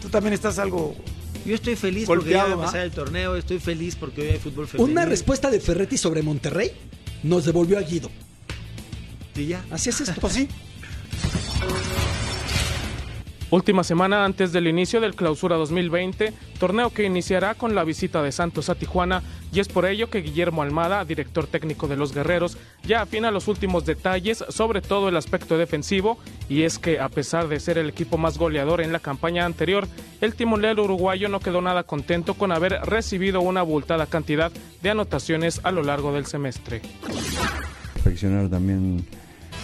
Tú 0.00 0.08
también 0.08 0.32
estás 0.34 0.58
algo. 0.58 0.94
Yo 1.44 1.54
estoy 1.54 1.76
feliz 1.76 2.06
porque 2.06 2.30
ya 2.30 2.38
va 2.38 2.42
a 2.42 2.46
Golpeado, 2.46 2.60
empezar 2.62 2.80
¿va? 2.80 2.84
el 2.84 2.90
torneo. 2.92 3.36
Estoy 3.36 3.58
feliz 3.58 3.96
porque 3.96 4.22
hoy 4.22 4.28
hay 4.28 4.38
fútbol 4.38 4.66
femenino. 4.66 4.92
Una 4.92 5.04
respuesta 5.04 5.50
de 5.50 5.60
Ferretti 5.60 5.98
sobre 5.98 6.22
Monterrey 6.22 6.72
nos 7.24 7.44
devolvió 7.44 7.78
a 7.78 7.82
Guido. 7.82 8.10
Y 9.34 9.46
ya. 9.46 9.64
Así 9.70 9.90
es 9.90 10.00
esto. 10.00 10.20
Pues 10.20 10.34
sí. 10.34 10.48
Última 13.50 13.84
semana 13.84 14.24
antes 14.24 14.52
del 14.52 14.66
inicio 14.66 15.00
del 15.00 15.14
Clausura 15.14 15.56
2020, 15.56 16.32
torneo 16.58 16.90
que 16.90 17.04
iniciará 17.04 17.54
con 17.54 17.74
la 17.74 17.84
visita 17.84 18.20
de 18.22 18.32
Santos 18.32 18.68
a 18.68 18.74
Tijuana 18.74 19.22
y 19.54 19.60
es 19.60 19.68
por 19.68 19.86
ello 19.86 20.10
que 20.10 20.20
Guillermo 20.20 20.62
Almada, 20.62 21.04
director 21.04 21.46
técnico 21.46 21.86
de 21.86 21.96
los 21.96 22.12
Guerreros, 22.12 22.58
ya 22.82 23.02
afina 23.02 23.30
los 23.30 23.46
últimos 23.46 23.86
detalles 23.86 24.44
sobre 24.48 24.82
todo 24.82 25.08
el 25.08 25.16
aspecto 25.16 25.56
defensivo 25.56 26.18
y 26.48 26.62
es 26.62 26.80
que 26.80 26.98
a 26.98 27.08
pesar 27.08 27.46
de 27.46 27.60
ser 27.60 27.78
el 27.78 27.88
equipo 27.88 28.18
más 28.18 28.36
goleador 28.36 28.80
en 28.80 28.92
la 28.92 28.98
campaña 28.98 29.44
anterior, 29.44 29.86
el 30.20 30.34
timonel 30.34 30.80
uruguayo 30.80 31.28
no 31.28 31.38
quedó 31.38 31.60
nada 31.60 31.84
contento 31.84 32.34
con 32.34 32.50
haber 32.50 32.80
recibido 32.84 33.40
una 33.42 33.60
abultada 33.60 34.06
cantidad 34.06 34.50
de 34.82 34.90
anotaciones 34.90 35.60
a 35.62 35.70
lo 35.70 35.84
largo 35.84 36.12
del 36.12 36.26
semestre. 36.26 36.82
perfeccionar 37.94 38.48
también 38.48 39.06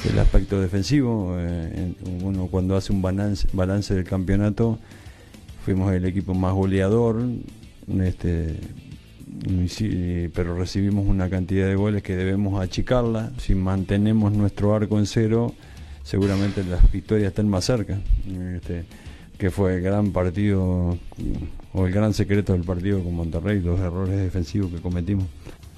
el 0.09 0.19
aspecto 0.21 0.61
defensivo. 0.61 1.35
eh, 1.37 1.95
uno 2.23 2.47
cuando 2.47 2.77
hace 2.77 2.93
un 2.93 3.03
balance, 3.03 3.49
balance 3.53 3.93
del 3.93 4.05
campeonato, 4.05 4.79
fuimos 5.65 5.93
el 5.93 6.05
equipo 6.05 6.33
más 6.33 6.55
goleador, 6.55 7.23
este, 8.01 8.57
pero 10.35 10.57
recibimos 10.57 11.07
una 11.07 11.29
cantidad 11.29 11.67
de 11.67 11.75
goles 11.75 12.03
que 12.03 12.17
debemos 12.17 12.61
achicarla. 12.61 13.33
Si 13.39 13.55
mantenemos 13.55 14.33
nuestro 14.33 14.75
arco 14.75 14.99
en 14.99 15.07
cero, 15.07 15.55
seguramente 16.03 16.65
las 16.65 16.91
victorias 16.91 17.29
están 17.29 17.49
más 17.49 17.65
cerca. 17.65 17.99
Este, 18.57 18.85
que 19.39 19.51
fue 19.51 19.77
el 19.77 19.81
gran 19.81 20.13
partido 20.13 20.99
o 21.73 21.87
el 21.87 21.93
gran 21.93 22.13
secreto 22.13 22.53
del 22.53 22.63
partido 22.63 23.03
con 23.03 23.15
Monterrey, 23.15 23.61
los 23.61 23.81
errores 23.81 24.19
defensivos 24.19 24.71
que 24.71 24.81
cometimos. 24.81 25.27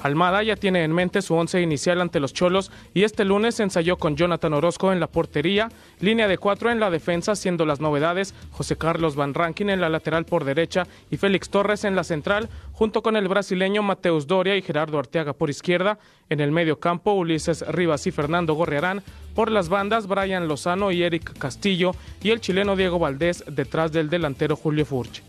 Almada 0.02 0.42
ya 0.42 0.56
tiene 0.56 0.82
en 0.82 0.92
mente 0.92 1.22
su 1.22 1.34
once 1.34 1.62
inicial 1.62 2.00
ante 2.00 2.18
los 2.18 2.32
Cholos 2.32 2.72
y 2.92 3.04
este 3.04 3.24
lunes 3.24 3.60
ensayó 3.60 3.96
con 3.96 4.16
Jonathan 4.16 4.52
Orozco 4.52 4.92
en 4.92 4.98
la 4.98 5.06
portería, 5.06 5.68
línea 6.00 6.26
de 6.26 6.38
cuatro 6.38 6.70
en 6.70 6.80
la 6.80 6.90
defensa, 6.90 7.36
siendo 7.36 7.64
las 7.64 7.80
novedades 7.80 8.34
José 8.50 8.76
Carlos 8.76 9.14
Van 9.14 9.32
Rankin 9.32 9.70
en 9.70 9.80
la 9.80 9.88
lateral 9.88 10.24
por 10.24 10.44
derecha 10.44 10.88
y 11.10 11.18
Félix 11.18 11.50
Torres 11.50 11.84
en 11.84 11.94
la 11.94 12.02
central, 12.02 12.48
junto 12.72 13.02
con 13.02 13.16
el 13.16 13.28
brasileño 13.28 13.82
Mateus 13.84 14.26
Doria 14.26 14.56
y 14.56 14.62
Gerardo 14.62 14.98
Arteaga 14.98 15.34
por 15.34 15.50
izquierda. 15.50 15.98
En 16.28 16.40
el 16.40 16.50
medio 16.50 16.80
campo, 16.80 17.12
Ulises 17.12 17.64
Rivas 17.68 18.06
y 18.06 18.10
Fernando 18.10 18.54
Gorriarán. 18.54 19.02
Por 19.34 19.50
las 19.50 19.68
bandas, 19.68 20.08
Brian 20.08 20.48
Lozano 20.48 20.90
y 20.90 21.02
Eric 21.02 21.38
Castillo 21.38 21.92
y 22.22 22.30
el 22.30 22.40
chileno 22.40 22.74
Diego 22.74 22.98
Valdés 22.98 23.44
detrás 23.46 23.92
del 23.92 24.10
delantero 24.10 24.56
Julio 24.56 24.84
Furch. 24.84 25.22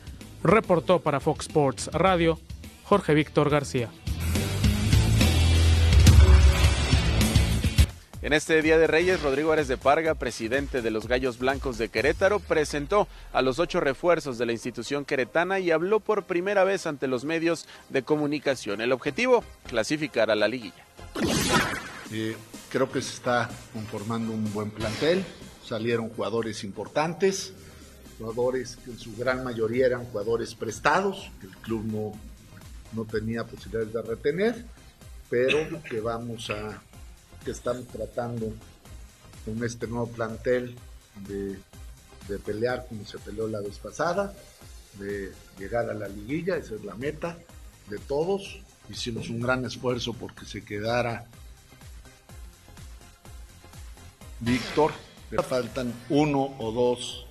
Reportó 0.43 0.99
para 0.99 1.19
Fox 1.19 1.47
Sports 1.47 1.89
Radio 1.93 2.39
Jorge 2.83 3.13
Víctor 3.13 3.49
García. 3.49 3.89
En 8.23 8.31
este 8.31 8.61
Día 8.61 8.77
de 8.77 8.87
Reyes, 8.87 9.21
Rodrigo 9.21 9.51
Ares 9.51 9.67
de 9.67 9.75
Parga, 9.75 10.15
presidente 10.15 10.81
de 10.81 10.91
los 10.91 11.09
Gallos 11.09 11.39
Blancos 11.39 11.77
de 11.77 11.89
Querétaro, 11.89 12.39
presentó 12.39 13.09
a 13.33 13.41
los 13.41 13.59
ocho 13.59 13.81
refuerzos 13.81 14.37
de 14.37 14.45
la 14.45 14.53
institución 14.53 15.03
queretana 15.03 15.59
y 15.59 15.71
habló 15.71 15.99
por 15.99 16.23
primera 16.23 16.63
vez 16.63 16.87
ante 16.87 17.07
los 17.07 17.25
medios 17.25 17.67
de 17.89 18.03
comunicación. 18.03 18.79
El 18.79 18.93
objetivo, 18.93 19.43
clasificar 19.67 20.31
a 20.31 20.35
la 20.35 20.47
liguilla. 20.47 20.85
Creo 22.69 22.89
que 22.89 23.01
se 23.01 23.13
está 23.13 23.49
conformando 23.73 24.31
un 24.31 24.53
buen 24.53 24.71
plantel, 24.71 25.25
salieron 25.61 26.07
jugadores 26.07 26.63
importantes, 26.63 27.51
jugadores 28.17 28.77
que 28.85 28.91
en 28.91 28.99
su 28.99 29.17
gran 29.17 29.43
mayoría 29.43 29.87
eran 29.87 30.05
jugadores 30.05 30.55
prestados, 30.55 31.29
que 31.41 31.47
el 31.47 31.57
club 31.57 31.83
no, 31.83 32.13
no 32.93 33.03
tenía 33.03 33.43
posibilidades 33.43 33.91
de 33.91 34.01
retener, 34.01 34.65
pero 35.29 35.83
que 35.83 35.99
vamos 35.99 36.49
a 36.49 36.81
que 37.43 37.51
estamos 37.51 37.87
tratando 37.87 38.53
con 39.45 39.63
este 39.63 39.87
nuevo 39.87 40.07
plantel 40.07 40.75
de, 41.27 41.57
de 42.27 42.39
pelear 42.39 42.85
como 42.87 43.05
se 43.05 43.19
peleó 43.19 43.47
la 43.47 43.61
vez 43.61 43.77
pasada, 43.77 44.33
de 44.99 45.31
llegar 45.59 45.89
a 45.89 45.93
la 45.93 46.07
liguilla, 46.07 46.55
esa 46.57 46.75
es 46.75 46.83
la 46.83 46.95
meta 46.95 47.37
de 47.89 47.97
todos. 47.99 48.59
Hicimos 48.89 49.29
un 49.29 49.41
gran 49.41 49.65
esfuerzo 49.65 50.13
porque 50.13 50.45
se 50.45 50.63
quedara 50.63 51.27
Víctor. 54.43 54.91
Le 55.31 55.41
faltan 55.41 55.93
uno 56.09 56.55
o 56.59 56.71
dos 56.71 57.25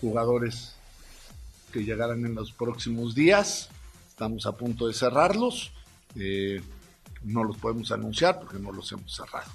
jugadores 0.00 0.74
que 1.72 1.84
llegarán 1.84 2.24
en 2.24 2.34
los 2.34 2.50
próximos 2.52 3.14
días. 3.14 3.68
Estamos 4.08 4.46
a 4.46 4.56
punto 4.56 4.88
de 4.88 4.94
cerrarlos. 4.94 5.72
Eh, 6.16 6.60
no 7.26 7.44
los 7.44 7.56
podemos 7.56 7.92
anunciar 7.92 8.38
porque 8.38 8.58
no 8.58 8.72
los 8.72 8.90
hemos 8.92 9.14
cerrado. 9.14 9.50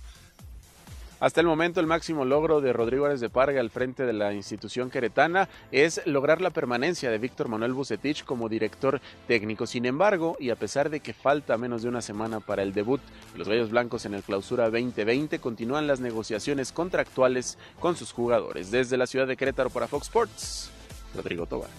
Hasta 1.22 1.40
el 1.40 1.46
momento 1.46 1.80
el 1.80 1.86
máximo 1.86 2.26
logro 2.26 2.62
de 2.62 2.74
Rodrigo 2.74 3.06
Ares 3.06 3.20
de 3.20 3.30
Parga 3.30 3.60
al 3.60 3.70
frente 3.70 4.08
de 4.08 4.14
la 4.14 4.34
institución 4.34 4.90
queretana 4.90 5.50
es 5.72 6.02
lograr 6.08 6.42
la 6.42 6.50
permanencia 6.50 7.12
de 7.12 7.20
Víctor 7.20 7.48
Manuel 7.48 7.74
Bucetich 7.74 8.26
como 8.26 8.50
director 8.50 9.00
técnico. 9.28 9.68
Sin 9.68 9.86
embargo, 9.86 10.36
y 10.40 10.50
a 10.50 10.56
pesar 10.56 10.90
de 10.90 11.00
que 11.00 11.14
falta 11.14 11.60
menos 11.60 11.84
de 11.84 11.90
una 11.90 12.02
semana 12.02 12.40
para 12.40 12.64
el 12.64 12.74
debut 12.74 13.02
de 13.34 13.38
los 13.38 13.48
Gallos 13.48 13.70
Blancos 13.70 14.06
en 14.08 14.16
el 14.16 14.24
Clausura 14.24 14.72
2020, 14.72 15.38
continúan 15.38 15.86
las 15.86 16.00
negociaciones 16.00 16.72
contractuales 16.72 17.60
con 17.80 17.96
sus 17.96 18.12
jugadores. 18.12 18.72
Desde 18.72 18.98
la 18.98 19.06
ciudad 19.06 19.28
de 19.28 19.38
Querétaro 19.38 19.70
para 19.70 19.88
Fox 19.88 20.08
Sports, 20.08 20.72
Rodrigo 21.14 21.46
Tobar. 21.46 21.70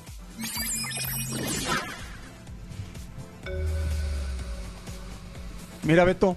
Mira, 5.83 6.05
Beto. 6.05 6.37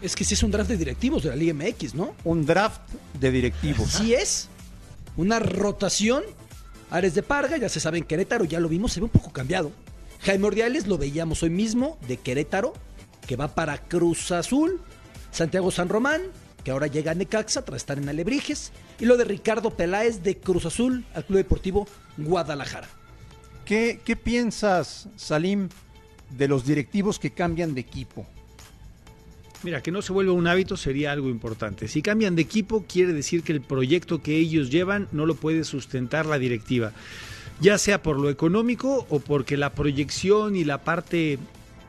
Es 0.00 0.16
que 0.16 0.24
sí 0.24 0.34
es 0.34 0.42
un 0.42 0.50
draft 0.50 0.68
de 0.68 0.76
directivos 0.76 1.22
de 1.22 1.30
la 1.30 1.36
Liga 1.36 1.54
MX, 1.54 1.94
¿no? 1.94 2.14
Un 2.24 2.44
draft 2.44 2.80
de 3.20 3.30
directivos. 3.30 3.88
Sí 3.88 4.14
es. 4.14 4.48
Una 5.16 5.38
rotación. 5.38 6.24
Ares 6.90 7.14
de 7.14 7.22
Parga, 7.22 7.56
ya 7.56 7.68
se 7.68 7.80
sabe 7.80 7.98
en 7.98 8.04
Querétaro, 8.04 8.44
ya 8.44 8.60
lo 8.60 8.68
vimos, 8.68 8.92
se 8.92 9.00
ve 9.00 9.04
un 9.04 9.10
poco 9.10 9.32
cambiado. 9.32 9.72
Jaime 10.20 10.46
Ordiales 10.46 10.86
lo 10.86 10.98
veíamos 10.98 11.42
hoy 11.42 11.50
mismo 11.50 11.98
de 12.06 12.16
Querétaro, 12.16 12.74
que 13.26 13.36
va 13.36 13.54
para 13.54 13.78
Cruz 13.78 14.30
Azul. 14.32 14.80
Santiago 15.30 15.70
San 15.70 15.88
Román, 15.88 16.20
que 16.64 16.70
ahora 16.70 16.88
llega 16.88 17.12
a 17.12 17.14
Necaxa 17.14 17.64
tras 17.64 17.78
estar 17.78 17.96
en 17.96 18.08
Alebrijes. 18.08 18.72
Y 18.98 19.06
lo 19.06 19.16
de 19.16 19.24
Ricardo 19.24 19.70
Peláez 19.70 20.22
de 20.22 20.36
Cruz 20.36 20.66
Azul 20.66 21.06
al 21.14 21.24
Club 21.24 21.38
Deportivo 21.38 21.88
Guadalajara. 22.18 22.88
¿Qué, 23.64 24.00
qué 24.04 24.16
piensas, 24.16 25.08
Salim, 25.16 25.68
de 26.30 26.48
los 26.48 26.66
directivos 26.66 27.18
que 27.18 27.30
cambian 27.30 27.74
de 27.74 27.80
equipo? 27.80 28.26
Mira, 29.64 29.80
que 29.82 29.92
no 29.92 30.02
se 30.02 30.12
vuelva 30.12 30.32
un 30.32 30.46
hábito 30.48 30.76
sería 30.76 31.12
algo 31.12 31.28
importante. 31.28 31.86
Si 31.88 32.02
cambian 32.02 32.34
de 32.34 32.42
equipo, 32.42 32.84
quiere 32.88 33.12
decir 33.12 33.42
que 33.42 33.52
el 33.52 33.60
proyecto 33.60 34.20
que 34.22 34.36
ellos 34.36 34.70
llevan 34.70 35.06
no 35.12 35.24
lo 35.26 35.34
puede 35.36 35.62
sustentar 35.64 36.26
la 36.26 36.38
directiva. 36.38 36.92
Ya 37.60 37.78
sea 37.78 38.02
por 38.02 38.18
lo 38.18 38.28
económico 38.28 39.06
o 39.08 39.20
porque 39.20 39.56
la 39.56 39.70
proyección 39.70 40.56
y 40.56 40.64
la 40.64 40.78
parte 40.78 41.38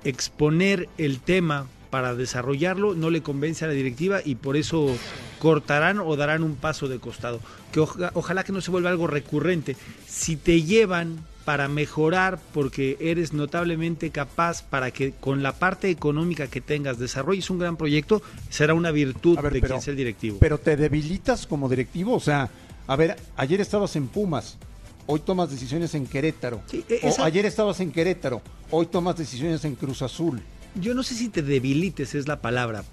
exponer 0.03 0.88
el 0.97 1.19
tema 1.19 1.65
para 1.89 2.15
desarrollarlo 2.15 2.95
no 2.95 3.09
le 3.09 3.21
convence 3.21 3.65
a 3.65 3.67
la 3.67 3.74
directiva 3.74 4.19
y 4.24 4.36
por 4.36 4.57
eso 4.57 4.95
cortarán 5.39 5.99
o 5.99 6.15
darán 6.15 6.43
un 6.43 6.55
paso 6.55 6.88
de 6.88 6.99
costado. 6.99 7.39
Que 7.71 7.80
oja- 7.80 8.11
ojalá 8.13 8.43
que 8.43 8.51
no 8.51 8.61
se 8.61 8.71
vuelva 8.71 8.89
algo 8.89 9.07
recurrente. 9.07 9.76
Si 10.07 10.36
te 10.36 10.61
llevan 10.63 11.19
para 11.45 11.67
mejorar 11.67 12.39
porque 12.53 12.97
eres 12.99 13.33
notablemente 13.33 14.09
capaz 14.11 14.63
para 14.63 14.91
que 14.91 15.11
con 15.11 15.43
la 15.43 15.53
parte 15.53 15.89
económica 15.89 16.47
que 16.47 16.61
tengas 16.61 16.97
desarrolles 16.99 17.49
un 17.49 17.59
gran 17.59 17.75
proyecto, 17.77 18.21
será 18.49 18.73
una 18.73 18.91
virtud 18.91 19.37
de 19.37 19.49
pero- 19.49 19.67
quien 19.67 19.81
sea 19.81 19.91
el 19.91 19.97
directivo. 19.97 20.37
Pero 20.39 20.57
te 20.57 20.75
debilitas 20.77 21.45
como 21.47 21.67
directivo, 21.69 22.15
o 22.15 22.19
sea, 22.19 22.49
a 22.87 22.95
ver, 22.95 23.15
ayer 23.35 23.59
estabas 23.61 23.95
en 23.95 24.07
Pumas, 24.07 24.57
hoy 25.05 25.19
tomas 25.19 25.49
decisiones 25.49 25.93
en 25.95 26.05
Querétaro. 26.07 26.61
e- 26.71 26.83
esa- 27.01 27.21
O 27.23 27.25
ayer 27.25 27.45
estabas 27.45 27.79
en 27.81 27.91
Querétaro, 27.91 28.41
hoy 28.71 28.85
tomas 28.85 29.17
decisiones 29.17 29.65
en 29.65 29.75
Cruz 29.75 30.01
Azul. 30.01 30.41
Yo 30.75 30.93
no 30.93 31.03
sé 31.03 31.13
si 31.15 31.29
te 31.29 31.41
debilites 31.41 32.15
es 32.15 32.27
la 32.27 32.41
palabra. 32.41 32.83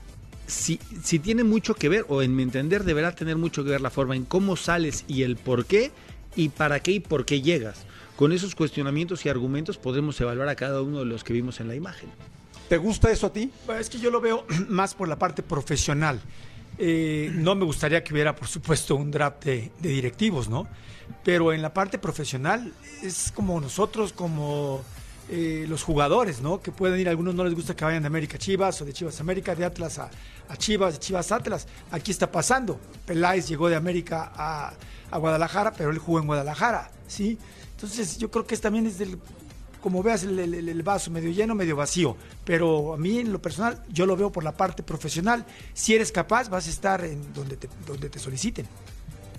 Si, 0.46 0.80
si 1.05 1.20
tiene 1.20 1.44
mucho 1.44 1.74
que 1.74 1.88
ver, 1.88 2.05
o 2.09 2.22
en 2.22 2.34
mi 2.34 2.42
entender 2.42 2.82
deberá 2.82 3.14
tener 3.14 3.36
mucho 3.36 3.62
que 3.62 3.70
ver 3.70 3.80
la 3.80 3.90
forma 3.90 4.16
en 4.16 4.24
cómo 4.24 4.57
sales 4.57 5.05
y 5.07 5.22
el 5.22 5.36
por 5.36 5.64
qué, 5.64 5.92
y 6.34 6.48
para 6.48 6.80
qué 6.80 6.92
y 6.92 7.01
por 7.01 7.24
qué 7.24 7.40
llegas. 7.40 7.86
Con 8.21 8.33
esos 8.33 8.55
cuestionamientos 8.55 9.25
y 9.25 9.31
argumentos 9.31 9.79
podremos 9.79 10.21
evaluar 10.21 10.47
a 10.51 10.55
cada 10.55 10.83
uno 10.83 10.99
de 10.99 11.07
los 11.07 11.25
que 11.25 11.33
vimos 11.33 11.59
en 11.59 11.68
la 11.68 11.75
imagen. 11.75 12.11
¿Te 12.68 12.77
gusta 12.77 13.11
eso 13.11 13.29
a 13.29 13.33
ti? 13.33 13.51
Es 13.79 13.89
que 13.89 13.99
yo 13.99 14.11
lo 14.11 14.21
veo 14.21 14.45
más 14.68 14.93
por 14.93 15.09
la 15.09 15.18
parte 15.18 15.43
profesional. 15.43 16.21
Eh, 16.77 17.31
no 17.33 17.55
me 17.55 17.64
gustaría 17.64 18.05
que 18.05 18.12
hubiera, 18.12 18.37
por 18.37 18.47
supuesto, 18.47 18.95
un 18.95 19.11
draft 19.11 19.43
de, 19.45 19.73
de 19.79 19.89
directivos, 19.89 20.51
¿no? 20.51 20.68
Pero 21.25 21.55
en 21.55 21.62
la 21.62 21.73
parte 21.73 21.97
profesional 21.97 22.75
es 23.03 23.33
como 23.35 23.59
nosotros, 23.59 24.12
como 24.12 24.83
eh, 25.31 25.64
los 25.66 25.83
jugadores, 25.83 26.43
¿no? 26.43 26.61
Que 26.61 26.73
pueden 26.73 27.01
ir, 27.01 27.09
a 27.09 27.12
algunos 27.12 27.35
no 27.35 27.43
les 27.43 27.55
gusta 27.55 27.75
que 27.75 27.87
vayan 27.87 28.03
de 28.03 28.09
América 28.09 28.37
a 28.37 28.39
Chivas 28.39 28.83
o 28.83 28.85
de 28.85 28.93
Chivas 28.93 29.18
a 29.18 29.23
América, 29.23 29.55
de 29.55 29.64
Atlas 29.64 29.99
a, 29.99 30.11
a 30.47 30.57
Chivas, 30.59 30.93
de 30.93 31.01
Chivas 31.01 31.33
a 31.33 31.37
Atlas. 31.37 31.66
Aquí 31.91 32.11
está 32.11 32.31
pasando. 32.31 32.79
Peláez 33.07 33.49
llegó 33.49 33.71
de 33.71 33.77
América 33.77 34.31
a, 34.37 34.75
a 35.11 35.16
Guadalajara, 35.16 35.73
pero 35.73 35.89
él 35.89 35.97
jugó 35.97 36.18
en 36.18 36.27
Guadalajara, 36.27 36.91
¿sí? 37.09 37.39
Entonces 37.83 38.18
yo 38.18 38.31
creo 38.31 38.47
que 38.47 38.55
es 38.55 38.61
también 38.61 38.87
es 38.87 38.99
del, 38.99 39.16
como 39.81 40.03
veas 40.03 40.22
el, 40.24 40.39
el- 40.39 40.68
el 40.68 40.83
vaso 40.83 41.11
medio 41.11 41.31
lleno, 41.31 41.55
medio 41.55 41.76
vacío. 41.76 42.14
Pero 42.45 42.93
a 42.93 42.97
mí 42.99 43.18
en 43.18 43.33
lo 43.33 43.41
personal 43.41 43.83
yo 43.89 44.05
lo 44.05 44.16
veo 44.16 44.31
por 44.31 44.45
la 44.45 44.57
parte 44.57 44.83
profesional. 44.83 45.47
Si 45.72 45.95
eres 45.95 46.12
capaz, 46.12 46.49
vas 46.51 46.66
a 46.66 46.70
estar 46.70 47.03
en 47.05 47.33
donde 47.33 47.57
te, 47.57 47.68
donde 47.87 48.11
te 48.11 48.18
soliciten. 48.18 48.66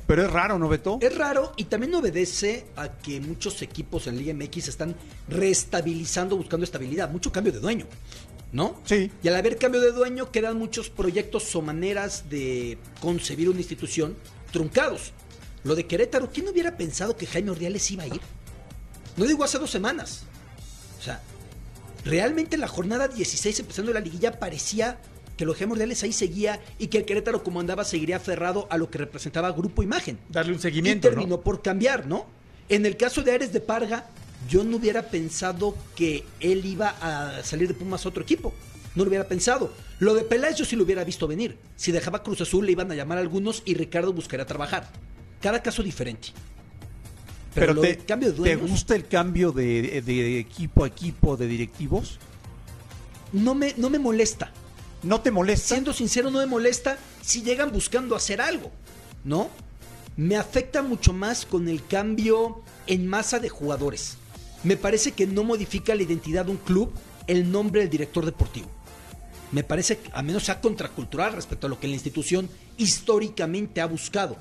Pero 0.08 0.26
es 0.26 0.32
raro, 0.32 0.58
¿no, 0.58 0.68
Beto? 0.68 0.98
Es 1.02 1.16
raro 1.16 1.54
y 1.56 1.66
también 1.66 1.94
obedece 1.94 2.66
a 2.76 2.90
que 2.90 3.22
muchos 3.22 3.62
equipos 3.62 4.08
en 4.08 4.18
Liga 4.18 4.34
MX 4.34 4.68
están 4.68 4.96
reestabilizando, 5.30 6.36
buscando 6.38 6.64
estabilidad. 6.64 7.10
Mucho 7.12 7.32
cambio 7.32 7.54
de 7.54 7.60
dueño, 7.60 7.86
¿no? 8.52 8.76
Sí. 8.86 9.12
Y 9.24 9.28
al 9.28 9.36
haber 9.36 9.58
cambio 9.58 9.80
de 9.82 9.92
dueño 9.92 10.32
quedan 10.32 10.58
muchos 10.58 10.90
proyectos 10.90 11.56
o 11.56 11.62
maneras 11.62 12.30
de 12.30 12.78
concebir 13.00 13.50
una 13.50 13.60
institución 13.60 14.16
truncados. 14.52 15.14
Lo 15.64 15.76
de 15.76 15.86
Querétaro, 15.86 16.30
¿quién 16.32 16.48
hubiera 16.48 16.78
pensado 16.78 17.16
que 17.16 17.28
Jaime 17.28 17.52
Ordiales 17.52 17.90
iba 17.92 18.04
a 18.04 18.08
ir? 18.08 18.22
No 19.18 19.26
digo 19.26 19.44
hace 19.44 19.60
dos 19.60 19.70
semanas. 19.70 20.24
O 21.00 21.04
sea, 21.04 21.22
realmente 22.06 22.58
la 22.58 22.68
jornada 22.68 23.08
16 23.08 23.60
empezando 23.60 23.94
la 23.94 24.00
liguilla 24.00 24.40
parecía 24.40 25.00
que 25.38 25.46
lo 25.46 25.54
de 25.54 25.60
Jaime 25.60 25.74
Ordiales 25.74 26.04
ahí 26.04 26.14
seguía 26.14 26.60
y 26.80 26.88
que 26.88 27.00
el 27.00 27.06
Querétaro 27.06 27.44
como 27.44 27.60
andaba 27.60 27.84
seguiría 27.84 28.18
aferrado 28.18 28.68
a 28.70 28.78
lo 28.78 28.90
que 28.90 28.98
representaba 28.98 29.52
Grupo 29.52 29.84
Imagen. 29.84 30.20
Darle 30.30 30.54
un 30.54 30.60
seguimiento, 30.60 31.08
Y 31.08 31.12
terminó 31.12 31.42
por 31.42 31.62
cambiar, 31.62 32.08
¿no? 32.08 32.26
En 32.70 32.86
el 32.86 32.98
caso 32.98 33.22
de 33.22 33.34
Ares 33.34 33.52
de 33.54 33.60
Parga, 33.60 34.08
yo 34.50 34.64
no 34.64 34.78
hubiera 34.78 35.04
pensado 35.04 35.76
que 35.96 36.24
él 36.40 36.66
iba 36.66 36.96
a 37.02 37.44
salir 37.44 37.68
de 37.68 37.74
Pumas 37.74 38.06
a 38.06 38.10
otro 38.10 38.24
equipo. 38.24 38.54
No 38.96 39.04
lo 39.04 39.10
hubiera 39.10 39.28
pensado. 39.28 39.74
Lo 40.00 40.14
de 40.14 40.24
Peláez 40.24 40.56
yo 40.56 40.66
sí 40.66 40.76
lo 40.76 40.84
hubiera 40.84 41.04
visto 41.04 41.28
venir. 41.28 41.58
Si 41.76 41.92
dejaba 41.92 42.24
Cruz 42.24 42.42
Azul 42.42 42.66
le 42.66 42.74
iban 42.74 42.92
a 42.92 42.96
llamar 42.96 43.18
a 43.18 43.22
algunos 43.22 43.62
y 43.66 43.76
Ricardo 43.76 44.14
buscaría 44.14 44.46
trabajar. 44.46 44.90
Cada 45.42 45.62
caso 45.62 45.84
diferente. 45.84 46.30
Pero, 47.54 47.74
Pero 47.74 47.82
te, 47.82 47.98
cambio 47.98 48.30
de 48.30 48.34
¿te 48.34 48.56
dueños 48.56 48.70
gusta 48.70 48.96
el 48.96 49.08
cambio 49.08 49.52
de, 49.52 50.02
de 50.02 50.40
equipo 50.40 50.84
a 50.86 50.88
equipo 50.88 51.36
de 51.36 51.48
directivos? 51.48 52.20
no 53.34 53.56
me, 53.56 53.74
no 53.78 53.90
me 53.90 54.00
molesta. 54.00 54.52
¿No 55.04 55.22
te 55.22 55.32
molesta? 55.32 55.70
Siendo 55.76 55.94
sincero, 55.94 56.30
no 56.30 56.40
me 56.40 56.46
molesta 56.46 56.98
si 57.22 57.42
llegan 57.42 57.72
buscando 57.72 58.16
hacer 58.16 58.42
algo, 58.42 58.72
¿no? 59.24 59.50
Me 60.16 60.36
afecta 60.38 60.82
mucho 60.82 61.14
más 61.14 61.46
con 61.46 61.68
el 61.68 61.86
cambio 61.86 62.62
en 62.88 63.08
masa 63.08 63.40
de 63.40 63.50
jugadores. 63.50 64.18
Me 64.64 64.78
parece 64.78 65.14
que 65.14 65.26
no 65.26 65.44
modifica 65.44 65.96
la 65.96 66.04
identidad 66.04 66.46
de 66.46 66.52
un 66.52 66.58
club 66.58 66.92
el 67.28 67.52
nombre 67.52 67.82
del 67.82 67.90
director 67.90 68.26
deportivo. 68.26 68.70
Me 69.52 69.64
parece 69.64 69.98
que 69.98 70.10
a 70.14 70.22
menos 70.22 70.44
sea 70.44 70.62
contracultural 70.62 71.34
respecto 71.34 71.68
a 71.68 71.70
lo 71.70 71.80
que 71.80 71.88
la 71.88 71.96
institución 71.96 72.50
históricamente 72.78 73.82
ha 73.82 73.86
buscado. 73.86 74.38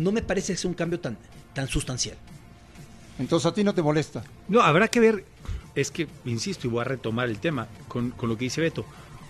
No 0.00 0.12
me 0.12 0.22
parece 0.22 0.54
que 0.54 0.58
sea 0.58 0.70
un 0.70 0.74
cambio 0.74 0.98
tan, 0.98 1.18
tan 1.52 1.68
sustancial. 1.68 2.16
Entonces 3.18 3.44
a 3.44 3.52
ti 3.52 3.62
no 3.62 3.74
te 3.74 3.82
molesta. 3.82 4.24
No, 4.48 4.62
habrá 4.62 4.88
que 4.88 4.98
ver, 4.98 5.24
es 5.74 5.90
que, 5.90 6.08
insisto, 6.24 6.66
y 6.66 6.70
voy 6.70 6.80
a 6.80 6.84
retomar 6.84 7.28
el 7.28 7.38
tema 7.38 7.68
con, 7.86 8.10
con 8.10 8.30
lo 8.30 8.38
que 8.38 8.44
dice 8.44 8.62
Beto, 8.62 8.86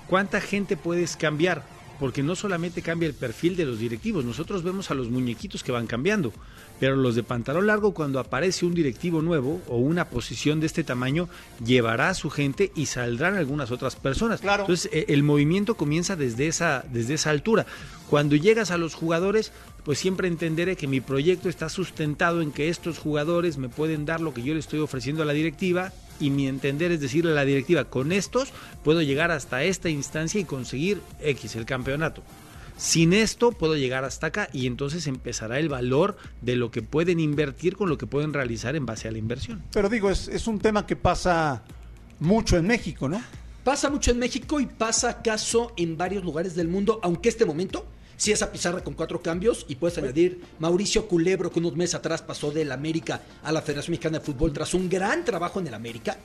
¿cuánta 0.07 0.41
gente 0.41 0.77
puedes 0.77 1.17
cambiar? 1.17 1.65
Porque 1.99 2.23
no 2.23 2.37
solamente 2.37 2.83
cambia 2.83 3.09
el 3.09 3.15
perfil 3.15 3.57
de 3.57 3.67
los 3.67 3.81
directivos, 3.81 4.25
nosotros 4.25 4.63
vemos 4.63 4.91
a 4.93 4.95
los 4.95 5.11
muñequitos 5.11 5.65
que 5.65 5.73
van 5.73 5.89
cambiando, 5.89 6.33
pero 6.79 6.97
los 6.97 7.15
de 7.15 7.23
pantalón 7.23 7.67
largo 7.67 7.93
cuando 7.93 8.19
aparece 8.19 8.65
un 8.65 8.75
directivo 8.75 9.21
nuevo 9.21 9.61
o 9.69 9.77
una 9.77 10.09
posición 10.09 10.61
de 10.61 10.67
este 10.67 10.83
tamaño, 10.83 11.29
llevará 11.63 12.09
a 12.09 12.15
su 12.15 12.31
gente 12.31 12.73
y 12.75 12.87
saldrán 12.87 13.37
algunas 13.37 13.71
otras 13.71 13.97
personas. 13.97 14.41
Claro. 14.41 14.63
Entonces 14.63 14.91
eh, 14.95 15.07
el 15.09 15.23
movimiento 15.23 15.75
comienza 15.75 16.17
desde 16.17 16.47
esa, 16.47 16.85
desde 16.91 17.15
esa 17.15 17.31
altura. 17.31 17.67
Cuando 18.09 18.35
llegas 18.35 18.71
a 18.71 18.79
los 18.79 18.95
jugadores, 18.95 19.53
pues 19.85 19.99
siempre 19.99 20.29
entenderé 20.29 20.77
que 20.77 20.87
mi 20.87 21.01
proyecto 21.01 21.49
está 21.49 21.69
sustentado 21.69 22.43
en 22.43 22.53
que 22.53 22.69
estos 22.69 22.99
jugadores 22.99 23.59
me 23.59 23.69
pueden 23.69 24.05
dar 24.05 24.21
lo 24.21 24.35
que 24.35 24.43
yo 24.43 24.55
le 24.55 24.61
estoy 24.61 24.81
ofreciendo 24.81 25.23
a 25.23 25.27
la 25.27 25.33
directiva 25.33 25.93
y 26.19 26.31
mi 26.31 26.47
entender 26.47 26.93
es 26.93 27.01
decirle 27.01 27.33
a 27.33 27.35
la 27.35 27.45
directiva, 27.45 27.85
con 27.85 28.13
estos 28.13 28.53
puedo 28.85 29.03
llegar 29.03 29.31
hasta 29.31 29.65
esta 29.65 29.89
instancia 29.89 30.41
y 30.41 30.45
conseguir 30.45 31.01
X, 31.21 31.57
el 31.57 31.65
campeonato. 31.65 32.23
Sin 32.77 33.13
esto 33.13 33.53
puedo 33.53 33.77
llegar 33.77 34.05
hasta 34.05 34.29
acá 34.29 34.49
y 34.53 34.67
entonces 34.67 35.07
empezará 35.07 35.59
el 35.59 35.69
valor 35.69 36.17
de 36.41 36.57
lo 36.57 36.71
que 36.71 36.81
pueden 36.81 37.21
invertir 37.21 37.77
con 37.77 37.89
lo 37.91 37.99
que 37.99 38.07
pueden 38.07 38.33
realizar 38.33 38.75
en 38.75 38.87
base 38.87 39.09
a 39.09 39.13
la 39.13 39.19
inversión. 39.19 39.63
Pero 39.73 39.89
digo, 39.89 40.11
es, 40.11 40.29
es 40.29 40.47
un 40.47 40.59
tema 40.59 40.87
que 40.87 40.97
pasa 40.97 41.63
mucho 42.21 42.57
en 42.57 42.67
México, 42.67 43.09
¿no? 43.09 43.23
Pasa 43.65 43.91
mucho 43.91 44.11
en 44.11 44.19
México 44.19 44.61
y 44.61 44.67
pasa 44.67 45.11
acaso 45.11 45.75
en 45.77 45.99
varios 45.99 46.25
lugares 46.25 46.55
del 46.55 46.69
mundo, 46.69 47.01
aunque 47.03 47.29
este 47.29 47.45
momento 47.45 47.87
sí 48.21 48.33
esa 48.33 48.53
pizarra 48.53 48.85
con 48.85 48.93
cuatro 48.93 49.23
cambios 49.23 49.65
y 49.67 49.77
puedes 49.77 49.97
añadir 49.97 50.43
Mauricio 50.59 51.09
Culebro 51.09 51.51
que 51.51 51.59
unos 51.59 51.75
meses 51.75 51.95
atrás 51.95 52.21
pasó 52.21 52.51
del 52.51 52.71
América 52.71 53.23
a 53.43 53.51
la 53.51 53.63
Federación 53.63 53.93
Mexicana 53.93 54.19
de 54.19 54.25
Fútbol 54.27 54.53
tras 54.53 54.75
un 54.75 54.91
gran 54.91 55.25
trabajo 55.25 55.59
en 55.59 55.69
el 55.69 55.73
América. 55.75 56.19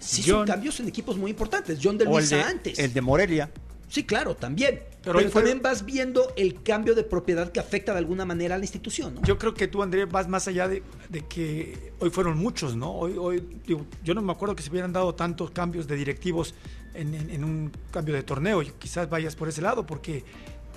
Sí 0.00 0.22
son 0.22 0.46
cambios 0.46 0.80
en 0.80 0.88
equipos 0.88 1.18
muy 1.18 1.30
importantes. 1.30 1.78
John 1.82 1.98
de 1.98 2.04
el 2.04 2.10
Luisa 2.10 2.36
de, 2.36 2.42
antes. 2.42 2.78
el 2.78 2.94
de 2.94 3.00
Morelia. 3.02 3.50
Sí, 3.88 4.04
claro, 4.04 4.34
también. 4.34 4.80
Pero 5.02 5.02
Pero, 5.02 5.18
hoy 5.18 5.24
fue- 5.26 5.42
también 5.42 5.60
vas 5.60 5.84
viendo 5.84 6.32
el 6.36 6.62
cambio 6.62 6.94
de 6.94 7.02
propiedad 7.04 7.52
que 7.52 7.60
afecta 7.60 7.92
de 7.92 7.98
alguna 7.98 8.24
manera 8.24 8.54
a 8.54 8.58
la 8.58 8.64
institución, 8.64 9.16
¿no? 9.16 9.22
Yo 9.22 9.36
creo 9.36 9.52
que 9.52 9.68
tú, 9.68 9.82
Andrés, 9.82 10.08
vas 10.10 10.28
más 10.28 10.48
allá 10.48 10.66
de, 10.68 10.82
de 11.10 11.20
que 11.26 11.92
hoy 12.00 12.08
fueron 12.08 12.38
muchos, 12.38 12.74
¿no? 12.74 12.90
Hoy, 12.92 13.16
hoy 13.18 13.46
digo, 13.66 13.84
yo 14.02 14.14
no 14.14 14.22
me 14.22 14.32
acuerdo 14.32 14.56
que 14.56 14.62
se 14.62 14.70
hubieran 14.70 14.94
dado 14.94 15.14
tantos 15.14 15.50
cambios 15.50 15.86
de 15.86 15.96
directivos 15.96 16.54
en, 16.94 17.12
en- 17.14 17.28
en 17.28 17.44
un 17.44 17.70
cambio 17.90 18.14
de 18.14 18.22
torneo. 18.22 18.62
Y 18.62 18.70
quizás 18.78 19.10
vayas 19.10 19.36
por 19.36 19.50
ese 19.50 19.60
lado, 19.60 19.84
porque 19.84 20.24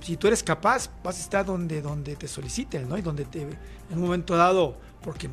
si 0.02 0.18
tú 0.18 0.28
eres 0.28 0.44
capaz, 0.44 0.90
vas 1.04 1.18
a 1.18 1.22
estar 1.22 1.46
donde, 1.46 1.82
donde 1.82 2.16
te 2.16 2.28
soliciten, 2.28 2.88
¿no? 2.88 2.98
Y 2.98 3.02
donde 3.02 3.26
te, 3.26 3.42
en 3.42 3.58
un 3.92 4.02
momento 4.02 4.36
dado, 4.36 4.78
porque 5.02 5.30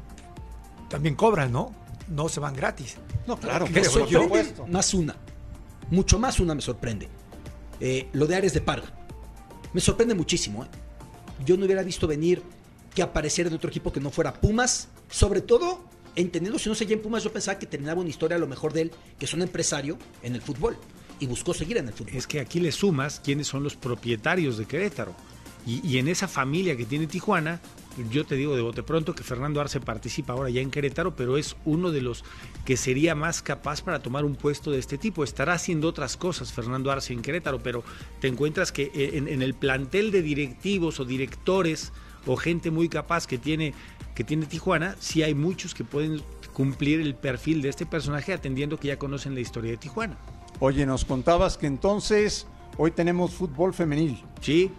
también 0.89 1.15
cobran, 1.15 1.53
¿no? 1.53 1.75
No 2.09 2.29
se 2.29 2.41
van 2.41 2.55
gratis. 2.55 2.97
No, 3.27 3.37
claro, 3.39 3.67
me 3.67 3.85
sorprende 3.85 4.55
más 4.69 4.95
una. 4.95 5.17
Mucho 5.91 6.19
más 6.19 6.41
una 6.41 6.55
me 6.55 6.63
sorprende. 6.63 7.09
Eh, 7.81 8.09
lo 8.13 8.27
de 8.27 8.37
Ares 8.37 8.55
de 8.55 8.61
Parga. 8.61 8.93
Me 9.73 9.81
sorprende 9.81 10.15
muchísimo. 10.15 10.65
¿eh? 10.65 10.69
Yo 11.45 11.57
no 11.57 11.65
hubiera 11.65 11.83
visto 11.83 12.07
venir 12.07 12.43
que 12.95 13.03
apareciera 13.03 13.49
en 13.49 13.57
otro 13.57 13.71
equipo 13.71 13.93
que 13.93 14.01
no 14.01 14.11
fuera 14.11 14.33
Pumas. 14.33 14.89
Sobre 15.11 15.41
todo, 15.41 15.83
entendiendo, 16.15 16.59
si 16.59 16.69
no 16.69 16.75
seguía 16.75 16.97
en 16.97 17.03
Pumas, 17.03 17.25
yo 17.25 17.33
pensaba 17.33 17.59
que 17.59 17.67
terminaba 17.67 18.01
una 18.01 18.11
historia 18.11 18.37
a 18.37 18.41
lo 18.41 18.47
mejor 18.47 18.73
de 18.73 18.83
él, 18.83 18.93
que 19.19 19.25
es 19.25 19.35
un 19.35 19.43
empresario 19.43 19.99
en 20.23 20.35
el 20.35 20.43
fútbol. 20.43 20.77
Y 21.23 21.27
buscó 21.29 21.55
seguir 21.55 21.77
en 21.77 21.87
el 21.87 21.95
fútbol. 21.95 22.17
Es 22.17 22.27
que 22.27 22.41
aquí 22.41 22.59
le 22.59 22.73
sumas 22.73 23.21
quiénes 23.21 23.47
son 23.47 23.63
los 23.63 23.77
propietarios 23.77 24.59
de 24.59 24.65
Querétaro. 24.65 25.15
Y, 25.65 25.99
en 25.99 26.09
esa 26.09 26.27
familia 26.27 26.77
que 26.77 26.85
tiene 26.85 27.07
Tijuana, 27.07 27.61
yo 28.11 28.27
te 28.27 28.35
digo 28.35 28.57
de 28.57 28.63
bote 28.63 28.83
pronto 28.83 29.15
que 29.15 29.23
Fernando 29.23 29.61
Arce 29.61 29.79
participa 29.79 30.33
ahora 30.33 30.51
ya 30.51 30.61
en 30.61 30.73
Querétaro, 30.73 31.15
pero 31.15 31.39
es 31.39 31.55
uno 31.65 31.93
de 31.93 32.01
los 32.01 32.25
que 32.65 32.77
sería 32.77 33.15
más 33.15 33.41
capaz 33.41 33.83
para 33.83 34.03
tomar 34.03 34.25
un 34.25 34.35
puesto 34.35 34.73
de 34.73 34.81
este 34.81 34.99
tipo. 34.99 35.23
Estará 35.23 35.53
haciendo 35.53 35.87
otras 35.87 36.17
cosas 36.17 36.53
Fernando 36.53 36.91
Arce 36.91 37.13
en 37.13 37.23
Querétaro, 37.23 37.63
pero 37.63 37.85
te 38.21 38.27
encuentras 38.27 38.73
que 38.73 38.91
eh, 38.93 39.11
en, 39.15 39.29
en 39.29 39.43
el 39.43 39.55
plantel 39.55 40.11
de 40.11 40.23
directivos 40.23 40.99
o 40.99 41.05
directores 41.05 41.93
o 42.27 42.35
gente 42.35 42.73
muy 42.73 42.89
capaz 42.89 43.29
que 43.29 43.39
tiene, 43.39 43.75
que 44.17 44.25
tiene 44.25 44.47
Tijuana, 44.47 44.97
sí 44.99 45.23
hay 45.23 45.35
muchos 45.37 45.73
que 45.73 45.85
pueden 45.85 46.21
cumplir 46.53 47.01
el 47.01 47.15
perfil 47.15 47.63
de 47.63 47.69
este 47.69 47.87
personaje 47.87 48.33
atendiendo 48.33 48.81
que 48.81 48.89
ya 48.89 48.99
conocen 48.99 49.37
la 49.37 49.41
historia 49.41 49.71
de 49.71 49.77
Tijuana. 49.77 50.19
Oye, 50.65 50.87
nos 50.87 51.05
contabas 51.05 51.59
que 51.59 51.67
entonces 51.67 52.47
hoy 52.77 52.93
tenemos 52.93 53.33
fútbol 53.33 53.75
femenil. 53.75 54.23
Sí. 54.41 54.71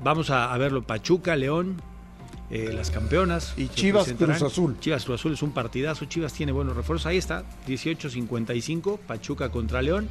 Vamos 0.00 0.30
a, 0.30 0.54
a 0.54 0.58
verlo 0.58 0.86
Pachuca, 0.86 1.34
León, 1.34 1.82
eh, 2.48 2.70
las 2.72 2.92
campeonas. 2.92 3.52
Y 3.56 3.66
Chivas. 3.66 4.12
Cruz 4.12 4.40
Azul. 4.40 4.78
Chivas 4.78 5.04
Cruz 5.06 5.20
Azul 5.20 5.32
es 5.32 5.42
un 5.42 5.50
partidazo. 5.50 6.04
Chivas 6.04 6.34
tiene 6.34 6.52
buenos 6.52 6.76
refuerzos. 6.76 7.06
Ahí 7.06 7.16
está, 7.16 7.42
18-55, 7.66 9.00
Pachuca 9.00 9.50
contra 9.50 9.82
León. 9.82 10.08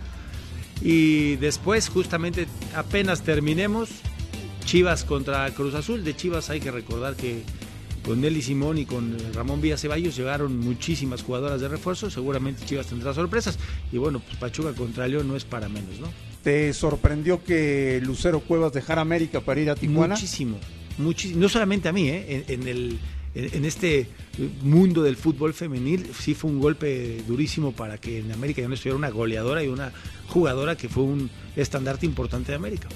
Y 0.82 1.38
después, 1.38 1.88
justamente, 1.88 2.50
apenas 2.76 3.22
terminemos, 3.22 3.92
Chivas 4.66 5.06
contra 5.06 5.50
Cruz 5.52 5.74
Azul. 5.74 6.04
De 6.04 6.18
Chivas 6.18 6.50
hay 6.50 6.60
que 6.60 6.72
recordar 6.72 7.16
que 7.16 7.46
con 8.06 8.22
Nelly 8.22 8.42
Simón 8.42 8.78
y 8.78 8.86
con 8.86 9.14
eh, 9.14 9.32
Ramón 9.34 9.62
Villa 9.62 9.78
Ceballos 9.78 10.16
llegaron 10.16 10.60
muchísimas 10.60 11.24
jugadoras 11.24 11.62
de 11.62 11.68
refuerzo. 11.68 12.10
Seguramente 12.10 12.66
Chivas 12.66 12.88
tendrá 12.88 13.14
sorpresas. 13.14 13.58
Y 13.92 13.98
bueno, 13.98 14.20
pues 14.20 14.38
Pachuca 14.38 14.74
contra 14.74 15.08
León 15.08 15.28
no 15.28 15.36
es 15.36 15.46
para 15.46 15.70
menos, 15.70 16.00
¿no? 16.00 16.08
¿Te 16.44 16.74
sorprendió 16.74 17.44
que 17.44 18.02
Lucero 18.04 18.40
Cuevas 18.40 18.74
dejara 18.74 19.02
América 19.02 19.42
para 19.42 19.62
ir 19.62 19.70
a 19.70 19.76
Tijuana? 19.76 20.16
Muchísimo, 20.16 20.58
muchísimo. 20.98 21.40
No 21.40 21.50
solamente 21.50 21.88
a 21.90 21.94
mí, 21.94 22.10
¿eh? 22.10 22.46
en, 22.48 22.62
en 22.62 22.68
el, 22.68 23.00
en, 23.36 23.54
en 23.54 23.66
este 23.66 24.08
mundo 24.64 25.04
del 25.04 25.18
fútbol 25.18 25.54
femenil 25.54 26.08
sí 26.18 26.34
fue 26.34 26.50
un 26.50 26.60
golpe 26.60 27.22
durísimo 27.28 27.74
para 27.74 28.00
que 28.00 28.20
en 28.20 28.32
América 28.32 28.62
ya 28.62 28.68
no 28.68 28.74
estuviera 28.74 28.98
una 28.98 29.10
goleadora 29.10 29.64
y 29.64 29.68
una 29.68 29.92
jugadora 30.30 30.76
que 30.76 30.90
fue 30.90 31.04
un 31.04 31.30
estandarte 31.56 32.08
importante 32.08 32.52
de 32.52 32.56
América. 32.56 32.88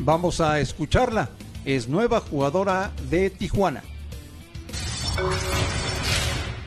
Vamos 0.00 0.40
a 0.40 0.60
escucharla. 0.60 1.28
Es 1.64 1.88
nueva 1.88 2.20
jugadora 2.20 2.92
de 3.10 3.28
Tijuana. 3.28 3.82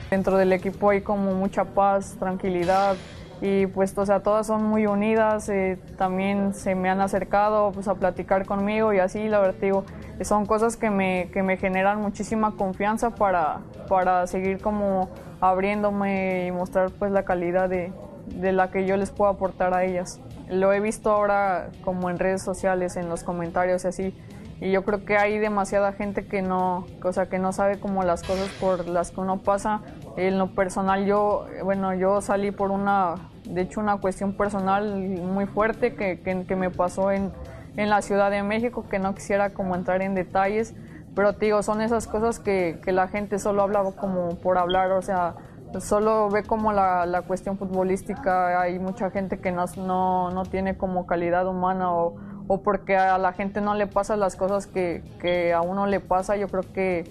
Dentro 0.09 0.37
del 0.37 0.51
equipo 0.53 0.89
hay 0.89 1.01
como 1.01 1.33
mucha 1.33 1.63
paz, 1.63 2.15
tranquilidad 2.19 2.95
y 3.41 3.65
pues 3.65 3.97
o 3.97 4.05
sea, 4.05 4.21
todas 4.21 4.45
son 4.45 4.63
muy 4.63 4.85
unidas, 4.85 5.49
eh, 5.49 5.79
también 5.97 6.53
se 6.53 6.75
me 6.75 6.89
han 6.89 7.01
acercado 7.01 7.71
pues 7.71 7.87
a 7.87 7.95
platicar 7.95 8.45
conmigo 8.45 8.93
y 8.93 8.99
así, 8.99 9.27
la 9.27 9.39
verdad 9.39 9.55
digo, 9.59 9.83
son 10.21 10.45
cosas 10.45 10.77
que 10.77 10.91
me, 10.91 11.29
que 11.33 11.41
me 11.41 11.57
generan 11.57 12.01
muchísima 12.01 12.51
confianza 12.51 13.15
para, 13.15 13.61
para 13.89 14.27
seguir 14.27 14.61
como 14.61 15.09
abriéndome 15.39 16.45
y 16.45 16.51
mostrar 16.51 16.91
pues 16.91 17.11
la 17.11 17.23
calidad 17.23 17.67
de, 17.67 17.91
de 18.27 18.51
la 18.51 18.69
que 18.69 18.85
yo 18.85 18.95
les 18.97 19.09
puedo 19.09 19.31
aportar 19.31 19.73
a 19.73 19.85
ellas. 19.85 20.19
Lo 20.47 20.71
he 20.73 20.79
visto 20.79 21.09
ahora 21.09 21.69
como 21.83 22.09
en 22.09 22.19
redes 22.19 22.43
sociales, 22.43 22.95
en 22.95 23.09
los 23.09 23.23
comentarios 23.23 23.85
y 23.85 23.87
así, 23.87 24.17
y 24.61 24.69
yo 24.69 24.85
creo 24.85 25.03
que 25.05 25.17
hay 25.17 25.39
demasiada 25.39 25.91
gente 25.91 26.27
que 26.27 26.43
no, 26.43 26.85
o 27.03 27.11
sea, 27.11 27.25
que 27.25 27.39
no 27.39 27.51
sabe 27.51 27.79
como 27.79 28.03
las 28.03 28.21
cosas 28.21 28.47
por 28.59 28.87
las 28.87 29.09
que 29.09 29.19
uno 29.19 29.37
pasa. 29.41 29.81
En 30.17 30.37
lo 30.37 30.53
personal 30.53 31.03
yo, 31.07 31.47
bueno, 31.63 31.95
yo 31.95 32.21
salí 32.21 32.51
por 32.51 32.69
una, 32.69 33.15
de 33.49 33.61
hecho 33.61 33.79
una 33.79 33.97
cuestión 33.97 34.33
personal 34.33 34.95
muy 34.95 35.47
fuerte 35.47 35.95
que, 35.95 36.19
que, 36.19 36.45
que 36.45 36.55
me 36.55 36.69
pasó 36.69 37.11
en, 37.11 37.31
en 37.75 37.89
la 37.89 38.03
Ciudad 38.03 38.29
de 38.29 38.43
México, 38.43 38.85
que 38.87 38.99
no 38.99 39.15
quisiera 39.15 39.49
como 39.49 39.75
entrar 39.75 40.03
en 40.03 40.13
detalles, 40.13 40.75
pero 41.15 41.33
te 41.33 41.45
digo, 41.45 41.63
son 41.63 41.81
esas 41.81 42.07
cosas 42.07 42.39
que, 42.39 42.79
que 42.83 42.91
la 42.91 43.07
gente 43.07 43.39
solo 43.39 43.63
habla 43.63 43.83
como 43.99 44.35
por 44.41 44.59
hablar, 44.59 44.91
o 44.91 45.01
sea, 45.01 45.33
solo 45.79 46.29
ve 46.29 46.43
como 46.43 46.71
la, 46.71 47.07
la 47.07 47.23
cuestión 47.23 47.57
futbolística, 47.57 48.61
hay 48.61 48.77
mucha 48.77 49.09
gente 49.09 49.39
que 49.39 49.51
no, 49.51 49.65
no, 49.77 50.29
no 50.29 50.43
tiene 50.43 50.77
como 50.77 51.07
calidad 51.07 51.47
humana 51.47 51.91
o, 51.91 52.15
o 52.53 52.61
porque 52.61 52.97
a 52.97 53.17
la 53.17 53.31
gente 53.31 53.61
no 53.61 53.75
le 53.75 53.87
pasan 53.87 54.19
las 54.19 54.35
cosas 54.35 54.67
que, 54.67 55.53
a 55.55 55.61
uno 55.61 55.87
le 55.87 56.01
pasa, 56.01 56.35
yo 56.35 56.49
creo 56.49 56.63
que, 56.73 57.09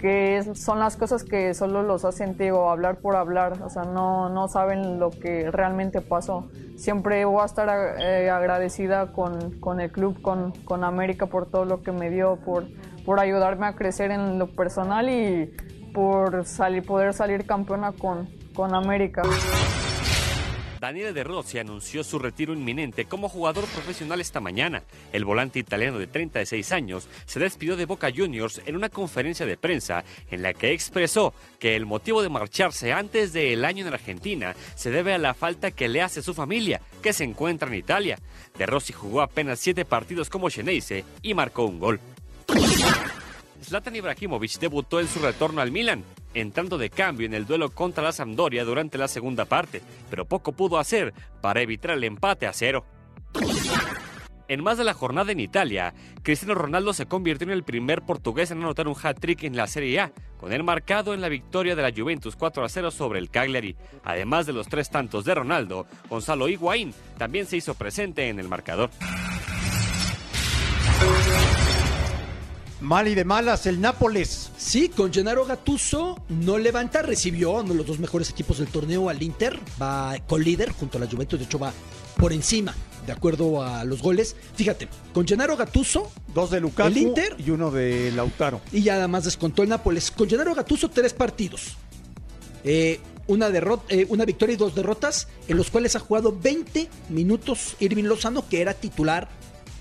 que 0.00 0.54
son 0.54 0.78
las 0.78 0.96
cosas 0.96 1.24
que 1.24 1.54
solo 1.54 1.82
los 1.82 2.04
hacen, 2.04 2.38
digo, 2.38 2.70
hablar 2.70 2.98
por 2.98 3.16
hablar, 3.16 3.60
o 3.64 3.68
sea, 3.68 3.82
no, 3.82 4.28
no 4.28 4.46
saben 4.46 5.00
lo 5.00 5.10
que 5.10 5.50
realmente 5.50 6.02
pasó. 6.02 6.46
Siempre 6.76 7.24
voy 7.24 7.42
a 7.42 7.46
estar 7.46 7.96
eh, 7.98 8.30
agradecida 8.30 9.12
con, 9.12 9.58
con 9.58 9.80
el 9.80 9.90
club, 9.90 10.22
con, 10.22 10.52
con 10.64 10.84
América 10.84 11.26
por 11.26 11.46
todo 11.46 11.64
lo 11.64 11.82
que 11.82 11.90
me 11.90 12.08
dio, 12.08 12.36
por, 12.36 12.68
por 13.04 13.18
ayudarme 13.18 13.66
a 13.66 13.74
crecer 13.74 14.12
en 14.12 14.38
lo 14.38 14.46
personal 14.46 15.10
y 15.10 15.52
por 15.92 16.44
salir, 16.44 16.86
poder 16.86 17.12
salir 17.12 17.44
campeona 17.44 17.90
con, 17.90 18.28
con 18.54 18.72
América. 18.72 19.22
Daniele 20.86 21.12
De 21.12 21.24
Rossi 21.24 21.58
anunció 21.58 22.04
su 22.04 22.16
retiro 22.20 22.52
inminente 22.52 23.06
como 23.06 23.28
jugador 23.28 23.64
profesional 23.64 24.20
esta 24.20 24.38
mañana. 24.38 24.84
El 25.12 25.24
volante 25.24 25.58
italiano 25.58 25.98
de 25.98 26.06
36 26.06 26.70
años 26.70 27.08
se 27.24 27.40
despidió 27.40 27.74
de 27.74 27.86
Boca 27.86 28.12
Juniors 28.16 28.62
en 28.66 28.76
una 28.76 28.88
conferencia 28.88 29.46
de 29.46 29.56
prensa 29.56 30.04
en 30.30 30.42
la 30.42 30.54
que 30.54 30.70
expresó 30.70 31.34
que 31.58 31.74
el 31.74 31.86
motivo 31.86 32.22
de 32.22 32.28
marcharse 32.28 32.92
antes 32.92 33.32
del 33.32 33.64
año 33.64 33.84
en 33.84 33.94
Argentina 33.94 34.54
se 34.76 34.92
debe 34.92 35.12
a 35.12 35.18
la 35.18 35.34
falta 35.34 35.72
que 35.72 35.88
le 35.88 36.02
hace 36.02 36.22
su 36.22 36.34
familia, 36.34 36.80
que 37.02 37.12
se 37.12 37.24
encuentra 37.24 37.66
en 37.66 37.74
Italia. 37.74 38.20
De 38.56 38.64
Rossi 38.64 38.92
jugó 38.92 39.22
apenas 39.22 39.58
siete 39.58 39.84
partidos 39.84 40.30
como 40.30 40.50
Xeneize 40.50 41.04
y 41.20 41.34
marcó 41.34 41.64
un 41.64 41.80
gol. 41.80 41.98
Zlatan 43.60 43.96
Ibrahimovic 43.96 44.60
debutó 44.60 45.00
en 45.00 45.08
su 45.08 45.18
retorno 45.18 45.60
al 45.60 45.72
Milan, 45.72 46.04
entrando 46.40 46.78
de 46.78 46.90
cambio 46.90 47.26
en 47.26 47.34
el 47.34 47.46
duelo 47.46 47.70
contra 47.70 48.04
la 48.04 48.12
Sampdoria 48.12 48.64
durante 48.64 48.98
la 48.98 49.08
segunda 49.08 49.44
parte, 49.44 49.82
pero 50.10 50.26
poco 50.26 50.52
pudo 50.52 50.78
hacer 50.78 51.14
para 51.40 51.62
evitar 51.62 51.92
el 51.92 52.04
empate 52.04 52.46
a 52.46 52.52
cero. 52.52 52.84
En 54.48 54.62
más 54.62 54.78
de 54.78 54.84
la 54.84 54.94
jornada 54.94 55.32
en 55.32 55.40
Italia, 55.40 55.92
Cristiano 56.22 56.54
Ronaldo 56.54 56.92
se 56.92 57.06
convirtió 57.06 57.46
en 57.46 57.52
el 57.52 57.64
primer 57.64 58.02
portugués 58.02 58.50
en 58.52 58.58
anotar 58.58 58.86
un 58.86 58.94
hat-trick 58.94 59.42
en 59.42 59.56
la 59.56 59.66
Serie 59.66 59.98
A, 59.98 60.12
con 60.38 60.52
el 60.52 60.62
marcado 60.62 61.14
en 61.14 61.20
la 61.20 61.28
victoria 61.28 61.74
de 61.74 61.82
la 61.82 61.92
Juventus 61.92 62.36
4 62.36 62.64
a 62.64 62.68
0 62.68 62.90
sobre 62.92 63.18
el 63.18 63.30
Cagliari. 63.30 63.74
Además 64.04 64.46
de 64.46 64.52
los 64.52 64.68
tres 64.68 64.88
tantos 64.88 65.24
de 65.24 65.34
Ronaldo, 65.34 65.86
Gonzalo 66.08 66.48
Higuaín 66.48 66.94
también 67.18 67.46
se 67.46 67.56
hizo 67.56 67.74
presente 67.74 68.28
en 68.28 68.38
el 68.38 68.48
marcador. 68.48 68.90
Mal 72.86 73.08
y 73.08 73.16
de 73.16 73.24
malas 73.24 73.66
el 73.66 73.80
Nápoles. 73.80 74.52
Sí, 74.56 74.88
con 74.88 75.12
Gennaro 75.12 75.44
Gattuso 75.44 76.22
no 76.28 76.56
levanta, 76.56 77.02
recibió 77.02 77.50
uno 77.50 77.70
de 77.70 77.74
los 77.74 77.84
dos 77.84 77.98
mejores 77.98 78.30
equipos 78.30 78.58
del 78.58 78.68
torneo 78.68 79.08
al 79.08 79.20
Inter, 79.24 79.58
va 79.82 80.14
con 80.28 80.44
líder 80.44 80.70
junto 80.70 80.96
a 80.96 81.00
la 81.00 81.08
Juventus, 81.08 81.36
de 81.36 81.46
hecho 81.46 81.58
va 81.58 81.72
por 82.16 82.32
encima, 82.32 82.76
de 83.04 83.10
acuerdo 83.10 83.60
a 83.60 83.82
los 83.82 84.00
goles. 84.00 84.36
Fíjate, 84.54 84.86
con 85.12 85.26
Gennaro 85.26 85.56
Gattuso, 85.56 86.12
Dos 86.32 86.52
de 86.52 86.60
Lukaku 86.60 86.86
el 86.90 86.98
Inter 86.98 87.34
y 87.44 87.50
uno 87.50 87.72
de 87.72 88.12
Lautaro. 88.12 88.60
y 88.70 88.82
ya 88.82 88.94
además 88.94 89.24
descontó 89.24 89.64
el 89.64 89.68
Nápoles. 89.68 90.12
Con 90.12 90.30
Gennaro 90.30 90.54
Gattuso 90.54 90.88
tres 90.88 91.12
partidos. 91.12 91.76
Eh, 92.62 93.00
una, 93.26 93.50
derrota, 93.50 93.84
eh, 93.88 94.06
una 94.10 94.24
victoria 94.24 94.54
y 94.54 94.56
dos 94.56 94.76
derrotas, 94.76 95.26
en 95.48 95.56
los 95.56 95.70
cuales 95.70 95.96
ha 95.96 95.98
jugado 95.98 96.38
20 96.40 96.88
minutos 97.08 97.74
Irving 97.80 98.04
Lozano, 98.04 98.48
que 98.48 98.60
era 98.60 98.74
titular 98.74 99.28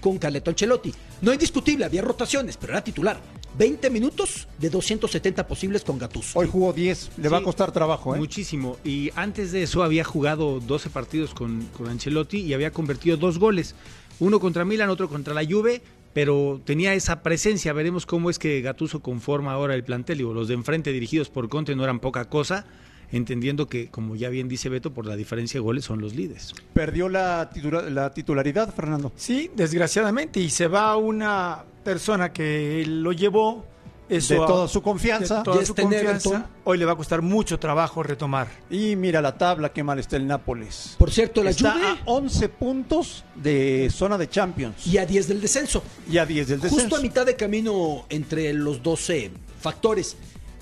con 0.05 0.19
Carleto 0.19 0.51
Ancelotti. 0.51 0.93
No 1.23 1.33
indiscutible, 1.33 1.83
había 1.83 2.03
rotaciones, 2.03 2.57
pero 2.57 2.73
era 2.73 2.83
titular. 2.83 3.19
20 3.57 3.89
minutos 3.89 4.47
de 4.59 4.69
270 4.69 5.47
posibles 5.47 5.83
con 5.83 5.97
Gattuso. 5.97 6.37
Hoy 6.37 6.47
jugó 6.47 6.73
10, 6.73 7.13
le 7.17 7.27
va 7.27 7.39
a 7.39 7.41
costar 7.41 7.71
trabajo, 7.71 8.13
¿eh? 8.13 8.19
Muchísimo. 8.19 8.77
Y 8.83 9.09
antes 9.15 9.51
de 9.51 9.63
eso 9.63 9.81
había 9.81 10.03
jugado 10.03 10.59
12 10.59 10.91
partidos 10.91 11.33
con, 11.33 11.67
con 11.75 11.87
Ancelotti 11.87 12.37
y 12.37 12.53
había 12.53 12.69
convertido 12.69 13.17
dos 13.17 13.39
goles. 13.39 13.73
Uno 14.19 14.39
contra 14.39 14.63
Milan, 14.63 14.91
otro 14.91 15.09
contra 15.09 15.33
la 15.33 15.43
Juve, 15.43 15.81
pero 16.13 16.61
tenía 16.63 16.93
esa 16.93 17.23
presencia. 17.23 17.73
Veremos 17.73 18.05
cómo 18.05 18.29
es 18.29 18.37
que 18.37 18.61
Gatuso 18.61 18.99
conforma 18.99 19.53
ahora 19.53 19.73
el 19.73 19.83
plantel. 19.83 20.19
Digo, 20.19 20.35
los 20.35 20.47
de 20.47 20.53
enfrente 20.53 20.91
dirigidos 20.91 21.29
por 21.29 21.49
Conte 21.49 21.75
no 21.75 21.83
eran 21.83 21.99
poca 21.99 22.25
cosa, 22.25 22.67
entendiendo 23.11 23.67
que, 23.67 23.89
como 23.89 24.15
ya 24.15 24.29
bien 24.29 24.47
dice 24.47 24.69
Beto, 24.69 24.93
por 24.93 25.05
la 25.05 25.15
diferencia 25.15 25.59
de 25.59 25.63
goles 25.63 25.85
son 25.85 26.01
los 26.01 26.15
líderes. 26.15 26.53
Perdió 26.73 27.09
la, 27.09 27.49
titula- 27.49 27.89
la 27.89 28.13
titularidad, 28.13 28.73
Fernando. 28.73 29.11
Sí, 29.15 29.51
desgraciadamente, 29.55 30.39
y 30.39 30.49
se 30.49 30.67
va 30.67 30.95
una 30.97 31.63
persona 31.83 32.31
que 32.33 32.83
lo 32.87 33.11
llevó 33.11 33.65
eso 34.07 34.35
De 34.35 34.43
a- 34.43 34.45
toda 34.45 34.67
su 34.67 34.81
confianza. 34.83 35.41
toda 35.41 35.57
Ya 35.59 35.65
su 35.65 35.71
está 35.71 35.81
en 35.81 35.87
confianza. 35.89 36.49
Hoy 36.63 36.77
le 36.77 36.85
va 36.85 36.91
a 36.91 36.95
costar 36.95 37.23
mucho 37.23 37.57
trabajo 37.57 38.03
retomar. 38.03 38.47
Y 38.69 38.95
mira 38.95 39.19
la 39.19 39.35
tabla, 39.35 39.73
qué 39.73 39.83
mal 39.83 39.97
está 39.97 40.15
el 40.17 40.27
Nápoles. 40.27 40.95
Por 40.99 41.09
cierto, 41.11 41.43
la 41.43 41.49
está 41.49 41.73
Juve- 41.73 41.85
a 41.87 41.97
11 42.05 42.49
puntos 42.49 43.23
de 43.35 43.89
zona 43.91 44.17
de 44.19 44.29
Champions. 44.29 44.85
Y 44.85 44.99
a 44.99 45.05
10 45.07 45.27
del 45.27 45.41
descenso. 45.41 45.81
Y 46.07 46.19
a 46.19 46.25
10 46.25 46.47
del 46.49 46.61
descenso. 46.61 46.81
Justo 46.83 46.97
a 46.97 47.01
mitad 47.01 47.25
de 47.25 47.35
camino 47.35 48.05
entre 48.09 48.53
los 48.53 48.83
12 48.83 49.31
factores. 49.59 50.15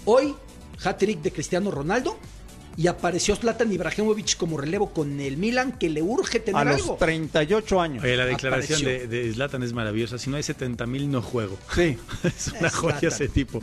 Hoy, 0.06 0.34
hat-trick 0.84 1.22
de 1.22 1.32
Cristiano 1.32 1.72
Ronaldo 1.72 2.18
y 2.76 2.88
apareció 2.88 3.36
Zlatan 3.36 3.72
Ibrahimovic 3.72 4.36
como 4.38 4.58
relevo 4.58 4.92
con 4.92 5.20
el 5.20 5.38
Milan 5.38 5.78
que 5.78 5.90
le 5.90 6.02
urge 6.02 6.40
tener 6.40 6.60
a 6.62 6.64
los 6.66 6.82
algo. 6.82 6.96
38 6.96 7.82
años. 7.82 8.04
Oye, 8.04 8.18
la 8.18 8.26
declaración 8.26 8.80
Apareció. 8.80 9.08
de, 9.10 9.24
de 9.26 9.34
Zlatan 9.34 9.64
es 9.64 9.74
maravillosa. 9.74 10.18
Si 10.18 10.30
no 10.30 10.38
hay 10.38 10.44
70 10.44 10.86
mil, 10.88 11.12
no 11.12 11.22
juego. 11.22 11.58
Sí. 11.76 11.98
es 12.24 12.48
una 12.60 12.70
joya 12.70 12.98
Zlatan. 13.00 13.10
ese 13.14 13.28
tipo. 13.28 13.62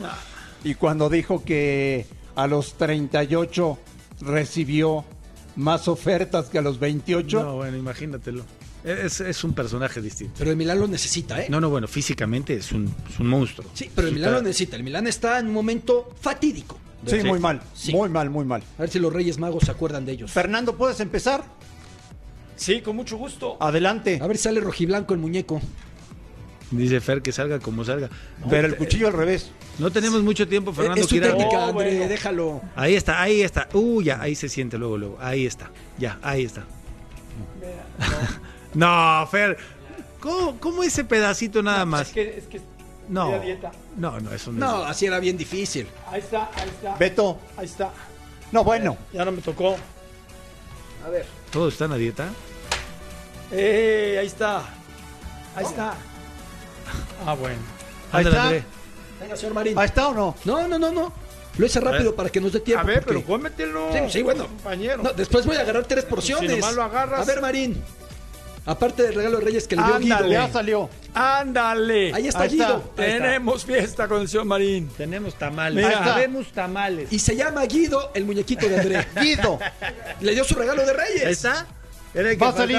Y 0.63 0.75
cuando 0.75 1.09
dijo 1.09 1.43
que 1.43 2.05
a 2.35 2.47
los 2.47 2.75
38 2.75 3.77
recibió 4.21 5.03
más 5.55 5.87
ofertas 5.87 6.47
que 6.47 6.57
a 6.57 6.61
los 6.61 6.79
28. 6.79 7.43
No, 7.43 7.55
bueno, 7.57 7.77
imagínatelo. 7.77 8.45
Es, 8.83 9.19
es 9.21 9.43
un 9.43 9.53
personaje 9.53 10.01
distinto. 10.01 10.33
Pero 10.39 10.51
el 10.51 10.57
Milan 10.57 10.79
lo 10.79 10.87
necesita, 10.87 11.39
¿eh? 11.39 11.47
No, 11.49 11.59
no, 11.61 11.69
bueno, 11.69 11.87
físicamente 11.87 12.55
es 12.55 12.71
un, 12.71 12.91
es 13.11 13.19
un 13.19 13.27
monstruo. 13.27 13.69
Sí, 13.73 13.91
pero 13.93 14.07
el 14.07 14.13
Milan 14.13 14.33
lo 14.33 14.41
necesita. 14.41 14.75
El 14.75 14.83
Milan 14.83 15.05
está 15.05 15.37
en 15.39 15.47
un 15.47 15.53
momento 15.53 16.13
fatídico. 16.19 16.79
Sí, 17.05 17.23
muy 17.23 17.39
mal. 17.39 17.61
Sí. 17.73 17.91
Muy 17.91 18.09
mal, 18.09 18.29
muy 18.29 18.45
mal. 18.45 18.61
A 18.77 18.81
ver 18.81 18.89
si 18.89 18.99
los 18.99 19.11
Reyes 19.11 19.37
Magos 19.39 19.63
se 19.65 19.71
acuerdan 19.71 20.05
de 20.05 20.11
ellos. 20.13 20.31
Fernando, 20.31 20.75
¿puedes 20.77 20.99
empezar? 20.99 21.43
Sí, 22.55 22.81
con 22.81 22.95
mucho 22.95 23.17
gusto. 23.17 23.57
Adelante. 23.59 24.19
A 24.21 24.27
ver 24.27 24.37
si 24.37 24.43
sale 24.43 24.59
rojiblanco 24.59 25.13
el 25.13 25.19
muñeco. 25.19 25.59
Dice 26.69 27.01
Fer 27.01 27.21
que 27.21 27.31
salga 27.31 27.59
como 27.59 27.83
salga. 27.83 28.09
Pero 28.49 28.67
el 28.67 28.77
cuchillo 28.77 29.07
al 29.07 29.13
revés. 29.13 29.51
No 29.79 29.91
tenemos 29.91 30.21
mucho 30.23 30.47
tiempo, 30.47 30.71
Fernando. 30.71 31.01
es 31.01 31.07
quiera- 31.07 31.27
técnica, 31.31 31.57
Oh, 31.65 31.69
André, 31.69 31.91
bueno. 31.95 32.07
déjalo. 32.07 32.61
Ahí 32.75 32.95
está, 32.95 33.21
ahí 33.21 33.41
está. 33.41 33.67
Uh, 33.73 34.01
ya, 34.01 34.21
ahí 34.21 34.35
se 34.35 34.47
siente 34.47 34.77
luego, 34.77 34.97
luego. 34.97 35.17
Ahí 35.19 35.45
está. 35.45 35.69
Ya, 35.97 36.17
ahí 36.21 36.43
está. 36.45 36.63
no, 38.73 39.27
Fer. 39.29 39.57
¿Cómo, 40.19 40.59
cómo 40.59 40.83
ese 40.83 41.03
pedacito 41.03 41.63
nada 41.63 41.83
más? 41.83 42.07
Es 42.09 42.13
que, 42.13 42.37
es 42.37 42.43
que 42.47 42.61
No. 43.11 43.39
dieta. 43.39 43.71
No, 43.97 44.19
no, 44.19 44.31
eso 44.33 44.51
no, 44.51 44.59
No, 44.65 44.83
es. 44.85 44.91
así 44.91 45.05
era 45.05 45.19
bien 45.19 45.37
difícil. 45.37 45.87
Ahí 46.09 46.21
está, 46.21 46.49
ahí 46.55 46.69
está. 46.69 46.95
Beto. 46.95 47.39
Ahí 47.57 47.65
está. 47.65 47.91
No, 48.51 48.63
bueno. 48.63 48.97
Ya 49.13 49.25
no 49.25 49.31
me 49.31 49.41
tocó. 49.41 49.75
A 51.05 51.09
ver. 51.09 51.25
¿Todos 51.51 51.73
están 51.73 51.91
a 51.91 51.97
dieta? 51.97 52.29
Eh, 53.51 54.17
ahí 54.19 54.27
está. 54.27 54.59
Ahí 55.55 55.65
está. 55.65 55.93
Ah, 57.25 57.33
bueno. 57.33 57.59
Ahí 58.11 58.25
Ándale, 58.25 58.29
está. 58.29 58.43
André. 58.43 58.63
Venga, 59.19 59.35
señor 59.35 59.53
Marín. 59.53 59.77
¿Ahí 59.77 59.85
está 59.85 60.07
o 60.07 60.13
no? 60.13 60.35
No, 60.45 60.67
no, 60.67 60.79
no, 60.79 60.91
no. 60.91 61.13
Lo 61.57 61.65
hice 61.65 61.81
rápido 61.81 62.15
para 62.15 62.29
que 62.29 62.39
nos 62.39 62.53
dé 62.53 62.61
tiempo. 62.61 62.81
A 62.81 62.85
ver, 62.85 63.03
porque- 63.03 63.19
pero 63.19 63.25
cómetelo. 63.27 63.89
Sí, 63.91 63.99
sí, 64.09 64.23
bueno. 64.23 64.47
Compañero. 64.47 65.03
No, 65.03 65.11
después 65.11 65.45
voy 65.45 65.57
a 65.57 65.61
agarrar 65.61 65.83
tres 65.85 66.05
porciones. 66.05 66.49
Si 66.49 66.57
nomás 66.59 66.75
lo 66.75 66.83
agarras. 66.83 67.21
A 67.21 67.25
ver, 67.25 67.41
Marín. 67.41 67.83
Aparte 68.63 69.01
del 69.03 69.15
regalo 69.15 69.39
de 69.39 69.45
Reyes 69.45 69.67
que 69.67 69.75
le 69.75 69.83
dio 69.83 69.95
Ándale, 69.95 70.27
Guido. 70.27 70.31
ya 70.47 70.51
salió. 70.53 70.89
Ándale. 71.15 72.13
Ahí 72.13 72.27
está 72.27 72.41
Ahí 72.41 72.49
está. 72.59 72.65
Guido. 72.67 72.93
Tenemos 72.95 73.65
fiesta 73.65 74.07
con 74.07 74.21
el 74.21 74.27
señor 74.29 74.45
Marín. 74.45 74.87
Tenemos 74.95 75.33
tamales. 75.35 75.83
Mira. 75.83 76.13
Tenemos 76.15 76.51
tamales. 76.51 77.11
Y 77.11 77.17
se 77.17 77.35
llama 77.35 77.65
Guido, 77.65 78.11
el 78.13 78.23
muñequito 78.25 78.69
de 78.69 78.79
André. 78.79 79.07
Guido. 79.19 79.57
Le 80.19 80.33
dio 80.33 80.43
su 80.43 80.53
regalo 80.53 80.85
de 80.85 80.93
Reyes. 80.93 81.25
Ahí 81.25 81.31
está. 81.31 81.65
Era 82.13 82.29
el 82.29 82.37
que 82.37 82.43
Va 82.43 82.49
a 82.51 82.53
salir. 82.55 82.77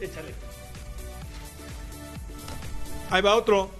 Échale. 0.00 0.34
Ahí 3.10 3.22
va 3.22 3.34
otro. 3.34 3.70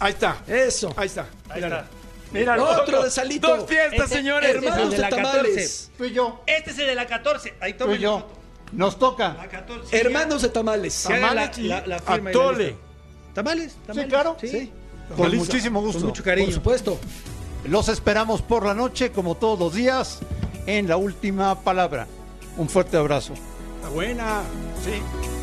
Ahí 0.00 0.12
está. 0.12 0.38
Eso. 0.46 0.92
Ahí 0.96 1.06
está. 1.06 1.26
Ahí 1.48 1.56
Míralo. 1.62 1.76
está. 1.76 1.88
Míralo. 2.32 2.64
Otro 2.82 3.02
de 3.04 3.10
Salito. 3.10 3.56
Dos 3.56 3.68
fiestas, 3.68 4.00
Este- 4.00 4.14
señores. 4.16 4.50
hermanos 4.56 4.76
Este 4.76 4.82
es 4.82 4.84
el 4.86 4.90
de 4.90 4.98
la 4.98 5.08
tamales. 5.08 5.42
14. 5.44 5.92
Tú 5.98 6.04
y 6.04 6.12
yo. 6.12 6.42
Este 6.46 6.70
es 6.72 6.78
el 6.80 6.86
de 6.86 6.94
la 6.96 7.06
14. 7.06 7.54
Ahí 7.60 7.76
y 7.94 7.98
yo. 7.98 8.26
Nos 8.74 8.98
toca. 8.98 9.34
La 9.34 9.48
14. 9.48 9.98
Hermanos 9.98 10.42
de 10.42 10.48
tamales. 10.48 11.02
Tamales 11.02 11.56
la, 11.58 11.62
y 11.62 11.66
la, 11.68 11.86
la 11.86 11.98
firma 12.00 12.30
atole. 12.30 12.76
¿Tamales? 13.32 13.76
¿Tamales? 13.86 14.08
claro. 14.08 14.36
Sí. 14.40 14.70
Con 15.08 15.16
Con 15.28 15.36
muchísimo 15.36 15.80
gusto. 15.80 16.00
Con 16.00 16.08
mucho 16.08 16.22
cariño. 16.22 16.46
Por 16.46 16.54
supuesto. 16.54 16.98
Los 17.66 17.88
esperamos 17.88 18.42
por 18.42 18.66
la 18.66 18.74
noche, 18.74 19.10
como 19.10 19.36
todos 19.36 19.58
los 19.58 19.74
días, 19.74 20.20
en 20.66 20.88
la 20.88 20.96
última 20.96 21.60
palabra. 21.60 22.06
Un 22.56 22.68
fuerte 22.68 22.96
abrazo. 22.96 23.34
Está 23.76 23.88
buena. 23.88 24.42
Sí. 24.84 25.33